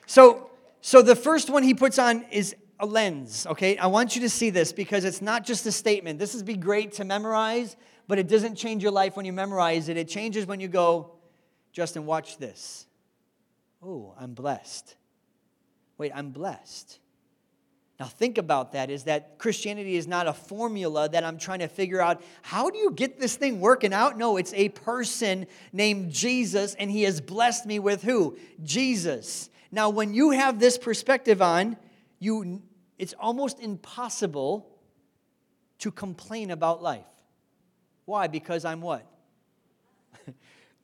So, 0.07 0.51
so 0.83 1.01
the 1.01 1.17
first 1.17 1.49
one 1.49 1.63
he 1.63 1.73
puts 1.73 1.99
on 1.99 2.25
is 2.31 2.55
a 2.81 2.87
lens, 2.87 3.47
okay? 3.47 3.77
I 3.77 3.87
want 3.87 4.15
you 4.15 4.23
to 4.23 4.29
see 4.29 4.51
this 4.51 4.73
because 4.73 5.05
it's 5.05 5.21
not 5.21 5.45
just 5.45 5.67
a 5.67 5.73
statement. 5.73 6.19
This 6.19 6.35
would 6.35 6.45
be 6.47 6.57
great 6.57 6.93
to 6.95 7.05
memorize, 7.05 7.77
but 8.07 8.19
it 8.19 8.29
doesn't 8.29 8.57
change 8.57 8.83
your 8.83 8.93
life 8.93 9.17
when 9.17 9.27
you 9.27 9.33
memorize 9.33 9.89
it. 9.89 9.97
It 9.97 10.09
changes 10.09 10.47
when 10.47 10.61
you 10.61 10.69
go, 10.69 11.13
Justin, 11.73 12.07
watch 12.07 12.39
this. 12.39 12.87
Oh, 13.83 14.15
I'm 14.19 14.35
blessed. 14.35 14.97
Wait, 15.99 16.13
I'm 16.15 16.31
blessed. 16.31 16.99
Now, 17.99 18.07
think 18.07 18.39
about 18.39 18.73
that 18.73 18.91
is 18.91 19.05
that 19.05 19.39
Christianity 19.39 19.97
is 19.97 20.07
not 20.07 20.29
a 20.29 20.33
formula 20.33 21.09
that 21.09 21.25
I'm 21.25 21.37
trying 21.37 21.59
to 21.59 21.69
figure 21.69 22.01
out 22.01 22.23
how 22.43 22.71
do 22.71 22.79
you 22.79 22.93
get 22.93 23.19
this 23.19 23.35
thing 23.35 23.61
working 23.61 23.93
out? 23.93 24.17
No, 24.17 24.37
it's 24.37 24.55
a 24.55 24.69
person 24.69 25.47
named 25.73 26.13
Jesus, 26.13 26.77
and 26.77 26.89
he 26.89 27.03
has 27.03 27.21
blessed 27.21 27.67
me 27.67 27.81
with 27.81 28.05
who? 28.05 28.39
Jesus. 28.63 29.51
Now, 29.73 29.91
when 29.91 30.15
you 30.15 30.31
have 30.31 30.61
this 30.61 30.79
perspective 30.79 31.43
on, 31.43 31.77
you, 32.19 32.63
it's 32.99 33.15
almost 33.19 33.61
impossible 33.61 34.69
to 35.79 35.91
complain 35.91 36.51
about 36.51 36.83
life. 36.83 37.05
Why? 38.05 38.27
Because 38.27 38.65
I'm 38.65 38.81
what? 38.81 39.07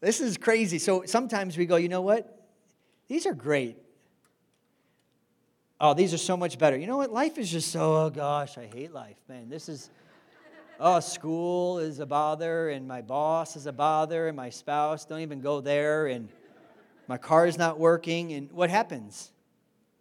this 0.00 0.20
is 0.20 0.36
crazy. 0.36 0.78
So 0.78 1.04
sometimes 1.06 1.56
we 1.56 1.66
go, 1.66 1.76
you 1.76 1.88
know 1.88 2.02
what? 2.02 2.46
These 3.08 3.26
are 3.26 3.34
great 3.34 3.78
oh, 5.84 5.92
these 5.92 6.14
are 6.14 6.18
so 6.18 6.36
much 6.36 6.58
better. 6.58 6.76
You 6.76 6.86
know 6.86 6.96
what? 6.96 7.12
Life 7.12 7.36
is 7.36 7.50
just 7.50 7.70
so, 7.70 8.04
oh 8.04 8.10
gosh, 8.10 8.56
I 8.56 8.66
hate 8.66 8.92
life, 8.92 9.18
man. 9.28 9.50
This 9.50 9.68
is, 9.68 9.90
oh, 10.80 10.98
school 11.00 11.78
is 11.78 11.98
a 12.00 12.06
bother, 12.06 12.70
and 12.70 12.88
my 12.88 13.02
boss 13.02 13.54
is 13.54 13.66
a 13.66 13.72
bother, 13.72 14.28
and 14.28 14.36
my 14.36 14.48
spouse, 14.48 15.04
don't 15.04 15.20
even 15.20 15.40
go 15.42 15.60
there, 15.60 16.06
and 16.06 16.30
my 17.06 17.18
car 17.18 17.46
is 17.46 17.58
not 17.58 17.78
working. 17.78 18.32
And 18.32 18.50
what 18.50 18.70
happens? 18.70 19.30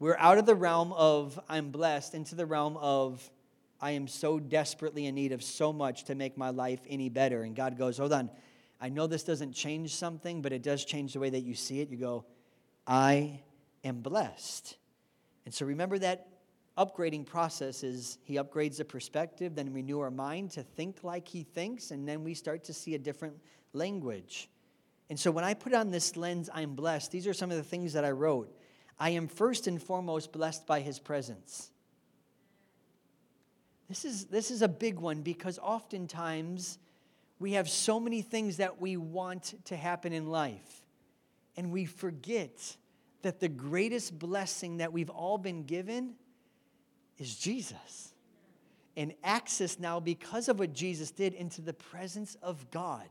We're 0.04 0.18
out 0.20 0.38
of 0.38 0.46
the 0.46 0.54
realm 0.54 0.92
of 0.92 1.39
I'm 1.48 1.72
blessed 1.72 2.13
into 2.13 2.36
the 2.36 2.46
realm 2.46 2.76
of 2.76 3.32
I 3.80 3.92
am 3.92 4.10
so 4.10 4.38
desperately 4.38 5.06
in 5.06 5.16
need 5.16 5.32
of 5.32 5.42
so 5.42 5.72
much 5.72 6.04
to 6.04 6.13
make 6.13 6.38
my 6.38 6.50
life 6.50 6.82
any 6.89 7.08
better. 7.08 7.44
And 7.44 7.56
God 7.56 7.78
goes, 7.78 8.00
hold 8.00 8.12
on. 8.12 8.30
I 8.82 8.89
know 8.89 9.08
this 9.08 9.24
doesn't 9.24 9.54
change 9.54 9.96
something, 9.96 10.42
but 10.42 10.52
it 10.52 10.62
does 10.62 10.84
change 10.84 11.13
the 11.13 11.22
way 11.22 11.30
that 11.30 11.39
you 11.39 11.56
see 11.56 11.80
it. 11.80 11.89
You 11.89 11.96
go, 11.96 12.26
I 12.86 13.39
am 13.86 14.02
blessed. 14.02 14.76
And 15.46 15.54
so 15.54 15.66
remember 15.66 15.98
that 16.00 16.28
upgrading 16.78 17.26
process 17.26 17.82
is 17.82 18.18
he 18.24 18.36
upgrades 18.36 18.76
the 18.76 18.84
perspective, 18.84 19.56
then 19.56 19.72
renew 19.72 20.02
our 20.02 20.12
mind 20.12 20.52
to 20.52 20.63
think 20.63 21.06
like 21.06 21.30
he 21.30 21.44
thinks, 21.44 21.92
and 21.92 22.06
then 22.06 22.26
we 22.26 22.34
start 22.34 22.66
to 22.66 22.74
see 22.74 22.96
a 22.96 23.00
different 23.00 23.38
language. 23.72 24.50
And 25.10 25.18
so 25.18 25.32
when 25.32 25.46
I 25.46 25.54
put 25.54 25.74
on 25.74 25.92
this 25.92 26.18
lens, 26.18 26.50
I'm 26.54 26.76
blessed, 26.76 27.10
these 27.10 27.26
are 27.26 27.34
some 27.34 27.52
of 27.52 27.56
the 27.56 27.63
things 27.63 27.94
that 27.94 28.04
I 28.04 28.12
wrote. 28.12 28.54
I 29.04 29.10
am 29.10 29.28
first 29.28 29.68
and 29.68 29.84
foremost 29.84 30.32
blessed 30.32 30.66
by 30.66 30.80
his 30.80 30.98
presence. 30.98 31.70
This 33.89 34.06
is, 34.06 34.28
this 34.28 34.50
is 34.50 34.62
a 34.62 34.70
big 34.70 34.98
one 34.98 35.24
because 35.24 35.60
oftentimes 35.60 36.78
we 37.38 37.52
have 37.52 37.70
so 37.70 38.00
many 38.00 38.22
things 38.22 38.56
that 38.58 38.80
we 38.80 38.96
want 38.96 39.56
to 39.66 39.76
happen 39.76 40.13
in 40.13 40.28
life, 40.28 40.86
and 41.58 41.70
we 41.70 41.84
forget 41.84 42.78
that 43.24 43.42
the 43.42 43.50
greatest 43.50 44.18
blessing 44.18 44.78
that 44.78 44.94
we've 44.94 45.10
all 45.10 45.38
been 45.38 45.63
given 45.63 46.13
is 47.18 47.36
Jesus. 47.36 48.13
And 48.96 49.13
access 49.22 49.80
now, 49.80 50.00
because 50.00 50.48
of 50.48 50.60
what 50.60 50.72
Jesus 50.72 51.12
did, 51.12 51.34
into 51.34 51.60
the 51.60 51.74
presence 51.74 52.38
of 52.42 52.72
God. 52.72 53.10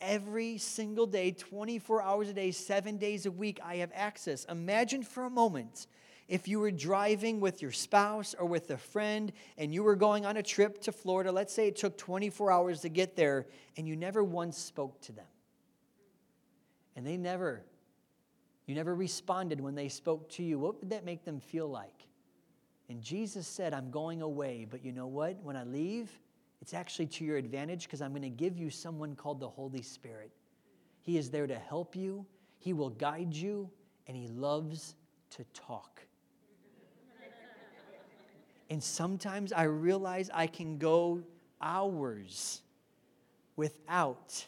Every 0.00 0.58
single 0.58 1.06
day, 1.06 1.32
24 1.32 2.02
hours 2.02 2.28
a 2.28 2.32
day, 2.32 2.50
seven 2.52 2.98
days 2.98 3.26
a 3.26 3.30
week, 3.30 3.58
I 3.64 3.76
have 3.76 3.90
access. 3.94 4.44
Imagine 4.44 5.02
for 5.02 5.24
a 5.24 5.30
moment 5.30 5.86
if 6.28 6.46
you 6.46 6.60
were 6.60 6.70
driving 6.70 7.40
with 7.40 7.62
your 7.62 7.72
spouse 7.72 8.34
or 8.38 8.46
with 8.46 8.70
a 8.70 8.76
friend 8.76 9.32
and 9.56 9.72
you 9.72 9.82
were 9.82 9.96
going 9.96 10.24
on 10.24 10.36
a 10.36 10.42
trip 10.42 10.80
to 10.82 10.92
Florida. 10.92 11.32
Let's 11.32 11.52
say 11.52 11.66
it 11.68 11.76
took 11.76 11.96
24 11.96 12.52
hours 12.52 12.80
to 12.82 12.88
get 12.88 13.16
there 13.16 13.46
and 13.76 13.88
you 13.88 13.96
never 13.96 14.22
once 14.22 14.58
spoke 14.58 15.00
to 15.02 15.12
them. 15.12 15.26
And 16.94 17.06
they 17.06 17.16
never 17.16 17.64
you 18.68 18.74
never 18.74 18.94
responded 18.94 19.62
when 19.62 19.74
they 19.74 19.88
spoke 19.88 20.28
to 20.32 20.42
you. 20.42 20.58
What 20.58 20.78
would 20.80 20.90
that 20.90 21.02
make 21.02 21.24
them 21.24 21.40
feel 21.40 21.66
like? 21.66 22.06
And 22.90 23.00
Jesus 23.00 23.46
said, 23.46 23.72
I'm 23.72 23.90
going 23.90 24.20
away, 24.20 24.66
but 24.68 24.84
you 24.84 24.92
know 24.92 25.06
what? 25.06 25.42
When 25.42 25.56
I 25.56 25.64
leave, 25.64 26.10
it's 26.60 26.74
actually 26.74 27.06
to 27.06 27.24
your 27.24 27.36
advantage 27.36 27.84
because 27.84 28.02
I'm 28.02 28.10
going 28.10 28.22
to 28.22 28.28
give 28.28 28.58
you 28.58 28.70
someone 28.70 29.14
called 29.14 29.40
the 29.40 29.48
Holy 29.48 29.82
Spirit. 29.82 30.32
He 31.02 31.16
is 31.16 31.30
there 31.30 31.46
to 31.46 31.56
help 31.56 31.96
you, 31.96 32.26
He 32.58 32.72
will 32.72 32.90
guide 32.90 33.34
you, 33.34 33.70
and 34.06 34.16
He 34.16 34.28
loves 34.28 34.94
to 35.30 35.44
talk. 35.54 36.02
and 38.70 38.82
sometimes 38.82 39.52
I 39.52 39.64
realize 39.64 40.30
I 40.32 40.46
can 40.46 40.78
go 40.78 41.22
hours 41.60 42.62
without 43.56 44.44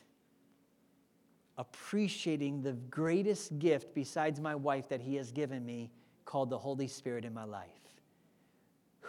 appreciating 1.59 2.63
the 2.63 2.73
greatest 2.73 3.59
gift 3.59 3.95
besides 3.95 4.41
my 4.41 4.55
wife 4.55 4.89
that 4.89 5.01
He 5.01 5.15
has 5.17 5.31
given 5.31 5.65
me 5.65 5.91
called 6.25 6.51
the 6.51 6.59
Holy 6.59 6.89
Spirit 6.89 7.25
in 7.25 7.35
my 7.35 7.45
life. 7.45 7.80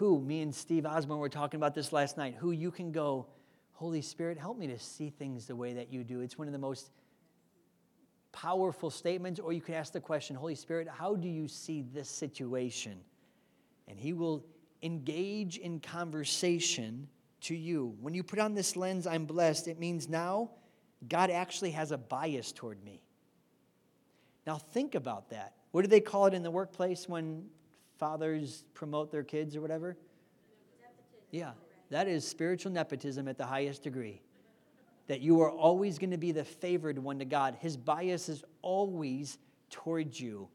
Who, 0.01 0.19
me 0.19 0.41
and 0.41 0.55
Steve 0.55 0.87
Osborne 0.87 1.19
were 1.19 1.29
talking 1.29 1.59
about 1.59 1.75
this 1.75 1.93
last 1.93 2.17
night, 2.17 2.33
who 2.39 2.49
you 2.49 2.71
can 2.71 2.91
go, 2.91 3.27
Holy 3.73 4.01
Spirit, 4.01 4.35
help 4.35 4.57
me 4.57 4.65
to 4.65 4.79
see 4.79 5.11
things 5.11 5.45
the 5.45 5.55
way 5.55 5.73
that 5.73 5.93
you 5.93 6.03
do. 6.03 6.21
It's 6.21 6.39
one 6.39 6.47
of 6.47 6.53
the 6.53 6.57
most 6.57 6.89
powerful 8.31 8.89
statements, 8.89 9.39
or 9.39 9.53
you 9.53 9.61
can 9.61 9.75
ask 9.75 9.93
the 9.93 10.01
question, 10.01 10.35
Holy 10.35 10.55
Spirit, 10.55 10.87
how 10.87 11.13
do 11.13 11.27
you 11.27 11.47
see 11.47 11.83
this 11.93 12.09
situation? 12.09 12.97
And 13.87 13.99
He 13.99 14.11
will 14.11 14.43
engage 14.81 15.59
in 15.59 15.79
conversation 15.79 17.07
to 17.41 17.53
you. 17.53 17.95
When 18.01 18.15
you 18.15 18.23
put 18.23 18.39
on 18.39 18.55
this 18.55 18.75
lens, 18.75 19.05
I'm 19.05 19.25
blessed, 19.25 19.67
it 19.67 19.77
means 19.77 20.09
now 20.09 20.49
God 21.09 21.29
actually 21.29 21.71
has 21.71 21.91
a 21.91 21.97
bias 21.99 22.51
toward 22.51 22.83
me. 22.83 23.03
Now, 24.47 24.55
think 24.55 24.95
about 24.95 25.29
that. 25.29 25.53
What 25.69 25.83
do 25.83 25.87
they 25.89 26.01
call 26.01 26.25
it 26.25 26.33
in 26.33 26.41
the 26.41 26.49
workplace 26.49 27.07
when 27.07 27.51
fathers 28.01 28.63
promote 28.73 29.11
their 29.11 29.23
kids 29.23 29.55
or 29.55 29.61
whatever? 29.61 29.95
Nepotism. 30.81 31.19
Yeah, 31.29 31.51
that 31.91 32.07
is 32.07 32.27
spiritual 32.27 32.71
nepotism 32.71 33.27
at 33.27 33.37
the 33.37 33.45
highest 33.45 33.83
degree. 33.83 34.23
That 35.05 35.21
you 35.21 35.39
are 35.41 35.51
always 35.51 35.99
going 35.99 36.09
to 36.09 36.17
be 36.17 36.31
the 36.31 36.43
favored 36.43 36.97
one 36.97 37.19
to 37.19 37.25
God. 37.25 37.55
His 37.59 37.77
bias 37.77 38.27
is 38.27 38.43
always 38.63 39.37
towards 39.69 40.19
you 40.19 40.47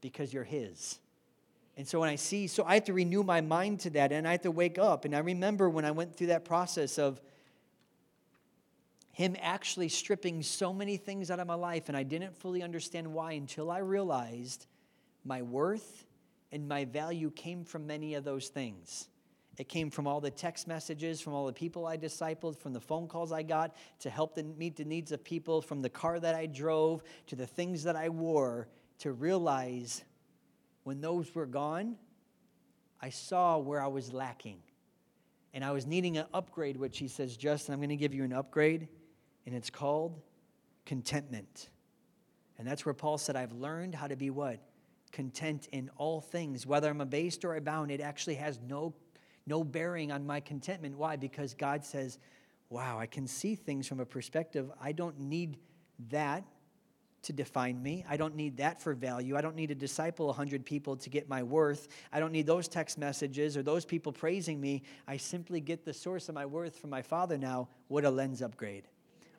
because 0.00 0.32
you're 0.32 0.44
His. 0.44 0.98
And 1.76 1.86
so 1.86 2.00
when 2.00 2.08
I 2.08 2.16
see, 2.16 2.46
so 2.46 2.64
I 2.64 2.72
have 2.72 2.84
to 2.84 2.94
renew 2.94 3.22
my 3.22 3.42
mind 3.42 3.80
to 3.80 3.90
that 3.90 4.10
and 4.10 4.26
I 4.26 4.32
have 4.32 4.42
to 4.42 4.50
wake 4.50 4.78
up. 4.78 5.04
And 5.04 5.14
I 5.14 5.18
remember 5.18 5.68
when 5.68 5.84
I 5.84 5.90
went 5.90 6.16
through 6.16 6.28
that 6.28 6.46
process 6.46 6.98
of 6.98 7.20
him 9.12 9.36
actually 9.40 9.90
stripping 9.90 10.42
so 10.42 10.72
many 10.72 10.96
things 10.96 11.30
out 11.30 11.38
of 11.38 11.46
my 11.46 11.54
life, 11.54 11.88
and 11.88 11.96
I 11.96 12.02
didn't 12.02 12.34
fully 12.36 12.62
understand 12.62 13.12
why 13.12 13.32
until 13.32 13.70
I 13.70 13.78
realized 13.78 14.66
my 15.24 15.42
worth 15.42 16.06
and 16.54 16.68
my 16.68 16.84
value 16.84 17.32
came 17.32 17.64
from 17.64 17.84
many 17.84 18.14
of 18.14 18.22
those 18.22 18.46
things. 18.48 19.08
It 19.58 19.68
came 19.68 19.90
from 19.90 20.06
all 20.06 20.20
the 20.20 20.30
text 20.30 20.68
messages, 20.68 21.20
from 21.20 21.32
all 21.32 21.46
the 21.46 21.52
people 21.52 21.84
I 21.84 21.96
discipled, 21.96 22.56
from 22.56 22.72
the 22.72 22.80
phone 22.80 23.08
calls 23.08 23.32
I 23.32 23.42
got 23.42 23.74
to 24.00 24.10
help 24.10 24.38
meet 24.56 24.76
the 24.76 24.84
needs 24.84 25.10
of 25.10 25.24
people, 25.24 25.60
from 25.60 25.82
the 25.82 25.90
car 25.90 26.20
that 26.20 26.36
I 26.36 26.46
drove 26.46 27.02
to 27.26 27.36
the 27.36 27.46
things 27.46 27.82
that 27.82 27.96
I 27.96 28.08
wore, 28.08 28.68
to 29.00 29.12
realize 29.12 30.04
when 30.84 31.00
those 31.00 31.34
were 31.34 31.46
gone, 31.46 31.96
I 33.02 33.10
saw 33.10 33.58
where 33.58 33.82
I 33.82 33.88
was 33.88 34.12
lacking. 34.12 34.58
And 35.54 35.64
I 35.64 35.72
was 35.72 35.86
needing 35.86 36.18
an 36.18 36.26
upgrade, 36.32 36.76
which 36.76 36.98
he 36.98 37.08
says, 37.08 37.36
Justin, 37.36 37.74
I'm 37.74 37.80
going 37.80 37.88
to 37.90 37.96
give 37.96 38.14
you 38.14 38.22
an 38.22 38.32
upgrade 38.32 38.88
and 39.44 39.54
it's 39.54 39.70
called 39.70 40.20
contentment. 40.86 41.68
And 42.58 42.66
that's 42.66 42.86
where 42.86 42.94
Paul 42.94 43.18
said, 43.18 43.34
I've 43.34 43.52
learned 43.52 43.94
how 43.94 44.06
to 44.06 44.16
be 44.16 44.30
what? 44.30 44.60
Content 45.14 45.68
in 45.70 45.90
all 45.96 46.20
things. 46.20 46.66
Whether 46.66 46.90
I'm 46.90 47.00
abased 47.00 47.44
or 47.44 47.54
abound, 47.54 47.92
it 47.92 48.00
actually 48.00 48.34
has 48.34 48.58
no, 48.68 48.92
no 49.46 49.62
bearing 49.62 50.10
on 50.10 50.26
my 50.26 50.40
contentment. 50.40 50.98
Why? 50.98 51.14
Because 51.14 51.54
God 51.54 51.84
says, 51.84 52.18
wow, 52.68 52.98
I 52.98 53.06
can 53.06 53.28
see 53.28 53.54
things 53.54 53.86
from 53.86 54.00
a 54.00 54.04
perspective. 54.04 54.72
I 54.82 54.90
don't 54.90 55.20
need 55.20 55.58
that 56.10 56.42
to 57.22 57.32
define 57.32 57.80
me. 57.80 58.04
I 58.08 58.16
don't 58.16 58.34
need 58.34 58.56
that 58.56 58.82
for 58.82 58.92
value. 58.92 59.36
I 59.36 59.40
don't 59.40 59.54
need 59.54 59.68
to 59.68 59.76
disciple 59.76 60.26
100 60.26 60.66
people 60.66 60.96
to 60.96 61.08
get 61.08 61.28
my 61.28 61.44
worth. 61.44 61.86
I 62.12 62.18
don't 62.18 62.32
need 62.32 62.46
those 62.46 62.66
text 62.66 62.98
messages 62.98 63.56
or 63.56 63.62
those 63.62 63.84
people 63.84 64.10
praising 64.10 64.60
me. 64.60 64.82
I 65.06 65.16
simply 65.16 65.60
get 65.60 65.84
the 65.84 65.94
source 65.94 66.28
of 66.28 66.34
my 66.34 66.44
worth 66.44 66.76
from 66.76 66.90
my 66.90 67.02
Father 67.02 67.38
now. 67.38 67.68
What 67.86 68.04
a 68.04 68.10
lens 68.10 68.42
upgrade. 68.42 68.88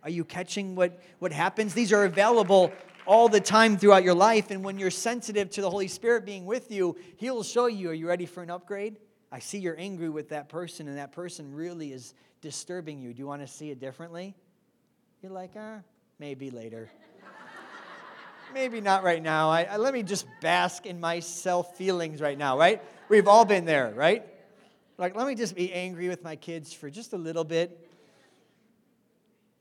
Are 0.03 0.09
you 0.09 0.23
catching 0.23 0.73
what, 0.75 1.01
what 1.19 1.33
happens? 1.33 1.73
These 1.73 1.91
are 1.91 2.05
available 2.05 2.71
all 3.05 3.29
the 3.29 3.39
time 3.39 3.77
throughout 3.77 4.03
your 4.03 4.13
life. 4.13 4.51
And 4.51 4.63
when 4.63 4.77
you're 4.77 4.91
sensitive 4.91 5.49
to 5.51 5.61
the 5.61 5.69
Holy 5.69 5.87
Spirit 5.87 6.25
being 6.25 6.45
with 6.45 6.71
you, 6.71 6.95
He'll 7.17 7.43
show 7.43 7.67
you 7.67 7.89
are 7.89 7.93
you 7.93 8.07
ready 8.07 8.25
for 8.25 8.43
an 8.43 8.49
upgrade? 8.49 8.97
I 9.31 9.39
see 9.39 9.57
you're 9.57 9.77
angry 9.77 10.09
with 10.09 10.29
that 10.29 10.49
person, 10.49 10.87
and 10.87 10.97
that 10.97 11.11
person 11.11 11.53
really 11.53 11.91
is 11.91 12.13
disturbing 12.41 12.99
you. 12.99 13.13
Do 13.13 13.19
you 13.19 13.27
want 13.27 13.41
to 13.41 13.47
see 13.47 13.71
it 13.71 13.79
differently? 13.79 14.35
You're 15.21 15.31
like, 15.31 15.51
ah, 15.57 15.79
maybe 16.19 16.51
later. 16.51 16.89
maybe 18.53 18.81
not 18.81 19.03
right 19.03 19.21
now. 19.21 19.49
I, 19.49 19.63
I, 19.63 19.77
let 19.77 19.93
me 19.93 20.03
just 20.03 20.25
bask 20.41 20.85
in 20.85 20.99
my 20.99 21.19
self 21.19 21.75
feelings 21.75 22.21
right 22.21 22.37
now, 22.37 22.57
right? 22.57 22.81
We've 23.09 23.27
all 23.27 23.45
been 23.45 23.65
there, 23.65 23.91
right? 23.95 24.25
Like, 24.97 25.15
let 25.15 25.27
me 25.27 25.35
just 25.35 25.55
be 25.55 25.73
angry 25.73 26.07
with 26.07 26.23
my 26.23 26.35
kids 26.35 26.71
for 26.71 26.89
just 26.89 27.13
a 27.13 27.17
little 27.17 27.43
bit. 27.43 27.84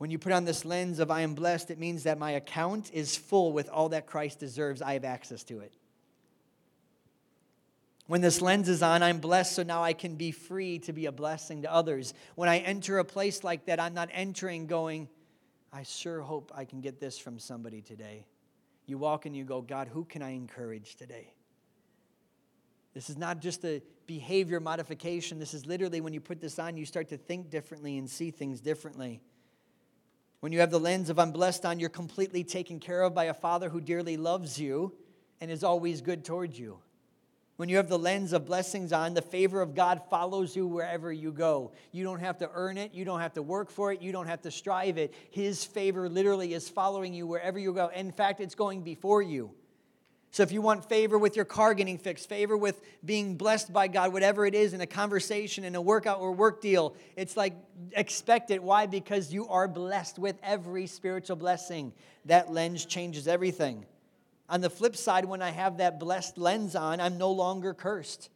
When 0.05 0.11
you 0.11 0.19
put 0.19 0.33
on 0.33 0.45
this 0.45 0.67
lens 0.67 0.99
of 0.99 1.11
I 1.11 1.23
am 1.23 1.33
blessed, 1.33 1.71
it 1.71 1.79
means 1.79 2.03
that 2.03 2.19
my 2.19 2.33
account 2.33 2.91
is 2.93 3.17
full 3.17 3.55
with 3.55 3.71
all 3.71 3.89
that 3.89 4.07
Christ 4.07 4.39
deserves. 4.39 4.83
I 4.83 4.93
have 4.93 5.05
access 5.07 5.43
to 5.45 5.61
it. 5.61 5.73
When 8.07 8.21
this 8.21 8.43
lens 8.43 8.69
is 8.69 8.83
on, 8.83 9.03
I'm 9.03 9.19
blessed, 9.19 9.55
so 9.55 9.63
now 9.63 9.83
I 9.83 9.95
can 9.95 10.17
be 10.17 10.31
free 10.31 10.79
to 10.81 10.93
be 10.93 11.07
a 11.07 11.11
blessing 11.11 11.63
to 11.63 11.73
others. 11.73 12.13
When 12.35 12.51
I 12.51 12.59
enter 12.59 12.99
a 12.99 13.05
place 13.07 13.43
like 13.43 13.65
that, 13.65 13.81
I'm 13.81 13.95
not 13.95 14.11
entering 14.13 14.67
going, 14.67 15.09
I 15.73 15.85
sure 15.85 16.21
hope 16.21 16.53
I 16.55 16.67
can 16.67 16.83
get 16.83 17.01
this 17.01 17.19
from 17.19 17.39
somebody 17.39 17.81
today. 17.81 18.27
You 18.85 18.99
walk 18.99 19.25
and 19.25 19.35
you 19.35 19.45
go, 19.45 19.63
God, 19.63 19.89
who 19.89 20.05
can 20.05 20.21
I 20.21 20.33
encourage 20.33 20.97
today? 20.97 21.33
This 22.93 23.09
is 23.09 23.17
not 23.17 23.41
just 23.41 23.65
a 23.65 23.81
behavior 24.07 24.61
modification. 24.61 25.39
This 25.39 25.55
is 25.55 25.65
literally 25.65 26.03
when 26.03 26.13
you 26.13 26.21
put 26.21 26.43
this 26.43 26.59
on, 26.59 26.77
you 26.77 26.85
start 26.85 27.09
to 27.09 27.17
think 27.17 27.49
differently 27.49 27.97
and 27.97 28.11
see 28.11 28.31
things 28.31 28.61
differently. 28.61 29.23
When 30.45 30.53
you 30.53 30.61
have 30.61 30.71
the 30.71 30.79
lens 30.79 31.09
of 31.09 31.19
I'm 31.19 31.33
blessed 31.33 31.65
on, 31.65 31.81
you're 31.81 31.89
completely 31.89 32.45
taken 32.45 32.79
care 32.79 33.01
of 33.01 33.15
by 33.15 33.25
a 33.25 33.33
father 33.33 33.71
who 33.71 33.81
dearly 33.81 34.19
loves 34.19 34.61
you 34.61 34.93
and 35.41 35.51
is 35.51 35.65
always 35.65 36.03
good 36.03 36.23
towards 36.23 36.59
you. 36.59 36.81
When 37.57 37.71
you 37.71 37.79
have 37.79 37.89
the 37.89 37.99
lens 37.99 38.35
of 38.35 38.45
blessings 38.45 38.93
on, 38.93 39.15
the 39.15 39.23
favor 39.23 39.63
of 39.63 39.75
God 39.75 40.03
follows 40.11 40.55
you 40.55 40.67
wherever 40.67 41.11
you 41.11 41.33
go. 41.33 41.73
You 41.93 42.05
don't 42.05 42.21
have 42.21 42.37
to 42.41 42.51
earn 42.53 42.77
it. 42.77 42.93
You 42.93 43.07
don't 43.07 43.21
have 43.21 43.33
to 43.33 43.43
work 43.43 43.71
for 43.71 43.91
it. 43.91 44.03
You 44.03 44.13
don't 44.13 44.27
have 44.27 44.43
to 44.43 44.51
strive 44.51 44.99
it. 44.99 45.15
His 45.31 45.65
favor 45.65 46.11
literally 46.11 46.53
is 46.53 46.69
following 46.69 47.15
you 47.15 47.27
wherever 47.27 47.59
you 47.59 47.73
go. 47.73 47.89
In 47.95 48.13
fact, 48.13 48.41
it's 48.41 48.55
going 48.55 48.83
before 48.83 49.23
you. 49.23 49.51
So 50.35 50.43
if 50.43 50.51
you 50.51 50.61
want 50.61 50.89
favor 50.89 51.17
with 51.17 51.37
your 51.37 51.45
car 51.45 51.75
getting 51.75 51.97
fixed, 51.97 52.29
favor 52.29 52.57
with 52.57 52.83
being 53.05 53.37
blessed 53.37 53.73
by 53.73 53.87
God, 53.87 54.13
whatever 54.13 54.45
it 54.45 54.57
is 54.57 54.75
in 54.75 54.81
a 54.81 54.87
conversation, 54.87 55.63
in 55.63 55.77
a 55.77 55.81
workout 55.81 56.19
or 56.19 56.33
work 56.33 56.61
deal, 56.61 56.97
it's 57.15 57.37
like 57.37 57.55
expect 57.93 58.51
it. 58.51 58.61
Why? 58.61 58.87
Because 58.87 59.33
you 59.33 59.47
are 59.47 59.69
blessed 59.69 60.19
with 60.19 60.37
every 60.43 60.89
spiritual 60.89 61.37
blessing. 61.37 61.93
That 62.25 62.51
lens 62.51 62.85
changes 62.85 63.29
everything. 63.29 63.87
On 64.49 64.61
the 64.61 64.69
flip 64.69 64.97
side, 64.97 65.25
when 65.25 65.41
I 65.41 65.51
have 65.51 65.77
that 65.77 66.01
blessed 66.01 66.37
lens 66.37 66.75
on, 66.75 67.01
I'm 67.01 67.17
no 67.17 67.31
longer 67.31 67.73
cursed. 67.73 68.29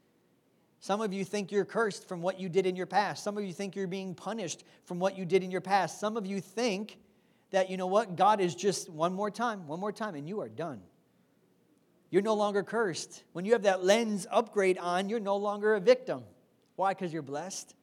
Some 0.78 1.00
of 1.00 1.12
you 1.12 1.24
think 1.24 1.50
you're 1.50 1.64
cursed 1.64 2.06
from 2.06 2.22
what 2.22 2.38
you 2.38 2.48
did 2.48 2.64
in 2.64 2.76
your 2.76 2.86
past. 2.86 3.24
Some 3.24 3.36
of 3.36 3.42
you 3.42 3.52
think 3.52 3.74
you're 3.74 3.88
being 3.88 4.14
punished 4.14 4.62
from 4.84 5.00
what 5.00 5.18
you 5.18 5.24
did 5.24 5.42
in 5.42 5.50
your 5.50 5.60
past. 5.60 5.98
Some 5.98 6.16
of 6.16 6.26
you 6.26 6.40
think 6.40 6.96
that, 7.50 7.68
you 7.68 7.76
know 7.76 7.88
what, 7.88 8.14
God 8.14 8.40
is 8.40 8.54
just 8.54 8.88
one 8.88 9.14
more 9.14 9.32
time, 9.32 9.66
one 9.66 9.80
more 9.80 9.90
time, 9.90 10.14
and 10.14 10.28
you 10.28 10.40
are 10.42 10.48
done. 10.48 10.80
You're 12.10 12.22
no 12.22 12.34
longer 12.34 12.62
cursed. 12.62 13.22
When 13.32 13.44
you 13.44 13.52
have 13.52 13.62
that 13.62 13.84
lens 13.84 14.26
upgrade 14.30 14.78
on, 14.78 15.08
you're 15.08 15.20
no 15.20 15.36
longer 15.36 15.74
a 15.74 15.80
victim. 15.80 16.22
Why? 16.76 16.94
Because 16.94 17.12
you're 17.12 17.22
blessed. 17.22 17.74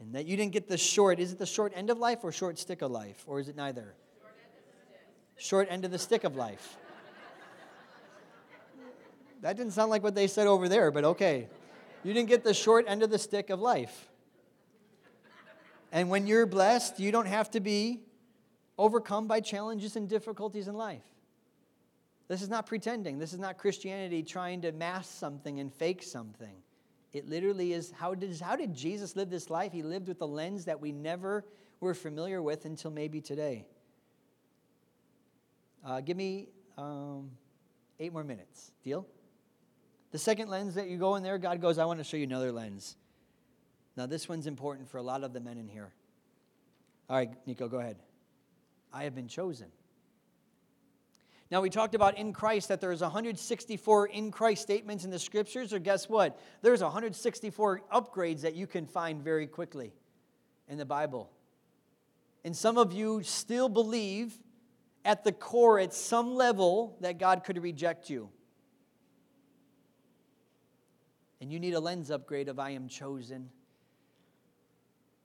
And 0.00 0.14
that 0.14 0.26
you 0.26 0.36
didn't 0.36 0.52
get 0.52 0.68
the 0.68 0.78
short. 0.78 1.18
Is 1.18 1.32
it 1.32 1.38
the 1.38 1.46
short 1.46 1.72
end 1.74 1.90
of 1.90 1.98
life 1.98 2.20
or 2.22 2.30
short 2.30 2.58
stick 2.58 2.82
of 2.82 2.90
life? 2.90 3.24
Or 3.26 3.40
is 3.40 3.48
it 3.48 3.56
neither? 3.56 3.94
Short 5.36 5.68
end 5.70 5.84
of 5.84 5.90
the 5.90 5.98
stick 5.98 6.24
of 6.24 6.36
life. 6.36 6.76
That 9.40 9.56
didn't 9.56 9.72
sound 9.72 9.90
like 9.90 10.02
what 10.02 10.14
they 10.14 10.26
said 10.26 10.46
over 10.46 10.68
there, 10.68 10.90
but 10.90 11.04
okay. 11.04 11.48
You 12.02 12.12
didn't 12.12 12.28
get 12.28 12.44
the 12.44 12.54
short 12.54 12.84
end 12.86 13.02
of 13.02 13.10
the 13.10 13.18
stick 13.18 13.50
of 13.50 13.60
life. 13.60 14.08
And 15.90 16.10
when 16.10 16.26
you're 16.26 16.46
blessed, 16.46 16.98
you 17.00 17.12
don't 17.12 17.26
have 17.26 17.50
to 17.52 17.60
be 17.60 18.00
overcome 18.78 19.26
by 19.26 19.40
challenges 19.40 19.96
and 19.96 20.08
difficulties 20.08 20.68
in 20.68 20.74
life. 20.74 21.04
This 22.28 22.42
is 22.42 22.48
not 22.48 22.66
pretending. 22.66 23.18
This 23.18 23.32
is 23.32 23.38
not 23.38 23.58
Christianity 23.58 24.22
trying 24.22 24.62
to 24.62 24.72
mask 24.72 25.18
something 25.18 25.60
and 25.60 25.72
fake 25.72 26.02
something. 26.02 26.56
It 27.12 27.28
literally 27.28 27.72
is 27.72 27.92
how 27.92 28.14
did, 28.14 28.40
how 28.40 28.56
did 28.56 28.74
Jesus 28.74 29.14
live 29.14 29.30
this 29.30 29.50
life? 29.50 29.72
He 29.72 29.82
lived 29.82 30.08
with 30.08 30.20
a 30.20 30.26
lens 30.26 30.64
that 30.64 30.80
we 30.80 30.90
never 30.90 31.44
were 31.80 31.94
familiar 31.94 32.42
with 32.42 32.64
until 32.64 32.90
maybe 32.90 33.20
today. 33.20 33.66
Uh, 35.84 36.00
give 36.00 36.16
me 36.16 36.48
um, 36.78 37.30
eight 38.00 38.12
more 38.12 38.24
minutes. 38.24 38.72
Deal? 38.82 39.06
The 40.12 40.18
second 40.18 40.48
lens 40.48 40.74
that 40.76 40.88
you 40.88 40.96
go 40.96 41.16
in 41.16 41.22
there, 41.22 41.38
God 41.38 41.60
goes, 41.60 41.78
I 41.78 41.84
want 41.84 42.00
to 42.00 42.04
show 42.04 42.16
you 42.16 42.24
another 42.24 42.52
lens. 42.52 42.96
Now, 43.96 44.06
this 44.06 44.28
one's 44.28 44.46
important 44.46 44.88
for 44.88 44.98
a 44.98 45.02
lot 45.02 45.22
of 45.22 45.32
the 45.32 45.40
men 45.40 45.58
in 45.58 45.68
here. 45.68 45.92
All 47.08 47.16
right, 47.16 47.30
Nico, 47.46 47.68
go 47.68 47.78
ahead. 47.78 47.96
I 48.92 49.04
have 49.04 49.14
been 49.14 49.28
chosen. 49.28 49.68
Now, 51.54 51.60
we 51.60 51.70
talked 51.70 51.94
about 51.94 52.18
in 52.18 52.32
Christ 52.32 52.66
that 52.66 52.80
there's 52.80 53.00
164 53.00 54.06
in 54.08 54.32
Christ 54.32 54.62
statements 54.62 55.04
in 55.04 55.12
the 55.12 55.20
scriptures, 55.20 55.72
or 55.72 55.78
guess 55.78 56.08
what? 56.08 56.36
There's 56.62 56.82
164 56.82 57.82
upgrades 57.92 58.40
that 58.40 58.56
you 58.56 58.66
can 58.66 58.88
find 58.88 59.22
very 59.22 59.46
quickly 59.46 59.92
in 60.66 60.78
the 60.78 60.84
Bible. 60.84 61.30
And 62.44 62.56
some 62.56 62.76
of 62.76 62.92
you 62.92 63.22
still 63.22 63.68
believe 63.68 64.36
at 65.04 65.22
the 65.22 65.30
core, 65.30 65.78
at 65.78 65.94
some 65.94 66.34
level, 66.34 66.96
that 67.02 67.18
God 67.18 67.44
could 67.44 67.62
reject 67.62 68.10
you. 68.10 68.30
And 71.40 71.52
you 71.52 71.60
need 71.60 71.74
a 71.74 71.80
lens 71.80 72.10
upgrade 72.10 72.48
of 72.48 72.58
I 72.58 72.70
am 72.70 72.88
chosen. 72.88 73.48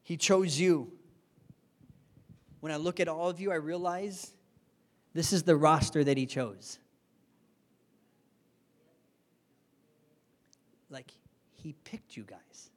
He 0.03 0.15
chose 0.15 0.59
you. 0.59 0.91
When 2.59 2.71
I 2.71 2.75
look 2.75 2.99
at 2.99 3.07
all 3.07 3.29
of 3.29 3.39
you, 3.39 3.51
I 3.51 3.55
realize 3.55 4.35
this 5.13 5.33
is 5.33 5.43
the 5.43 5.55
roster 5.55 6.03
that 6.03 6.17
He 6.17 6.25
chose. 6.25 6.79
Like, 10.89 11.11
He 11.53 11.73
picked 11.83 12.15
you 12.17 12.23
guys. 12.23 12.69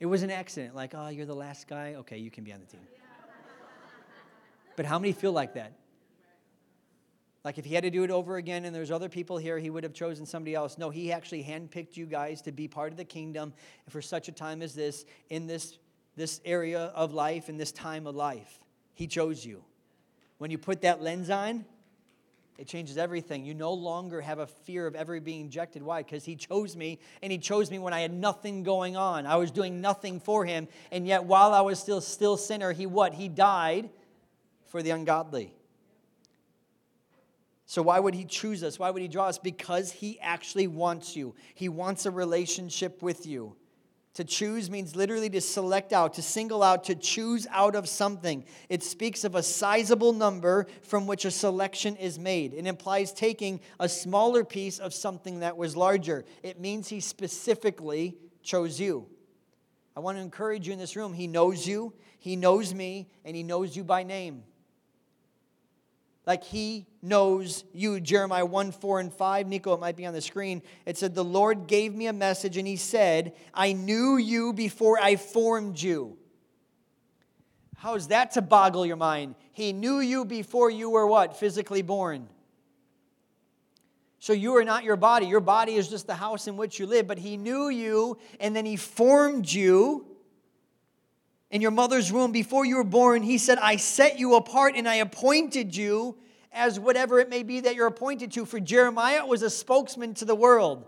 It 0.00 0.06
was 0.06 0.22
an 0.22 0.30
accident, 0.30 0.76
like, 0.76 0.94
oh, 0.94 1.08
you're 1.08 1.26
the 1.26 1.34
last 1.34 1.66
guy? 1.66 1.94
Okay, 1.98 2.18
you 2.18 2.30
can 2.30 2.44
be 2.44 2.52
on 2.52 2.60
the 2.60 2.66
team. 2.66 2.80
but 4.76 4.86
how 4.86 4.98
many 4.98 5.12
feel 5.12 5.32
like 5.32 5.54
that? 5.54 5.72
Like 7.44 7.56
if 7.56 7.64
he 7.64 7.74
had 7.74 7.84
to 7.84 7.90
do 7.90 8.04
it 8.04 8.10
over 8.10 8.36
again 8.36 8.64
and 8.64 8.74
there's 8.74 8.90
other 8.90 9.08
people 9.08 9.38
here, 9.38 9.58
he 9.58 9.70
would 9.70 9.84
have 9.84 9.94
chosen 9.94 10.26
somebody 10.26 10.54
else. 10.54 10.76
No, 10.76 10.90
he 10.90 11.12
actually 11.12 11.42
handpicked 11.42 11.96
you 11.96 12.04
guys 12.04 12.42
to 12.42 12.52
be 12.52 12.68
part 12.68 12.92
of 12.92 12.98
the 12.98 13.04
kingdom 13.04 13.54
for 13.88 14.02
such 14.02 14.28
a 14.28 14.32
time 14.32 14.60
as 14.60 14.74
this, 14.74 15.04
in 15.30 15.46
this, 15.46 15.78
this 16.16 16.40
area 16.44 16.92
of 16.94 17.14
life, 17.14 17.48
in 17.48 17.56
this 17.56 17.72
time 17.72 18.06
of 18.06 18.14
life. 18.14 18.60
He 18.94 19.06
chose 19.06 19.46
you. 19.46 19.64
When 20.38 20.50
you 20.50 20.58
put 20.58 20.82
that 20.82 21.02
lens 21.02 21.30
on, 21.30 21.64
it 22.58 22.66
changes 22.66 22.98
everything. 22.98 23.44
You 23.44 23.54
no 23.54 23.72
longer 23.72 24.20
have 24.20 24.40
a 24.40 24.46
fear 24.46 24.86
of 24.86 24.96
ever 24.96 25.20
being 25.20 25.44
rejected. 25.44 25.82
Why? 25.82 26.02
Because 26.02 26.24
he 26.24 26.34
chose 26.34 26.76
me, 26.76 26.98
and 27.22 27.30
he 27.30 27.38
chose 27.38 27.70
me 27.70 27.78
when 27.78 27.92
I 27.92 28.00
had 28.00 28.12
nothing 28.12 28.64
going 28.64 28.96
on. 28.96 29.26
I 29.26 29.36
was 29.36 29.52
doing 29.52 29.80
nothing 29.80 30.18
for 30.18 30.44
him, 30.44 30.66
and 30.90 31.06
yet 31.06 31.24
while 31.24 31.54
I 31.54 31.60
was 31.60 31.78
still 31.78 32.00
still 32.00 32.36
sinner, 32.36 32.72
he 32.72 32.86
what? 32.86 33.14
He 33.14 33.28
died 33.28 33.90
for 34.66 34.82
the 34.82 34.90
ungodly. 34.90 35.54
So, 37.66 37.82
why 37.82 38.00
would 38.00 38.14
he 38.14 38.24
choose 38.24 38.64
us? 38.64 38.78
Why 38.78 38.90
would 38.90 39.02
he 39.02 39.08
draw 39.08 39.26
us? 39.26 39.38
Because 39.38 39.92
he 39.92 40.18
actually 40.20 40.66
wants 40.66 41.14
you. 41.14 41.34
He 41.54 41.68
wants 41.68 42.06
a 42.06 42.10
relationship 42.10 43.02
with 43.02 43.26
you. 43.26 43.56
To 44.18 44.24
choose 44.24 44.68
means 44.68 44.96
literally 44.96 45.30
to 45.30 45.40
select 45.40 45.92
out, 45.92 46.14
to 46.14 46.22
single 46.22 46.60
out, 46.60 46.82
to 46.86 46.96
choose 46.96 47.46
out 47.52 47.76
of 47.76 47.88
something. 47.88 48.44
It 48.68 48.82
speaks 48.82 49.22
of 49.22 49.36
a 49.36 49.44
sizable 49.44 50.12
number 50.12 50.66
from 50.82 51.06
which 51.06 51.24
a 51.24 51.30
selection 51.30 51.94
is 51.94 52.18
made. 52.18 52.52
It 52.52 52.66
implies 52.66 53.12
taking 53.12 53.60
a 53.78 53.88
smaller 53.88 54.42
piece 54.42 54.80
of 54.80 54.92
something 54.92 55.38
that 55.38 55.56
was 55.56 55.76
larger. 55.76 56.24
It 56.42 56.58
means 56.58 56.88
he 56.88 56.98
specifically 56.98 58.16
chose 58.42 58.80
you. 58.80 59.06
I 59.96 60.00
want 60.00 60.18
to 60.18 60.22
encourage 60.22 60.66
you 60.66 60.72
in 60.72 60.80
this 60.80 60.96
room. 60.96 61.12
He 61.12 61.28
knows 61.28 61.64
you, 61.64 61.92
he 62.18 62.34
knows 62.34 62.74
me, 62.74 63.06
and 63.24 63.36
he 63.36 63.44
knows 63.44 63.76
you 63.76 63.84
by 63.84 64.02
name 64.02 64.42
like 66.28 66.44
he 66.44 66.84
knows 67.00 67.64
you. 67.72 67.98
Jeremiah 68.00 68.44
1 68.44 68.72
4 68.72 69.00
and 69.00 69.10
5. 69.10 69.48
Nico, 69.48 69.72
it 69.72 69.80
might 69.80 69.96
be 69.96 70.04
on 70.04 70.12
the 70.12 70.20
screen. 70.20 70.60
It 70.84 70.98
said, 70.98 71.14
The 71.14 71.24
Lord 71.24 71.66
gave 71.66 71.94
me 71.94 72.06
a 72.06 72.12
message 72.12 72.58
and 72.58 72.68
he 72.68 72.76
said, 72.76 73.32
I 73.54 73.72
knew 73.72 74.18
you 74.18 74.52
before 74.52 75.00
I 75.00 75.16
formed 75.16 75.80
you. 75.80 76.18
How 77.78 77.94
is 77.94 78.08
that 78.08 78.32
to 78.32 78.42
boggle 78.42 78.84
your 78.84 78.96
mind? 78.96 79.36
He 79.52 79.72
knew 79.72 80.00
you 80.00 80.26
before 80.26 80.68
you 80.68 80.90
were 80.90 81.06
what? 81.06 81.38
Physically 81.38 81.80
born. 81.80 82.28
So 84.18 84.34
you 84.34 84.54
are 84.58 84.64
not 84.64 84.84
your 84.84 84.96
body. 84.96 85.24
Your 85.24 85.40
body 85.40 85.76
is 85.76 85.88
just 85.88 86.06
the 86.06 86.14
house 86.14 86.46
in 86.46 86.58
which 86.58 86.78
you 86.78 86.84
live, 86.84 87.06
but 87.06 87.16
he 87.16 87.38
knew 87.38 87.70
you 87.70 88.18
and 88.38 88.54
then 88.54 88.66
he 88.66 88.76
formed 88.76 89.50
you 89.50 90.07
in 91.50 91.62
your 91.62 91.70
mother's 91.70 92.12
womb 92.12 92.32
before 92.32 92.64
you 92.64 92.76
were 92.76 92.84
born, 92.84 93.22
he 93.22 93.38
said, 93.38 93.58
I 93.58 93.76
set 93.76 94.18
you 94.18 94.34
apart 94.34 94.74
and 94.76 94.88
I 94.88 94.96
appointed 94.96 95.74
you 95.74 96.16
as 96.52 96.78
whatever 96.78 97.20
it 97.20 97.30
may 97.30 97.42
be 97.42 97.60
that 97.60 97.74
you're 97.74 97.86
appointed 97.86 98.32
to. 98.32 98.44
For 98.44 98.60
Jeremiah 98.60 99.24
was 99.24 99.42
a 99.42 99.50
spokesman 99.50 100.14
to 100.14 100.24
the 100.24 100.34
world. 100.34 100.84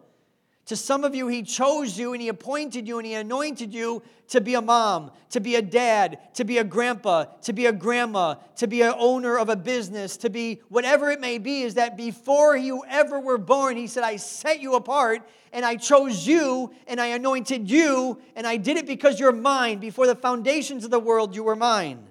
To 0.70 0.76
some 0.76 1.02
of 1.02 1.16
you, 1.16 1.26
He 1.26 1.42
chose 1.42 1.98
you 1.98 2.12
and 2.12 2.22
He 2.22 2.28
appointed 2.28 2.86
you 2.86 2.98
and 2.98 3.04
He 3.04 3.14
anointed 3.14 3.74
you 3.74 4.04
to 4.28 4.40
be 4.40 4.54
a 4.54 4.62
mom, 4.62 5.10
to 5.30 5.40
be 5.40 5.56
a 5.56 5.62
dad, 5.62 6.20
to 6.34 6.44
be 6.44 6.58
a 6.58 6.62
grandpa, 6.62 7.24
to 7.42 7.52
be 7.52 7.66
a 7.66 7.72
grandma, 7.72 8.36
to 8.54 8.68
be 8.68 8.82
an 8.82 8.94
owner 8.96 9.36
of 9.36 9.48
a 9.48 9.56
business, 9.56 10.16
to 10.18 10.30
be 10.30 10.60
whatever 10.68 11.10
it 11.10 11.20
may 11.20 11.38
be. 11.38 11.62
Is 11.62 11.74
that 11.74 11.96
before 11.96 12.56
you 12.56 12.84
ever 12.88 13.18
were 13.18 13.36
born, 13.36 13.76
He 13.76 13.88
said, 13.88 14.04
I 14.04 14.14
set 14.14 14.60
you 14.60 14.76
apart 14.76 15.28
and 15.52 15.64
I 15.64 15.74
chose 15.74 16.24
you 16.24 16.72
and 16.86 17.00
I 17.00 17.06
anointed 17.06 17.68
you 17.68 18.22
and 18.36 18.46
I 18.46 18.56
did 18.56 18.76
it 18.76 18.86
because 18.86 19.18
you're 19.18 19.32
mine. 19.32 19.80
Before 19.80 20.06
the 20.06 20.14
foundations 20.14 20.84
of 20.84 20.92
the 20.92 21.00
world, 21.00 21.34
you 21.34 21.42
were 21.42 21.56
mine. 21.56 22.06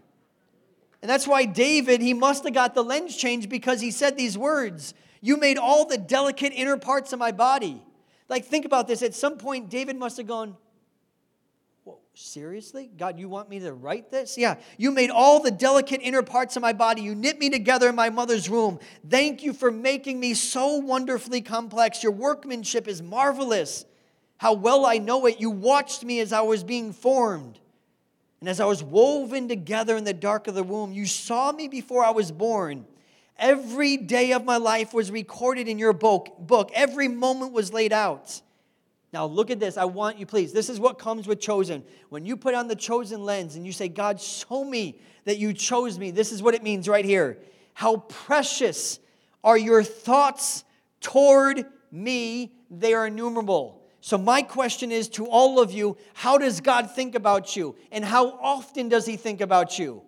And 1.01 1.09
that's 1.09 1.25
why 1.25 1.45
David, 1.45 2.01
he 2.01 2.13
must 2.13 2.43
have 2.43 2.53
got 2.53 2.75
the 2.75 2.83
lens 2.83 3.15
changed 3.15 3.47
because 3.47 3.79
he 3.79 3.91
said 3.91 4.17
these 4.17 4.37
words 4.37 4.93
You 5.21 5.37
made 5.37 5.57
all 5.57 5.85
the 5.85 5.97
delicate 5.97 6.51
inner 6.53 6.75
parts 6.75 7.13
of 7.13 7.19
my 7.19 7.31
body. 7.31 7.83
Like, 8.29 8.45
think 8.45 8.65
about 8.65 8.87
this. 8.87 9.01
At 9.01 9.15
some 9.15 9.37
point, 9.37 9.69
David 9.69 9.97
must 9.97 10.17
have 10.17 10.27
gone, 10.27 10.55
seriously? 12.13 12.89
God, 12.97 13.17
you 13.17 13.29
want 13.29 13.49
me 13.49 13.59
to 13.59 13.73
write 13.73 14.11
this? 14.11 14.37
Yeah. 14.37 14.55
You 14.77 14.91
made 14.91 15.09
all 15.09 15.41
the 15.41 15.51
delicate 15.51 16.01
inner 16.03 16.21
parts 16.21 16.55
of 16.55 16.61
my 16.61 16.73
body. 16.73 17.01
You 17.01 17.15
knit 17.15 17.39
me 17.39 17.49
together 17.49 17.89
in 17.89 17.95
my 17.95 18.09
mother's 18.09 18.49
womb. 18.49 18.79
Thank 19.09 19.41
you 19.43 19.53
for 19.53 19.71
making 19.71 20.19
me 20.19 20.33
so 20.33 20.75
wonderfully 20.75 21.41
complex. 21.41 22.03
Your 22.03 22.11
workmanship 22.11 22.87
is 22.87 23.01
marvelous. 23.01 23.85
How 24.37 24.53
well 24.53 24.85
I 24.85 24.97
know 24.97 25.25
it. 25.25 25.39
You 25.39 25.49
watched 25.49 26.03
me 26.03 26.19
as 26.19 26.33
I 26.33 26.41
was 26.41 26.63
being 26.63 26.93
formed. 26.93 27.59
And 28.41 28.49
as 28.49 28.59
I 28.59 28.65
was 28.65 28.83
woven 28.83 29.47
together 29.47 29.97
in 29.97 30.03
the 30.03 30.13
dark 30.13 30.47
of 30.47 30.55
the 30.55 30.63
womb, 30.63 30.93
you 30.93 31.05
saw 31.05 31.51
me 31.51 31.67
before 31.67 32.03
I 32.03 32.11
was 32.11 32.31
born. 32.31 32.85
Every 33.39 33.97
day 33.97 34.33
of 34.33 34.43
my 34.43 34.57
life 34.57 34.93
was 34.93 35.09
recorded 35.09 35.67
in 35.67 35.79
your 35.79 35.93
book. 35.93 36.35
book. 36.39 36.71
Every 36.73 37.07
moment 37.07 37.53
was 37.53 37.71
laid 37.71 37.93
out. 37.93 38.41
Now, 39.11 39.25
look 39.25 39.49
at 39.49 39.59
this. 39.59 39.77
I 39.77 39.85
want 39.85 40.19
you, 40.19 40.25
please. 40.25 40.53
This 40.53 40.69
is 40.69 40.79
what 40.79 40.99
comes 40.99 41.25
with 41.25 41.39
chosen. 41.39 41.83
When 42.09 42.25
you 42.25 42.37
put 42.37 42.53
on 42.53 42.67
the 42.67 42.75
chosen 42.75 43.23
lens 43.23 43.55
and 43.55 43.65
you 43.65 43.71
say, 43.71 43.87
God, 43.87 44.21
show 44.21 44.63
me 44.63 44.99
that 45.25 45.37
you 45.37 45.53
chose 45.53 45.97
me, 45.97 46.11
this 46.11 46.31
is 46.31 46.43
what 46.43 46.53
it 46.53 46.61
means 46.61 46.87
right 46.87 47.05
here. 47.05 47.39
How 47.73 47.97
precious 47.97 48.99
are 49.43 49.57
your 49.57 49.83
thoughts 49.83 50.63
toward 51.01 51.65
me? 51.91 52.51
They 52.69 52.93
are 52.93 53.07
innumerable. 53.07 53.81
So, 54.01 54.17
my 54.17 54.41
question 54.41 54.91
is 54.91 55.09
to 55.09 55.25
all 55.25 55.59
of 55.59 55.71
you 55.71 55.97
how 56.13 56.37
does 56.37 56.61
God 56.61 56.91
think 56.91 57.15
about 57.15 57.55
you? 57.55 57.75
And 57.91 58.05
how 58.05 58.37
often 58.41 58.89
does 58.89 59.05
He 59.05 59.17
think 59.17 59.41
about 59.41 59.79
you? 59.79 60.03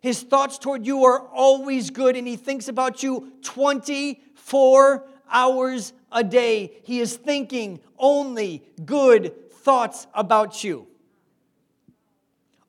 His 0.00 0.22
thoughts 0.22 0.58
toward 0.58 0.86
you 0.86 1.04
are 1.04 1.26
always 1.28 1.90
good, 1.90 2.16
and 2.16 2.26
He 2.26 2.36
thinks 2.36 2.68
about 2.68 3.02
you 3.02 3.32
24 3.42 5.06
hours 5.30 5.92
a 6.10 6.24
day. 6.24 6.80
He 6.82 7.00
is 7.00 7.16
thinking 7.16 7.80
only 7.98 8.64
good 8.84 9.52
thoughts 9.52 10.06
about 10.14 10.64
you. 10.64 10.86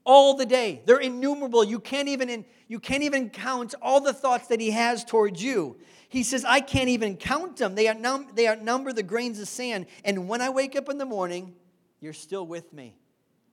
All 0.04 0.36
the 0.36 0.46
day. 0.46 0.82
They're 0.86 0.98
innumerable. 0.98 1.64
You 1.64 1.80
can't 1.80 2.10
even, 2.10 2.44
you 2.68 2.80
can't 2.80 3.04
even 3.04 3.30
count 3.30 3.76
all 3.82 4.02
the 4.02 4.14
thoughts 4.14 4.48
that 4.48 4.60
He 4.60 4.72
has 4.72 5.06
towards 5.06 5.42
you. 5.42 5.78
He 6.10 6.24
says, 6.24 6.44
I 6.44 6.60
can't 6.60 6.90
even 6.90 7.16
count 7.16 7.56
them. 7.56 7.76
They, 7.76 7.88
outnum- 7.88 8.28
they 8.36 8.46
outnumber 8.46 8.92
the 8.92 9.04
grains 9.04 9.40
of 9.40 9.48
sand. 9.48 9.86
And 10.04 10.28
when 10.28 10.42
I 10.42 10.50
wake 10.50 10.76
up 10.76 10.90
in 10.90 10.98
the 10.98 11.06
morning, 11.06 11.56
you're 12.02 12.12
still 12.12 12.46
with 12.46 12.74
me. 12.74 12.96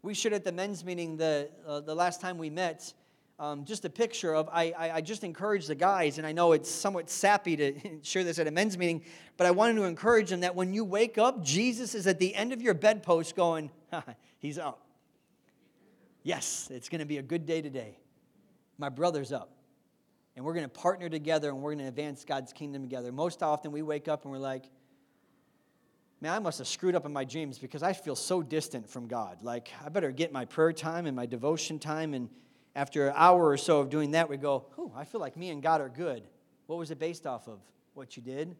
We 0.02 0.14
should, 0.14 0.32
at 0.32 0.42
the 0.42 0.50
men's 0.50 0.84
meeting, 0.84 1.16
the, 1.16 1.50
uh, 1.64 1.80
the 1.80 1.94
last 1.94 2.20
time 2.20 2.38
we 2.38 2.50
met, 2.50 2.92
um, 3.38 3.64
just 3.64 3.84
a 3.84 3.90
picture 3.90 4.34
of 4.34 4.48
I, 4.52 4.72
I, 4.76 4.90
I, 4.96 5.00
just 5.00 5.22
encourage 5.22 5.66
the 5.66 5.74
guys 5.74 6.18
and 6.18 6.26
i 6.26 6.32
know 6.32 6.52
it's 6.52 6.70
somewhat 6.70 7.08
sappy 7.08 7.56
to 7.56 7.74
share 8.02 8.24
this 8.24 8.38
at 8.38 8.46
a 8.46 8.50
men's 8.50 8.76
meeting 8.76 9.02
but 9.36 9.46
i 9.46 9.50
wanted 9.50 9.76
to 9.76 9.84
encourage 9.84 10.30
them 10.30 10.40
that 10.40 10.54
when 10.54 10.74
you 10.74 10.84
wake 10.84 11.18
up 11.18 11.42
jesus 11.42 11.94
is 11.94 12.06
at 12.06 12.18
the 12.18 12.34
end 12.34 12.52
of 12.52 12.60
your 12.60 12.74
bedpost 12.74 13.36
going 13.36 13.70
he's 14.38 14.58
up. 14.58 14.82
Yes 16.22 16.68
it's 16.70 16.88
going 16.88 16.98
to 17.00 17.06
be 17.06 17.18
a 17.18 17.22
good 17.22 17.46
day 17.46 17.62
today. 17.62 17.96
My 18.76 18.88
brother's 18.88 19.32
up. 19.32 19.50
And 20.36 20.44
we're 20.44 20.54
going 20.54 20.66
to 20.66 20.68
partner 20.68 21.08
together 21.08 21.48
and 21.48 21.60
we're 21.60 21.74
going 21.74 21.84
to 21.84 21.88
advance 21.88 22.24
god's 22.24 22.52
kingdom 22.52 22.82
together. 22.82 23.10
Most 23.10 23.42
often 23.42 23.72
we 23.72 23.82
wake 23.82 24.08
up 24.08 24.24
and 24.24 24.32
we're 24.32 24.38
like 24.38 24.64
man 26.20 26.32
i 26.32 26.38
must 26.40 26.58
have 26.58 26.66
screwed 26.66 26.96
up 26.96 27.06
in 27.06 27.12
my 27.12 27.22
dreams 27.24 27.58
because 27.60 27.84
i 27.84 27.92
feel 27.92 28.16
so 28.16 28.42
distant 28.42 28.90
from 28.90 29.06
god. 29.06 29.42
Like 29.42 29.70
i 29.84 29.88
better 29.88 30.10
get 30.10 30.32
my 30.32 30.44
prayer 30.44 30.72
time 30.72 31.06
and 31.06 31.14
my 31.14 31.26
devotion 31.26 31.78
time 31.78 32.14
and 32.14 32.28
after 32.78 33.08
an 33.08 33.14
hour 33.16 33.48
or 33.48 33.56
so 33.56 33.80
of 33.80 33.90
doing 33.90 34.12
that, 34.12 34.30
we 34.30 34.36
go, 34.36 34.66
oh, 34.78 34.92
I 34.94 35.04
feel 35.04 35.20
like 35.20 35.36
me 35.36 35.50
and 35.50 35.60
God 35.60 35.80
are 35.80 35.88
good. 35.88 36.22
What 36.66 36.78
was 36.78 36.92
it 36.92 36.98
based 37.00 37.26
off 37.26 37.48
of? 37.48 37.58
What 37.94 38.16
you 38.16 38.22
did? 38.22 38.54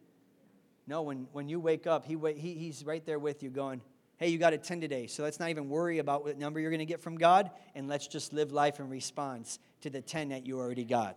No, 0.89 1.03
when, 1.03 1.29
when 1.31 1.49
you 1.49 1.61
wake 1.61 1.87
up, 1.87 2.05
he, 2.05 2.19
he, 2.37 2.55
he's 2.55 2.85
right 2.85 3.05
there 3.07 3.21
with 3.21 3.45
you 3.45 3.51
going, 3.51 3.81
hey, 4.17 4.29
you 4.31 4.39
got 4.39 4.53
a 4.53 4.59
10 4.59 4.81
today. 4.81 5.07
So 5.07 5.23
let's 5.23 5.39
not 5.39 5.51
even 5.51 5.69
worry 5.69 5.99
about 5.99 6.25
what 6.25 6.37
number 6.37 6.59
you're 6.59 6.73
going 6.73 6.81
to 6.81 6.85
get 6.85 7.01
from 7.01 7.17
God, 7.17 7.53
and 7.77 7.87
let's 7.87 8.09
just 8.09 8.33
live 8.33 8.51
life 8.51 8.81
in 8.81 8.89
response 8.89 9.61
to 9.83 9.91
the 9.91 10.01
10 10.01 10.31
that 10.31 10.45
you 10.45 10.59
already 10.59 10.85
got. 10.85 11.17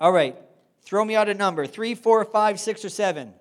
All 0.00 0.10
right, 0.10 0.36
throw 0.80 1.04
me 1.04 1.14
out 1.14 1.28
a 1.28 1.34
number 1.34 1.68
three, 1.68 1.94
four, 1.94 2.24
five, 2.24 2.58
six, 2.58 2.84
or 2.84 2.88
seven? 2.88 3.32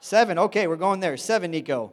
Seven. 0.00 0.38
Okay, 0.38 0.66
we're 0.66 0.76
going 0.76 1.00
there. 1.00 1.18
Seven, 1.18 1.50
Nico. 1.50 1.92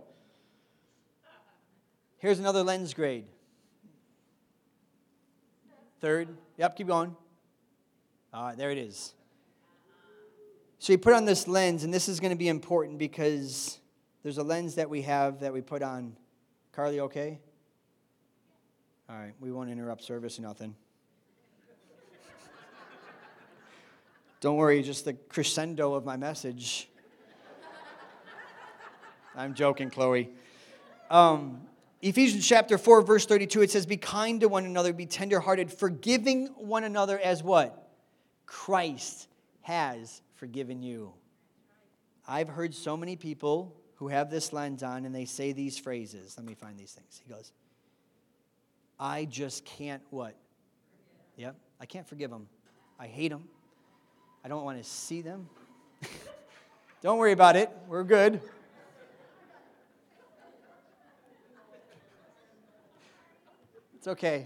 Here's 2.19 2.39
another 2.39 2.63
lens 2.63 2.93
grade 2.93 3.25
Third. 6.01 6.29
Yep, 6.57 6.75
keep 6.75 6.87
going. 6.87 7.15
All 8.33 8.47
right, 8.47 8.57
there 8.57 8.71
it 8.71 8.77
is. 8.77 9.13
So 10.79 10.93
you 10.93 10.99
put 10.99 11.13
on 11.13 11.25
this 11.25 11.47
lens, 11.47 11.83
and 11.83 11.93
this 11.93 12.09
is 12.09 12.19
going 12.19 12.31
to 12.31 12.37
be 12.37 12.49
important 12.49 12.99
because 12.99 13.79
there's 14.23 14.37
a 14.37 14.43
lens 14.43 14.75
that 14.75 14.89
we 14.89 15.01
have 15.03 15.39
that 15.39 15.53
we 15.53 15.61
put 15.61 15.81
on. 15.81 16.15
Carly, 16.73 16.99
okay? 16.99 17.39
All 19.09 19.15
right, 19.15 19.33
we 19.39 19.51
won't 19.51 19.69
interrupt 19.69 20.03
service 20.03 20.37
or 20.37 20.41
nothing. 20.41 20.75
Don't 24.41 24.57
worry, 24.57 24.83
just 24.83 25.05
the 25.05 25.13
crescendo 25.13 25.93
of 25.93 26.03
my 26.03 26.17
message. 26.17 26.89
I'm 29.35 29.53
joking, 29.53 29.89
Chloe. 29.89 30.29
Um, 31.09 31.61
Ephesians 32.05 32.47
chapter 32.47 32.77
4, 32.77 33.01
verse 33.01 33.25
32, 33.25 33.63
it 33.63 33.71
says, 33.71 33.87
Be 33.87 33.97
kind 33.97 34.41
to 34.41 34.47
one 34.47 34.63
another, 34.63 34.93
be 34.93 35.07
tenderhearted, 35.07 35.73
forgiving 35.73 36.45
one 36.55 36.83
another 36.83 37.17
as 37.17 37.41
what? 37.41 37.89
Christ 38.45 39.27
has 39.61 40.21
forgiven 40.35 40.83
you. 40.83 41.13
I've 42.27 42.47
heard 42.47 42.75
so 42.75 42.95
many 42.95 43.15
people 43.15 43.75
who 43.95 44.09
have 44.09 44.29
this 44.29 44.53
lens 44.53 44.83
on 44.83 45.05
and 45.05 45.15
they 45.15 45.25
say 45.25 45.51
these 45.51 45.79
phrases. 45.79 46.35
Let 46.37 46.45
me 46.45 46.53
find 46.53 46.77
these 46.77 46.91
things. 46.91 47.19
He 47.25 47.33
goes, 47.33 47.51
I 48.99 49.25
just 49.25 49.65
can't 49.65 50.03
what? 50.11 50.35
Yep, 51.37 51.55
I 51.81 51.87
can't 51.87 52.07
forgive 52.07 52.29
them. 52.29 52.47
I 52.99 53.07
hate 53.07 53.29
them. 53.29 53.45
I 54.43 54.47
don't 54.47 54.63
want 54.63 54.77
to 54.77 54.87
see 54.87 55.21
them. 55.21 55.49
don't 57.01 57.17
worry 57.17 57.31
about 57.31 57.55
it. 57.55 57.71
We're 57.87 58.03
good. 58.03 58.41
It's 64.05 64.11
okay. 64.11 64.45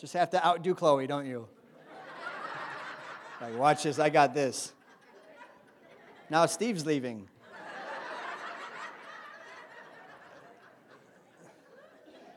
Just 0.00 0.12
have 0.14 0.30
to 0.30 0.44
outdo 0.44 0.74
Chloe, 0.74 1.06
don't 1.06 1.24
you? 1.24 1.46
Like, 3.40 3.56
watch 3.56 3.84
this, 3.84 4.00
I 4.00 4.10
got 4.10 4.34
this. 4.34 4.72
Now 6.28 6.46
Steve's 6.46 6.84
leaving. 6.84 7.28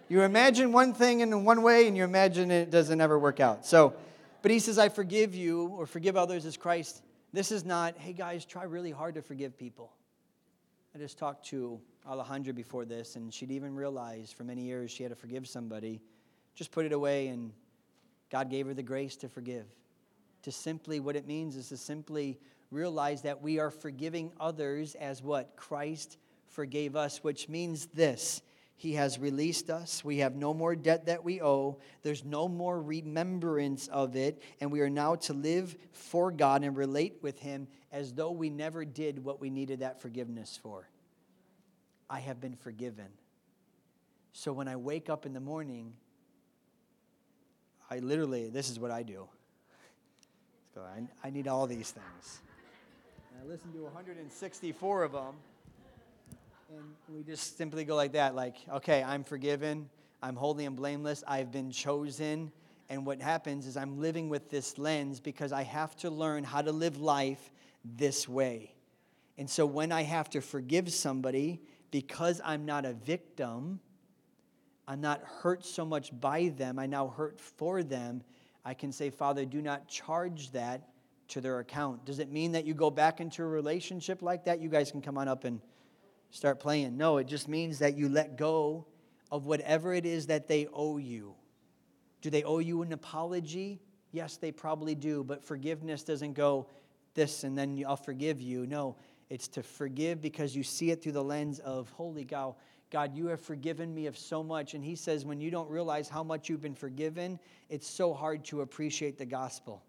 You 0.07 0.21
imagine 0.21 0.71
one 0.71 0.93
thing 0.93 1.21
in 1.21 1.43
one 1.43 1.63
way 1.63 1.87
and 1.87 1.97
you 1.97 2.03
imagine 2.03 2.51
it 2.51 2.69
doesn't 2.69 3.01
ever 3.01 3.17
work 3.17 3.39
out. 3.39 3.65
So, 3.65 3.95
but 4.43 4.51
he 4.51 4.59
says, 4.59 4.77
I 4.77 4.89
forgive 4.89 5.33
you 5.33 5.65
or 5.69 5.87
forgive 5.87 6.15
others 6.15 6.45
as 6.45 6.57
Christ. 6.57 7.01
This 7.33 7.51
is 7.51 7.65
not, 7.65 7.97
hey 7.97 8.13
guys, 8.13 8.45
try 8.45 8.65
really 8.65 8.91
hard 8.91 9.15
to 9.15 9.23
forgive 9.23 9.57
people. 9.57 9.91
I 10.93 10.99
just 10.99 11.17
talked 11.17 11.47
to 11.47 11.81
Alejandra 12.07 12.55
before 12.55 12.85
this, 12.85 13.15
and 13.15 13.33
she'd 13.33 13.51
even 13.51 13.75
realized 13.75 14.35
for 14.35 14.43
many 14.43 14.63
years 14.63 14.91
she 14.91 15.03
had 15.03 15.09
to 15.09 15.15
forgive 15.15 15.47
somebody. 15.47 16.01
Just 16.55 16.71
put 16.71 16.85
it 16.85 16.93
away, 16.93 17.27
and 17.27 17.51
God 18.31 18.49
gave 18.49 18.65
her 18.67 18.73
the 18.73 18.83
grace 18.83 19.15
to 19.17 19.29
forgive. 19.29 19.65
To 20.43 20.51
simply, 20.51 20.99
what 20.99 21.15
it 21.15 21.27
means 21.27 21.55
is 21.55 21.69
to 21.69 21.77
simply 21.77 22.39
realize 22.71 23.21
that 23.23 23.41
we 23.41 23.59
are 23.59 23.71
forgiving 23.71 24.31
others 24.39 24.95
as 24.95 25.21
what 25.21 25.55
Christ 25.55 26.17
forgave 26.47 26.95
us, 26.95 27.23
which 27.23 27.49
means 27.49 27.87
this 27.87 28.41
He 28.75 28.93
has 28.93 29.19
released 29.19 29.69
us. 29.69 30.03
We 30.03 30.17
have 30.19 30.35
no 30.35 30.53
more 30.53 30.75
debt 30.75 31.07
that 31.07 31.23
we 31.23 31.41
owe. 31.41 31.79
There's 32.03 32.23
no 32.23 32.47
more 32.47 32.81
remembrance 32.81 33.87
of 33.87 34.15
it. 34.15 34.41
And 34.61 34.71
we 34.71 34.81
are 34.81 34.89
now 34.89 35.15
to 35.15 35.33
live 35.33 35.75
for 35.91 36.31
God 36.31 36.63
and 36.63 36.75
relate 36.75 37.17
with 37.21 37.39
Him 37.39 37.67
as 37.91 38.13
though 38.13 38.31
we 38.31 38.49
never 38.49 38.85
did 38.85 39.23
what 39.23 39.41
we 39.41 39.49
needed 39.49 39.79
that 39.79 40.01
forgiveness 40.01 40.59
for. 40.61 40.87
I 42.09 42.19
have 42.19 42.39
been 42.39 42.55
forgiven. 42.55 43.07
So 44.33 44.53
when 44.53 44.67
I 44.67 44.75
wake 44.75 45.09
up 45.09 45.25
in 45.25 45.33
the 45.33 45.39
morning, 45.39 45.93
I 47.89 47.99
literally, 47.99 48.49
this 48.49 48.69
is 48.69 48.79
what 48.79 48.91
I 48.91 49.03
do. 49.03 49.27
I, 50.77 51.27
I 51.27 51.29
need 51.31 51.47
all 51.47 51.65
these 51.65 51.91
things. 51.91 52.41
And 53.31 53.41
I 53.43 53.51
listen 53.51 53.71
to 53.73 53.79
164 53.79 55.03
of 55.03 55.11
them, 55.11 55.33
and 56.69 57.15
we 57.15 57.23
just 57.23 57.57
simply 57.57 57.85
go 57.85 57.95
like 57.95 58.11
that 58.13 58.35
like, 58.35 58.57
okay, 58.71 59.03
I'm 59.03 59.23
forgiven, 59.23 59.89
I'm 60.21 60.35
holy 60.35 60.65
and 60.65 60.75
blameless, 60.75 61.23
I've 61.27 61.51
been 61.51 61.71
chosen. 61.71 62.51
And 62.89 63.05
what 63.05 63.21
happens 63.21 63.67
is 63.67 63.75
I'm 63.75 63.99
living 63.99 64.29
with 64.29 64.49
this 64.49 64.77
lens 64.77 65.19
because 65.19 65.51
I 65.51 65.63
have 65.63 65.95
to 65.97 66.09
learn 66.09 66.43
how 66.43 66.61
to 66.61 66.71
live 66.71 66.97
life 66.99 67.51
this 67.83 68.29
way. 68.29 68.73
And 69.37 69.49
so 69.49 69.65
when 69.65 69.91
I 69.91 70.03
have 70.03 70.29
to 70.31 70.41
forgive 70.41 70.91
somebody, 70.91 71.61
because 71.91 72.41
I'm 72.43 72.65
not 72.65 72.85
a 72.85 72.93
victim, 72.93 73.79
I'm 74.87 75.01
not 75.01 75.21
hurt 75.23 75.65
so 75.65 75.85
much 75.85 76.17
by 76.19 76.53
them, 76.57 76.79
I 76.79 76.85
now 76.85 77.07
hurt 77.07 77.39
for 77.39 77.83
them, 77.83 78.23
I 78.65 78.73
can 78.73 78.91
say, 78.91 79.09
Father, 79.09 79.45
do 79.45 79.61
not 79.61 79.87
charge 79.87 80.51
that 80.51 80.89
to 81.29 81.41
their 81.41 81.59
account. 81.59 82.05
Does 82.05 82.19
it 82.19 82.31
mean 82.31 82.53
that 82.53 82.65
you 82.65 82.73
go 82.73 82.89
back 82.89 83.19
into 83.19 83.43
a 83.43 83.47
relationship 83.47 84.21
like 84.21 84.45
that? 84.45 84.59
You 84.59 84.69
guys 84.69 84.91
can 84.91 85.01
come 85.01 85.17
on 85.17 85.27
up 85.27 85.43
and 85.43 85.61
start 86.31 86.59
playing. 86.59 86.97
No, 86.97 87.17
it 87.17 87.27
just 87.27 87.47
means 87.47 87.79
that 87.79 87.95
you 87.95 88.09
let 88.09 88.37
go 88.37 88.85
of 89.31 89.45
whatever 89.45 89.93
it 89.93 90.05
is 90.05 90.27
that 90.27 90.47
they 90.47 90.67
owe 90.73 90.97
you. 90.97 91.35
Do 92.21 92.29
they 92.29 92.43
owe 92.43 92.59
you 92.59 92.81
an 92.81 92.93
apology? 92.93 93.79
Yes, 94.11 94.37
they 94.37 94.51
probably 94.51 94.95
do, 94.95 95.23
but 95.23 95.43
forgiveness 95.43 96.03
doesn't 96.03 96.33
go 96.33 96.67
this 97.13 97.43
and 97.43 97.57
then 97.57 97.83
I'll 97.87 97.97
forgive 97.97 98.41
you. 98.41 98.65
No, 98.65 98.95
it's 99.29 99.47
to 99.49 99.63
forgive 99.63 100.21
because 100.21 100.55
you 100.55 100.63
see 100.63 100.91
it 100.91 101.01
through 101.01 101.11
the 101.13 101.23
lens 101.23 101.59
of, 101.59 101.89
holy 101.91 102.25
cow, 102.25 102.55
God, 102.89 103.15
you 103.15 103.27
have 103.27 103.41
forgiven 103.41 103.93
me 103.93 104.05
of 104.05 104.17
so 104.17 104.41
much. 104.41 104.73
And 104.73 104.83
he 104.83 104.95
says, 104.95 105.25
when 105.25 105.41
you 105.41 105.51
don't 105.51 105.69
realize 105.69 106.07
how 106.07 106.23
much 106.23 106.47
you've 106.47 106.61
been 106.61 106.75
forgiven, 106.75 107.37
it's 107.69 107.87
so 107.87 108.13
hard 108.13 108.45
to 108.45 108.61
appreciate 108.61 109.17
the 109.17 109.25
gospel. 109.25 109.83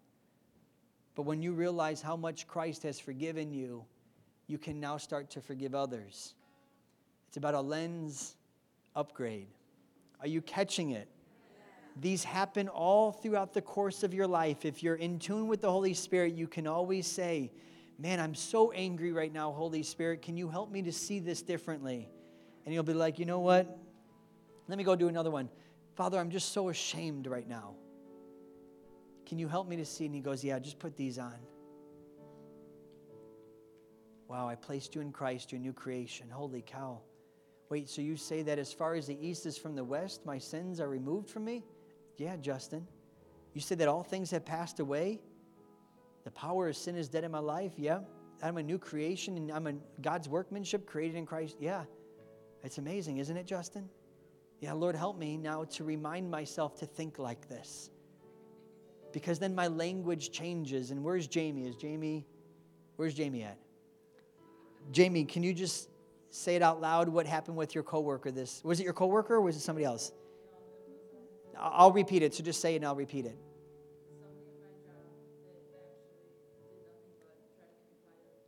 But 1.15 1.23
when 1.23 1.41
you 1.41 1.53
realize 1.53 2.01
how 2.01 2.17
much 2.17 2.47
Christ 2.47 2.83
has 2.83 2.99
forgiven 2.99 3.53
you, 3.53 3.85
you 4.47 4.57
can 4.57 4.79
now 4.79 4.97
start 4.97 5.29
to 5.31 5.41
forgive 5.41 5.75
others. 5.75 6.33
It's 7.27 7.37
about 7.37 7.53
a 7.53 7.61
lens 7.61 8.35
upgrade. 8.95 9.47
Are 10.19 10.27
you 10.27 10.41
catching 10.41 10.91
it? 10.91 11.07
These 12.01 12.23
happen 12.23 12.67
all 12.67 13.11
throughout 13.11 13.53
the 13.53 13.61
course 13.61 14.03
of 14.03 14.13
your 14.13 14.27
life. 14.27 14.65
If 14.65 14.83
you're 14.83 14.95
in 14.95 15.19
tune 15.19 15.47
with 15.47 15.61
the 15.61 15.71
Holy 15.71 15.93
Spirit, 15.93 16.33
you 16.33 16.47
can 16.47 16.67
always 16.67 17.07
say, 17.07 17.51
Man, 17.99 18.21
I'm 18.21 18.33
so 18.33 18.71
angry 18.71 19.11
right 19.11 19.31
now, 19.31 19.51
Holy 19.51 19.83
Spirit. 19.83 20.21
Can 20.21 20.37
you 20.37 20.47
help 20.47 20.71
me 20.71 20.81
to 20.83 20.91
see 20.91 21.19
this 21.19 21.41
differently? 21.41 22.07
And 22.65 22.73
you'll 22.73 22.83
be 22.83 22.93
like, 22.93 23.19
You 23.19 23.25
know 23.25 23.39
what? 23.39 23.77
Let 24.69 24.77
me 24.77 24.85
go 24.85 24.95
do 24.95 25.09
another 25.09 25.29
one. 25.29 25.49
Father, 25.95 26.17
I'm 26.17 26.29
just 26.29 26.53
so 26.53 26.69
ashamed 26.69 27.27
right 27.27 27.47
now. 27.47 27.75
Can 29.25 29.37
you 29.37 29.49
help 29.49 29.67
me 29.67 29.75
to 29.75 29.85
see? 29.85 30.05
And 30.05 30.15
he 30.15 30.21
goes, 30.21 30.45
Yeah, 30.45 30.57
just 30.59 30.79
put 30.79 30.95
these 30.95 31.19
on. 31.19 31.35
Wow, 34.29 34.47
I 34.47 34.55
placed 34.55 34.95
you 34.95 35.01
in 35.01 35.11
Christ, 35.11 35.51
your 35.51 35.59
new 35.59 35.73
creation. 35.73 36.29
Holy 36.29 36.61
cow. 36.61 37.01
Wait, 37.67 37.89
so 37.89 38.01
you 38.01 38.15
say 38.15 38.43
that 38.43 38.57
as 38.57 38.71
far 38.71 38.95
as 38.95 39.07
the 39.07 39.27
east 39.27 39.45
is 39.45 39.57
from 39.57 39.75
the 39.75 39.83
west, 39.83 40.25
my 40.25 40.37
sins 40.37 40.79
are 40.79 40.87
removed 40.87 41.29
from 41.29 41.43
me? 41.43 41.65
Yeah, 42.17 42.37
Justin. 42.37 42.87
You 43.53 43.59
say 43.59 43.75
that 43.75 43.87
all 43.89 44.03
things 44.03 44.31
have 44.31 44.45
passed 44.45 44.79
away? 44.79 45.19
The 46.29 46.33
power 46.33 46.69
of 46.69 46.77
sin 46.77 46.95
is 46.95 47.09
dead 47.09 47.23
in 47.23 47.31
my 47.31 47.39
life? 47.39 47.71
Yeah. 47.75 48.01
I'm 48.43 48.57
a 48.57 48.61
new 48.61 48.77
creation 48.77 49.35
and 49.35 49.51
I'm 49.51 49.65
a 49.65 49.73
God's 49.99 50.29
workmanship 50.29 50.85
created 50.85 51.17
in 51.17 51.25
Christ? 51.25 51.57
Yeah. 51.59 51.85
It's 52.63 52.77
amazing, 52.77 53.17
isn't 53.17 53.35
it, 53.35 53.47
Justin? 53.47 53.89
Yeah, 54.59 54.73
Lord, 54.73 54.95
help 54.95 55.17
me 55.17 55.37
now 55.37 55.63
to 55.63 55.83
remind 55.83 56.29
myself 56.29 56.77
to 56.81 56.85
think 56.85 57.17
like 57.17 57.49
this. 57.49 57.89
Because 59.11 59.39
then 59.39 59.55
my 59.55 59.69
language 59.69 60.29
changes. 60.29 60.91
And 60.91 61.03
where's 61.03 61.25
Jamie? 61.25 61.65
Is 61.65 61.75
Jamie, 61.75 62.27
where's 62.97 63.15
Jamie 63.15 63.41
at? 63.41 63.57
Jamie, 64.91 65.25
can 65.25 65.41
you 65.41 65.51
just 65.51 65.89
say 66.29 66.55
it 66.55 66.61
out 66.61 66.79
loud 66.79 67.09
what 67.09 67.25
happened 67.25 67.57
with 67.57 67.73
your 67.73 67.83
coworker 67.83 68.29
this? 68.29 68.61
Was 68.63 68.79
it 68.79 68.83
your 68.83 68.93
coworker 68.93 69.33
or 69.33 69.41
was 69.41 69.55
it 69.55 69.61
somebody 69.61 69.85
else? 69.85 70.11
I'll 71.57 71.91
repeat 71.91 72.21
it. 72.21 72.35
So 72.35 72.43
just 72.43 72.61
say 72.61 72.73
it 72.73 72.75
and 72.75 72.85
I'll 72.85 72.95
repeat 72.95 73.25
it. 73.25 73.35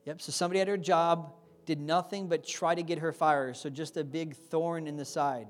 Yep, 0.06 0.22
so 0.22 0.32
somebody 0.32 0.60
at 0.60 0.68
her 0.68 0.78
job 0.78 1.34
did 1.66 1.80
nothing 1.80 2.28
but 2.28 2.46
try 2.46 2.74
to 2.74 2.84
get 2.84 3.00
her 3.00 3.12
fired. 3.12 3.56
So 3.56 3.70
just 3.70 3.98
a 3.98 4.04
big 4.04 4.36
thorn 4.36 4.88
in 4.88 4.98
the 4.98 5.06
side. 5.06 5.48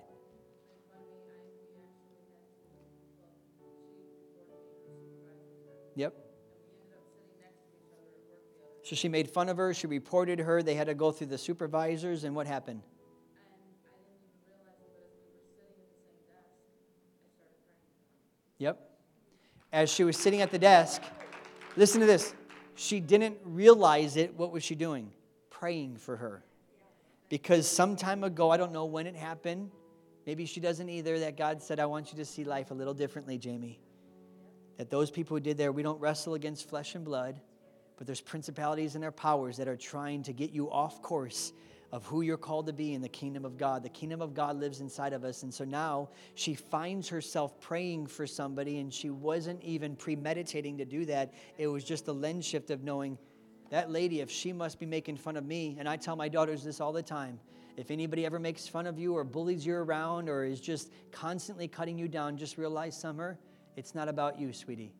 Yep. 5.95 6.14
So 8.84 8.95
she 8.95 9.08
made 9.08 9.30
fun 9.30 9.47
of 9.47 9.58
her. 9.58 9.74
She 9.74 9.88
reported 9.88 10.39
her. 10.39 10.62
They 10.62 10.76
had 10.76 10.88
to 10.88 10.93
go 10.93 11.12
through 11.12 11.28
the 11.28 11.38
supervisors. 11.38 12.24
And 12.24 12.36
what 12.36 12.47
happened? 12.47 12.82
Yep. 18.58 18.80
As 19.74 19.89
she 19.89 20.04
was 20.04 20.18
sitting 20.18 20.41
at 20.41 20.52
the 20.52 20.60
desk, 20.60 21.02
listen 21.76 21.99
to 22.02 22.06
this. 22.06 22.36
She 22.76 22.99
didn't 22.99 23.38
realize 23.43 24.17
it. 24.17 24.36
What 24.36 24.51
was 24.51 24.63
she 24.63 24.76
doing? 24.76 25.11
Praying 25.49 25.97
for 25.97 26.15
her. 26.17 26.43
Because 27.30 27.67
some 27.67 27.95
time 27.95 28.24
ago, 28.24 28.49
I 28.49 28.57
don't 28.57 28.72
know 28.72 28.86
when 28.86 29.07
it 29.07 29.15
happened, 29.15 29.72
maybe 30.26 30.45
she 30.45 30.59
doesn't 30.59 30.89
either, 30.89 31.19
that 31.19 31.38
God 31.38 31.61
said, 31.61 31.80
I 31.80 31.86
want 31.86 32.11
you 32.11 32.17
to 32.17 32.26
see 32.26 32.43
life 32.43 32.72
a 32.72 32.74
little 32.74 32.93
differently, 32.93 33.38
Jamie. 33.38 33.80
that 34.82 34.89
those 34.89 35.11
people 35.11 35.38
who 35.38 35.41
did 35.41 35.57
there, 35.57 35.72
we 35.72 35.84
don't 35.84 35.99
wrestle 36.01 36.34
against 36.34 36.67
flesh 36.67 36.95
and 36.95 37.05
blood, 37.05 37.39
but 37.97 38.07
there's 38.07 38.19
principalities 38.19 38.95
and 38.95 39.03
their 39.03 39.11
powers 39.11 39.57
that 39.57 39.67
are 39.67 39.78
trying 39.78 40.24
to 40.24 40.34
get 40.34 40.51
you 40.51 40.72
off 40.72 41.03
course 41.03 41.53
of 41.92 42.06
who 42.06 42.22
you're 42.22 42.38
called 42.38 42.68
to 42.68 42.74
be 42.74 42.94
in 42.94 43.02
the 43.02 43.10
kingdom 43.10 43.44
of 43.44 43.58
God. 43.58 43.84
The 43.84 43.89
kingdom 43.89 44.22
of 44.22 44.34
God 44.34 44.58
lives 44.58 44.80
inside 44.80 45.14
of 45.14 45.24
us. 45.24 45.44
And 45.44 45.54
so 45.54 45.66
now 45.66 46.10
she 46.36 46.56
finds 46.56 47.10
herself 47.10 47.60
praying 47.60 48.08
for 48.08 48.26
somebody, 48.26 48.80
and 48.80 48.94
she 48.94 49.10
wasn't 49.10 49.62
even 49.64 49.96
premeditating 49.96 50.78
to 50.78 50.86
do 50.86 51.06
that. 51.06 51.34
It 51.58 51.68
was 51.68 51.84
just 51.84 52.08
a 52.08 52.14
lens 52.14 52.46
shift 52.46 52.70
of 52.70 52.84
knowing 52.84 53.18
that 53.70 53.89
lady, 53.89 54.20
if 54.20 54.30
she 54.30 54.52
must 54.52 54.80
be 54.80 54.86
making 54.86 55.18
fun 55.18 55.38
of 55.38 55.46
me, 55.46 55.78
and 55.80 55.88
I 55.88 55.96
tell 55.96 56.16
my 56.16 56.28
daughters 56.28 56.64
this 56.64 56.82
all 56.82 56.92
the 56.92 57.02
time 57.02 57.39
if 57.78 57.89
anybody 57.89 58.26
ever 58.26 58.38
makes 58.38 58.68
fun 58.68 58.86
of 58.86 59.00
you 59.00 59.16
or 59.16 59.24
bullies 59.24 59.66
you 59.66 59.74
around 59.74 60.30
or 60.30 60.44
is 60.44 60.60
just 60.60 60.92
constantly 61.12 61.68
cutting 61.68 61.98
you 61.98 62.08
down, 62.08 62.38
just 62.38 62.58
realize, 62.58 63.00
Summer, 63.00 63.39
it's 63.78 63.96
not 63.96 64.10
about 64.10 64.39
you, 64.39 64.52
sweetie. 64.52 64.94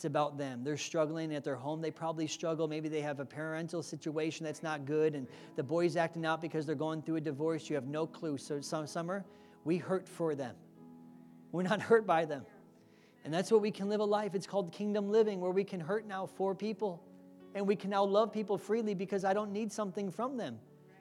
It's 0.00 0.06
about 0.06 0.38
them. 0.38 0.64
They're 0.64 0.78
struggling 0.78 1.34
at 1.34 1.44
their 1.44 1.56
home. 1.56 1.82
They 1.82 1.90
probably 1.90 2.26
struggle. 2.26 2.66
Maybe 2.66 2.88
they 2.88 3.02
have 3.02 3.20
a 3.20 3.24
parental 3.26 3.82
situation 3.82 4.46
that's 4.46 4.62
not 4.62 4.86
good, 4.86 5.14
and 5.14 5.26
the 5.56 5.62
boy's 5.62 5.94
acting 5.94 6.24
out 6.24 6.40
because 6.40 6.64
they're 6.64 6.74
going 6.74 7.02
through 7.02 7.16
a 7.16 7.20
divorce. 7.20 7.68
You 7.68 7.74
have 7.74 7.86
no 7.86 8.06
clue. 8.06 8.38
So, 8.38 8.62
some 8.62 8.86
summer, 8.86 9.26
we 9.64 9.76
hurt 9.76 10.08
for 10.08 10.34
them. 10.34 10.54
We're 11.52 11.64
not 11.64 11.82
hurt 11.90 12.06
by 12.06 12.24
them. 12.24 12.46
And 13.26 13.34
that's 13.34 13.52
what 13.52 13.60
we 13.60 13.70
can 13.70 13.90
live 13.90 14.00
a 14.00 14.04
life. 14.06 14.34
It's 14.34 14.46
called 14.46 14.72
kingdom 14.72 15.10
living, 15.10 15.38
where 15.38 15.50
we 15.50 15.64
can 15.64 15.80
hurt 15.80 16.06
now 16.06 16.24
for 16.24 16.54
people. 16.54 17.02
And 17.54 17.66
we 17.66 17.76
can 17.76 17.90
now 17.90 18.04
love 18.04 18.32
people 18.32 18.56
freely 18.56 18.94
because 18.94 19.22
I 19.26 19.34
don't 19.34 19.52
need 19.52 19.70
something 19.70 20.10
from 20.10 20.38
them. 20.38 20.60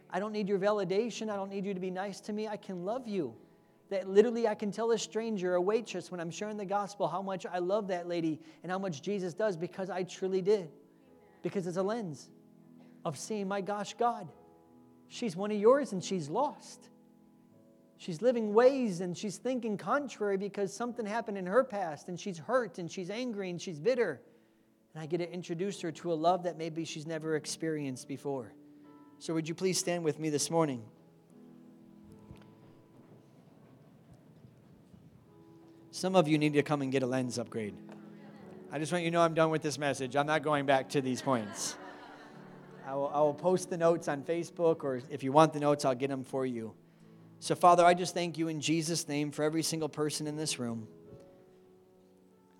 I 0.10 0.20
don't 0.20 0.34
need 0.34 0.50
your 0.50 0.60
validation. 0.60 1.30
I 1.30 1.38
don't 1.38 1.50
need 1.50 1.64
you 1.64 1.74
to 1.74 1.80
be 1.80 1.90
nice 1.90 2.20
to 2.20 2.34
me. 2.34 2.50
I 2.50 2.58
can 2.58 2.84
love 2.84 3.08
you 3.08 3.34
that 3.90 4.08
literally 4.08 4.48
I 4.48 4.56
can 4.56 4.72
tell 4.72 4.92
a 4.92 4.98
stranger, 4.98 5.56
a 5.56 5.62
waitress, 5.62 6.12
when 6.12 6.20
I'm 6.20 6.30
sharing 6.30 6.58
the 6.58 6.66
gospel, 6.66 7.08
how 7.08 7.22
much 7.22 7.46
I 7.46 7.60
love 7.60 7.88
that 7.88 8.08
lady 8.08 8.40
and 8.64 8.72
how 8.72 8.80
much 8.80 9.02
Jesus 9.02 9.34
does 9.34 9.58
because 9.58 9.90
I 9.90 10.04
truly 10.04 10.42
did. 10.42 10.70
Because 11.42 11.66
it's 11.66 11.78
a 11.78 11.84
lens 11.84 12.30
of 13.04 13.18
seeing, 13.18 13.48
my 13.48 13.62
gosh, 13.62 13.96
God, 13.96 14.28
she's 15.08 15.36
one 15.36 15.52
of 15.52 15.58
yours 15.58 15.92
and 15.94 16.04
she's 16.04 16.30
lost. 16.30 16.90
She's 17.98 18.22
living 18.22 18.54
ways 18.54 19.02
and 19.02 19.18
she's 19.18 19.38
thinking 19.38 19.78
contrary 19.78 20.38
because 20.38 20.72
something 20.74 21.06
happened 21.06 21.38
in 21.38 21.46
her 21.46 21.64
past 21.64 22.08
and 22.08 22.20
she's 22.20 22.38
hurt 22.38 22.78
and 22.78 22.90
she's 22.90 23.10
angry 23.10 23.50
and 23.50 23.62
she's 23.62 23.80
bitter. 23.80 24.22
And 24.94 25.04
I 25.04 25.06
get 25.06 25.18
to 25.18 25.32
introduce 25.32 25.82
her 25.82 25.92
to 25.94 26.14
a 26.14 26.16
love 26.16 26.44
that 26.44 26.58
maybe 26.58 26.86
she's 26.86 27.08
never 27.08 27.36
experienced 27.36 28.08
before. 28.08 28.54
So, 29.18 29.34
would 29.34 29.50
you 29.50 29.56
please 29.56 29.78
stand 29.78 30.04
with 30.04 30.18
me 30.18 30.30
this 30.30 30.50
morning? 30.50 30.82
Some 36.00 36.16
of 36.16 36.30
you 36.30 36.38
need 36.38 36.54
to 36.54 36.64
come 36.64 36.82
and 36.82 36.94
get 36.94 37.04
a 37.04 37.06
lens 37.06 37.38
upgrade. 37.38 37.76
I 38.72 38.80
just 38.80 38.94
want 38.94 39.04
you 39.04 39.12
to 39.12 39.14
know 39.16 39.22
I'm 39.22 39.34
done 39.34 39.50
with 39.50 39.62
this 39.62 39.78
message. 39.78 40.16
I'm 40.16 40.28
not 40.28 40.44
going 40.44 40.66
back 40.66 40.88
to 40.92 41.02
these 41.02 41.22
points. 41.22 41.76
I 42.88 42.96
will, 42.96 43.12
I 43.14 43.20
will 43.20 43.34
post 43.34 43.70
the 43.70 43.76
notes 43.76 44.08
on 44.08 44.24
Facebook, 44.24 44.86
or 44.86 45.02
if 45.10 45.24
you 45.24 45.34
want 45.34 45.52
the 45.52 45.60
notes, 45.60 45.84
I'll 45.84 45.94
get 45.94 46.10
them 46.10 46.24
for 46.24 46.46
you. 46.46 46.74
So, 47.42 47.54
Father, 47.54 47.86
I 47.86 47.96
just 47.96 48.14
thank 48.14 48.38
you 48.38 48.48
in 48.48 48.62
Jesus' 48.62 49.10
name 49.10 49.32
for 49.32 49.44
every 49.44 49.62
single 49.62 49.90
person 49.90 50.26
in 50.26 50.38
this 50.38 50.58
room. 50.58 50.88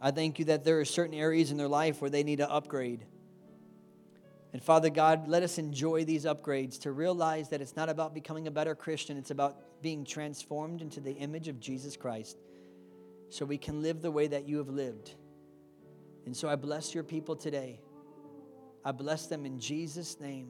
I 0.02 0.12
thank 0.12 0.38
you 0.40 0.44
that 0.46 0.66
there 0.66 0.82
are 0.82 0.84
certain 0.84 1.16
areas 1.16 1.50
in 1.50 1.56
their 1.56 1.70
life 1.70 2.02
where 2.02 2.10
they 2.10 2.24
need 2.24 2.40
to 2.40 2.52
upgrade. 2.52 3.06
And 4.52 4.62
Father 4.62 4.90
God, 4.90 5.30
let 5.30 5.44
us 5.44 5.58
enjoy 5.58 6.04
these 6.04 6.26
upgrades 6.26 6.78
to 6.82 6.92
realize 6.92 7.48
that 7.52 7.62
it's 7.62 7.78
not 7.78 7.88
about 7.88 8.14
becoming 8.14 8.48
a 8.48 8.52
better 8.52 8.76
Christian, 8.76 9.16
it's 9.16 9.32
about 9.32 9.82
being 9.82 10.04
transformed 10.04 10.82
into 10.82 11.00
the 11.00 11.14
image 11.14 11.48
of 11.48 11.62
Jesus 11.62 11.96
Christ 11.96 12.36
so 13.30 13.46
we 13.46 13.58
can 13.58 13.82
live 13.82 14.02
the 14.02 14.12
way 14.12 14.28
that 14.28 14.48
you 14.48 14.58
have 14.58 14.70
lived. 14.70 15.16
And 16.26 16.36
so 16.36 16.50
I 16.50 16.56
bless 16.56 16.94
your 16.94 17.04
people 17.04 17.36
today. 17.36 17.80
I 18.84 18.92
bless 18.92 19.28
them 19.28 19.46
in 19.46 19.60
Jesus' 19.60 20.20
name. 20.20 20.50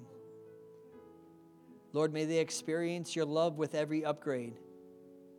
Lord, 1.94 2.14
may 2.14 2.26
they 2.26 2.40
experience 2.40 3.16
your 3.16 3.26
love 3.26 3.58
with 3.58 3.76
every 3.76 4.06
upgrade. 4.06 4.60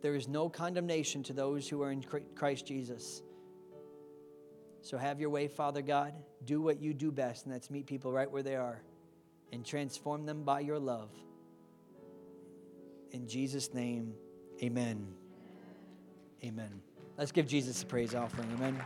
There 0.01 0.15
is 0.15 0.27
no 0.27 0.49
condemnation 0.49 1.23
to 1.23 1.33
those 1.33 1.67
who 1.67 1.81
are 1.81 1.91
in 1.91 2.03
Christ 2.35 2.65
Jesus. 2.65 3.21
So 4.81 4.97
have 4.97 5.19
your 5.19 5.29
way, 5.29 5.47
Father 5.47 5.81
God. 5.81 6.13
Do 6.43 6.59
what 6.61 6.81
you 6.81 6.93
do 6.93 7.11
best, 7.11 7.45
and 7.45 7.53
that's 7.53 7.69
meet 7.69 7.85
people 7.85 8.11
right 8.11 8.29
where 8.29 8.43
they 8.43 8.55
are 8.55 8.81
and 9.53 9.65
transform 9.65 10.25
them 10.25 10.43
by 10.43 10.61
your 10.61 10.79
love. 10.79 11.11
In 13.11 13.27
Jesus' 13.27 13.73
name, 13.73 14.13
amen. 14.63 15.07
Amen. 16.43 16.90
Let's 17.21 17.31
give 17.31 17.45
Jesus 17.45 17.83
a 17.83 17.85
praise 17.85 18.15
offering. 18.15 18.47
Amen. 18.55 18.81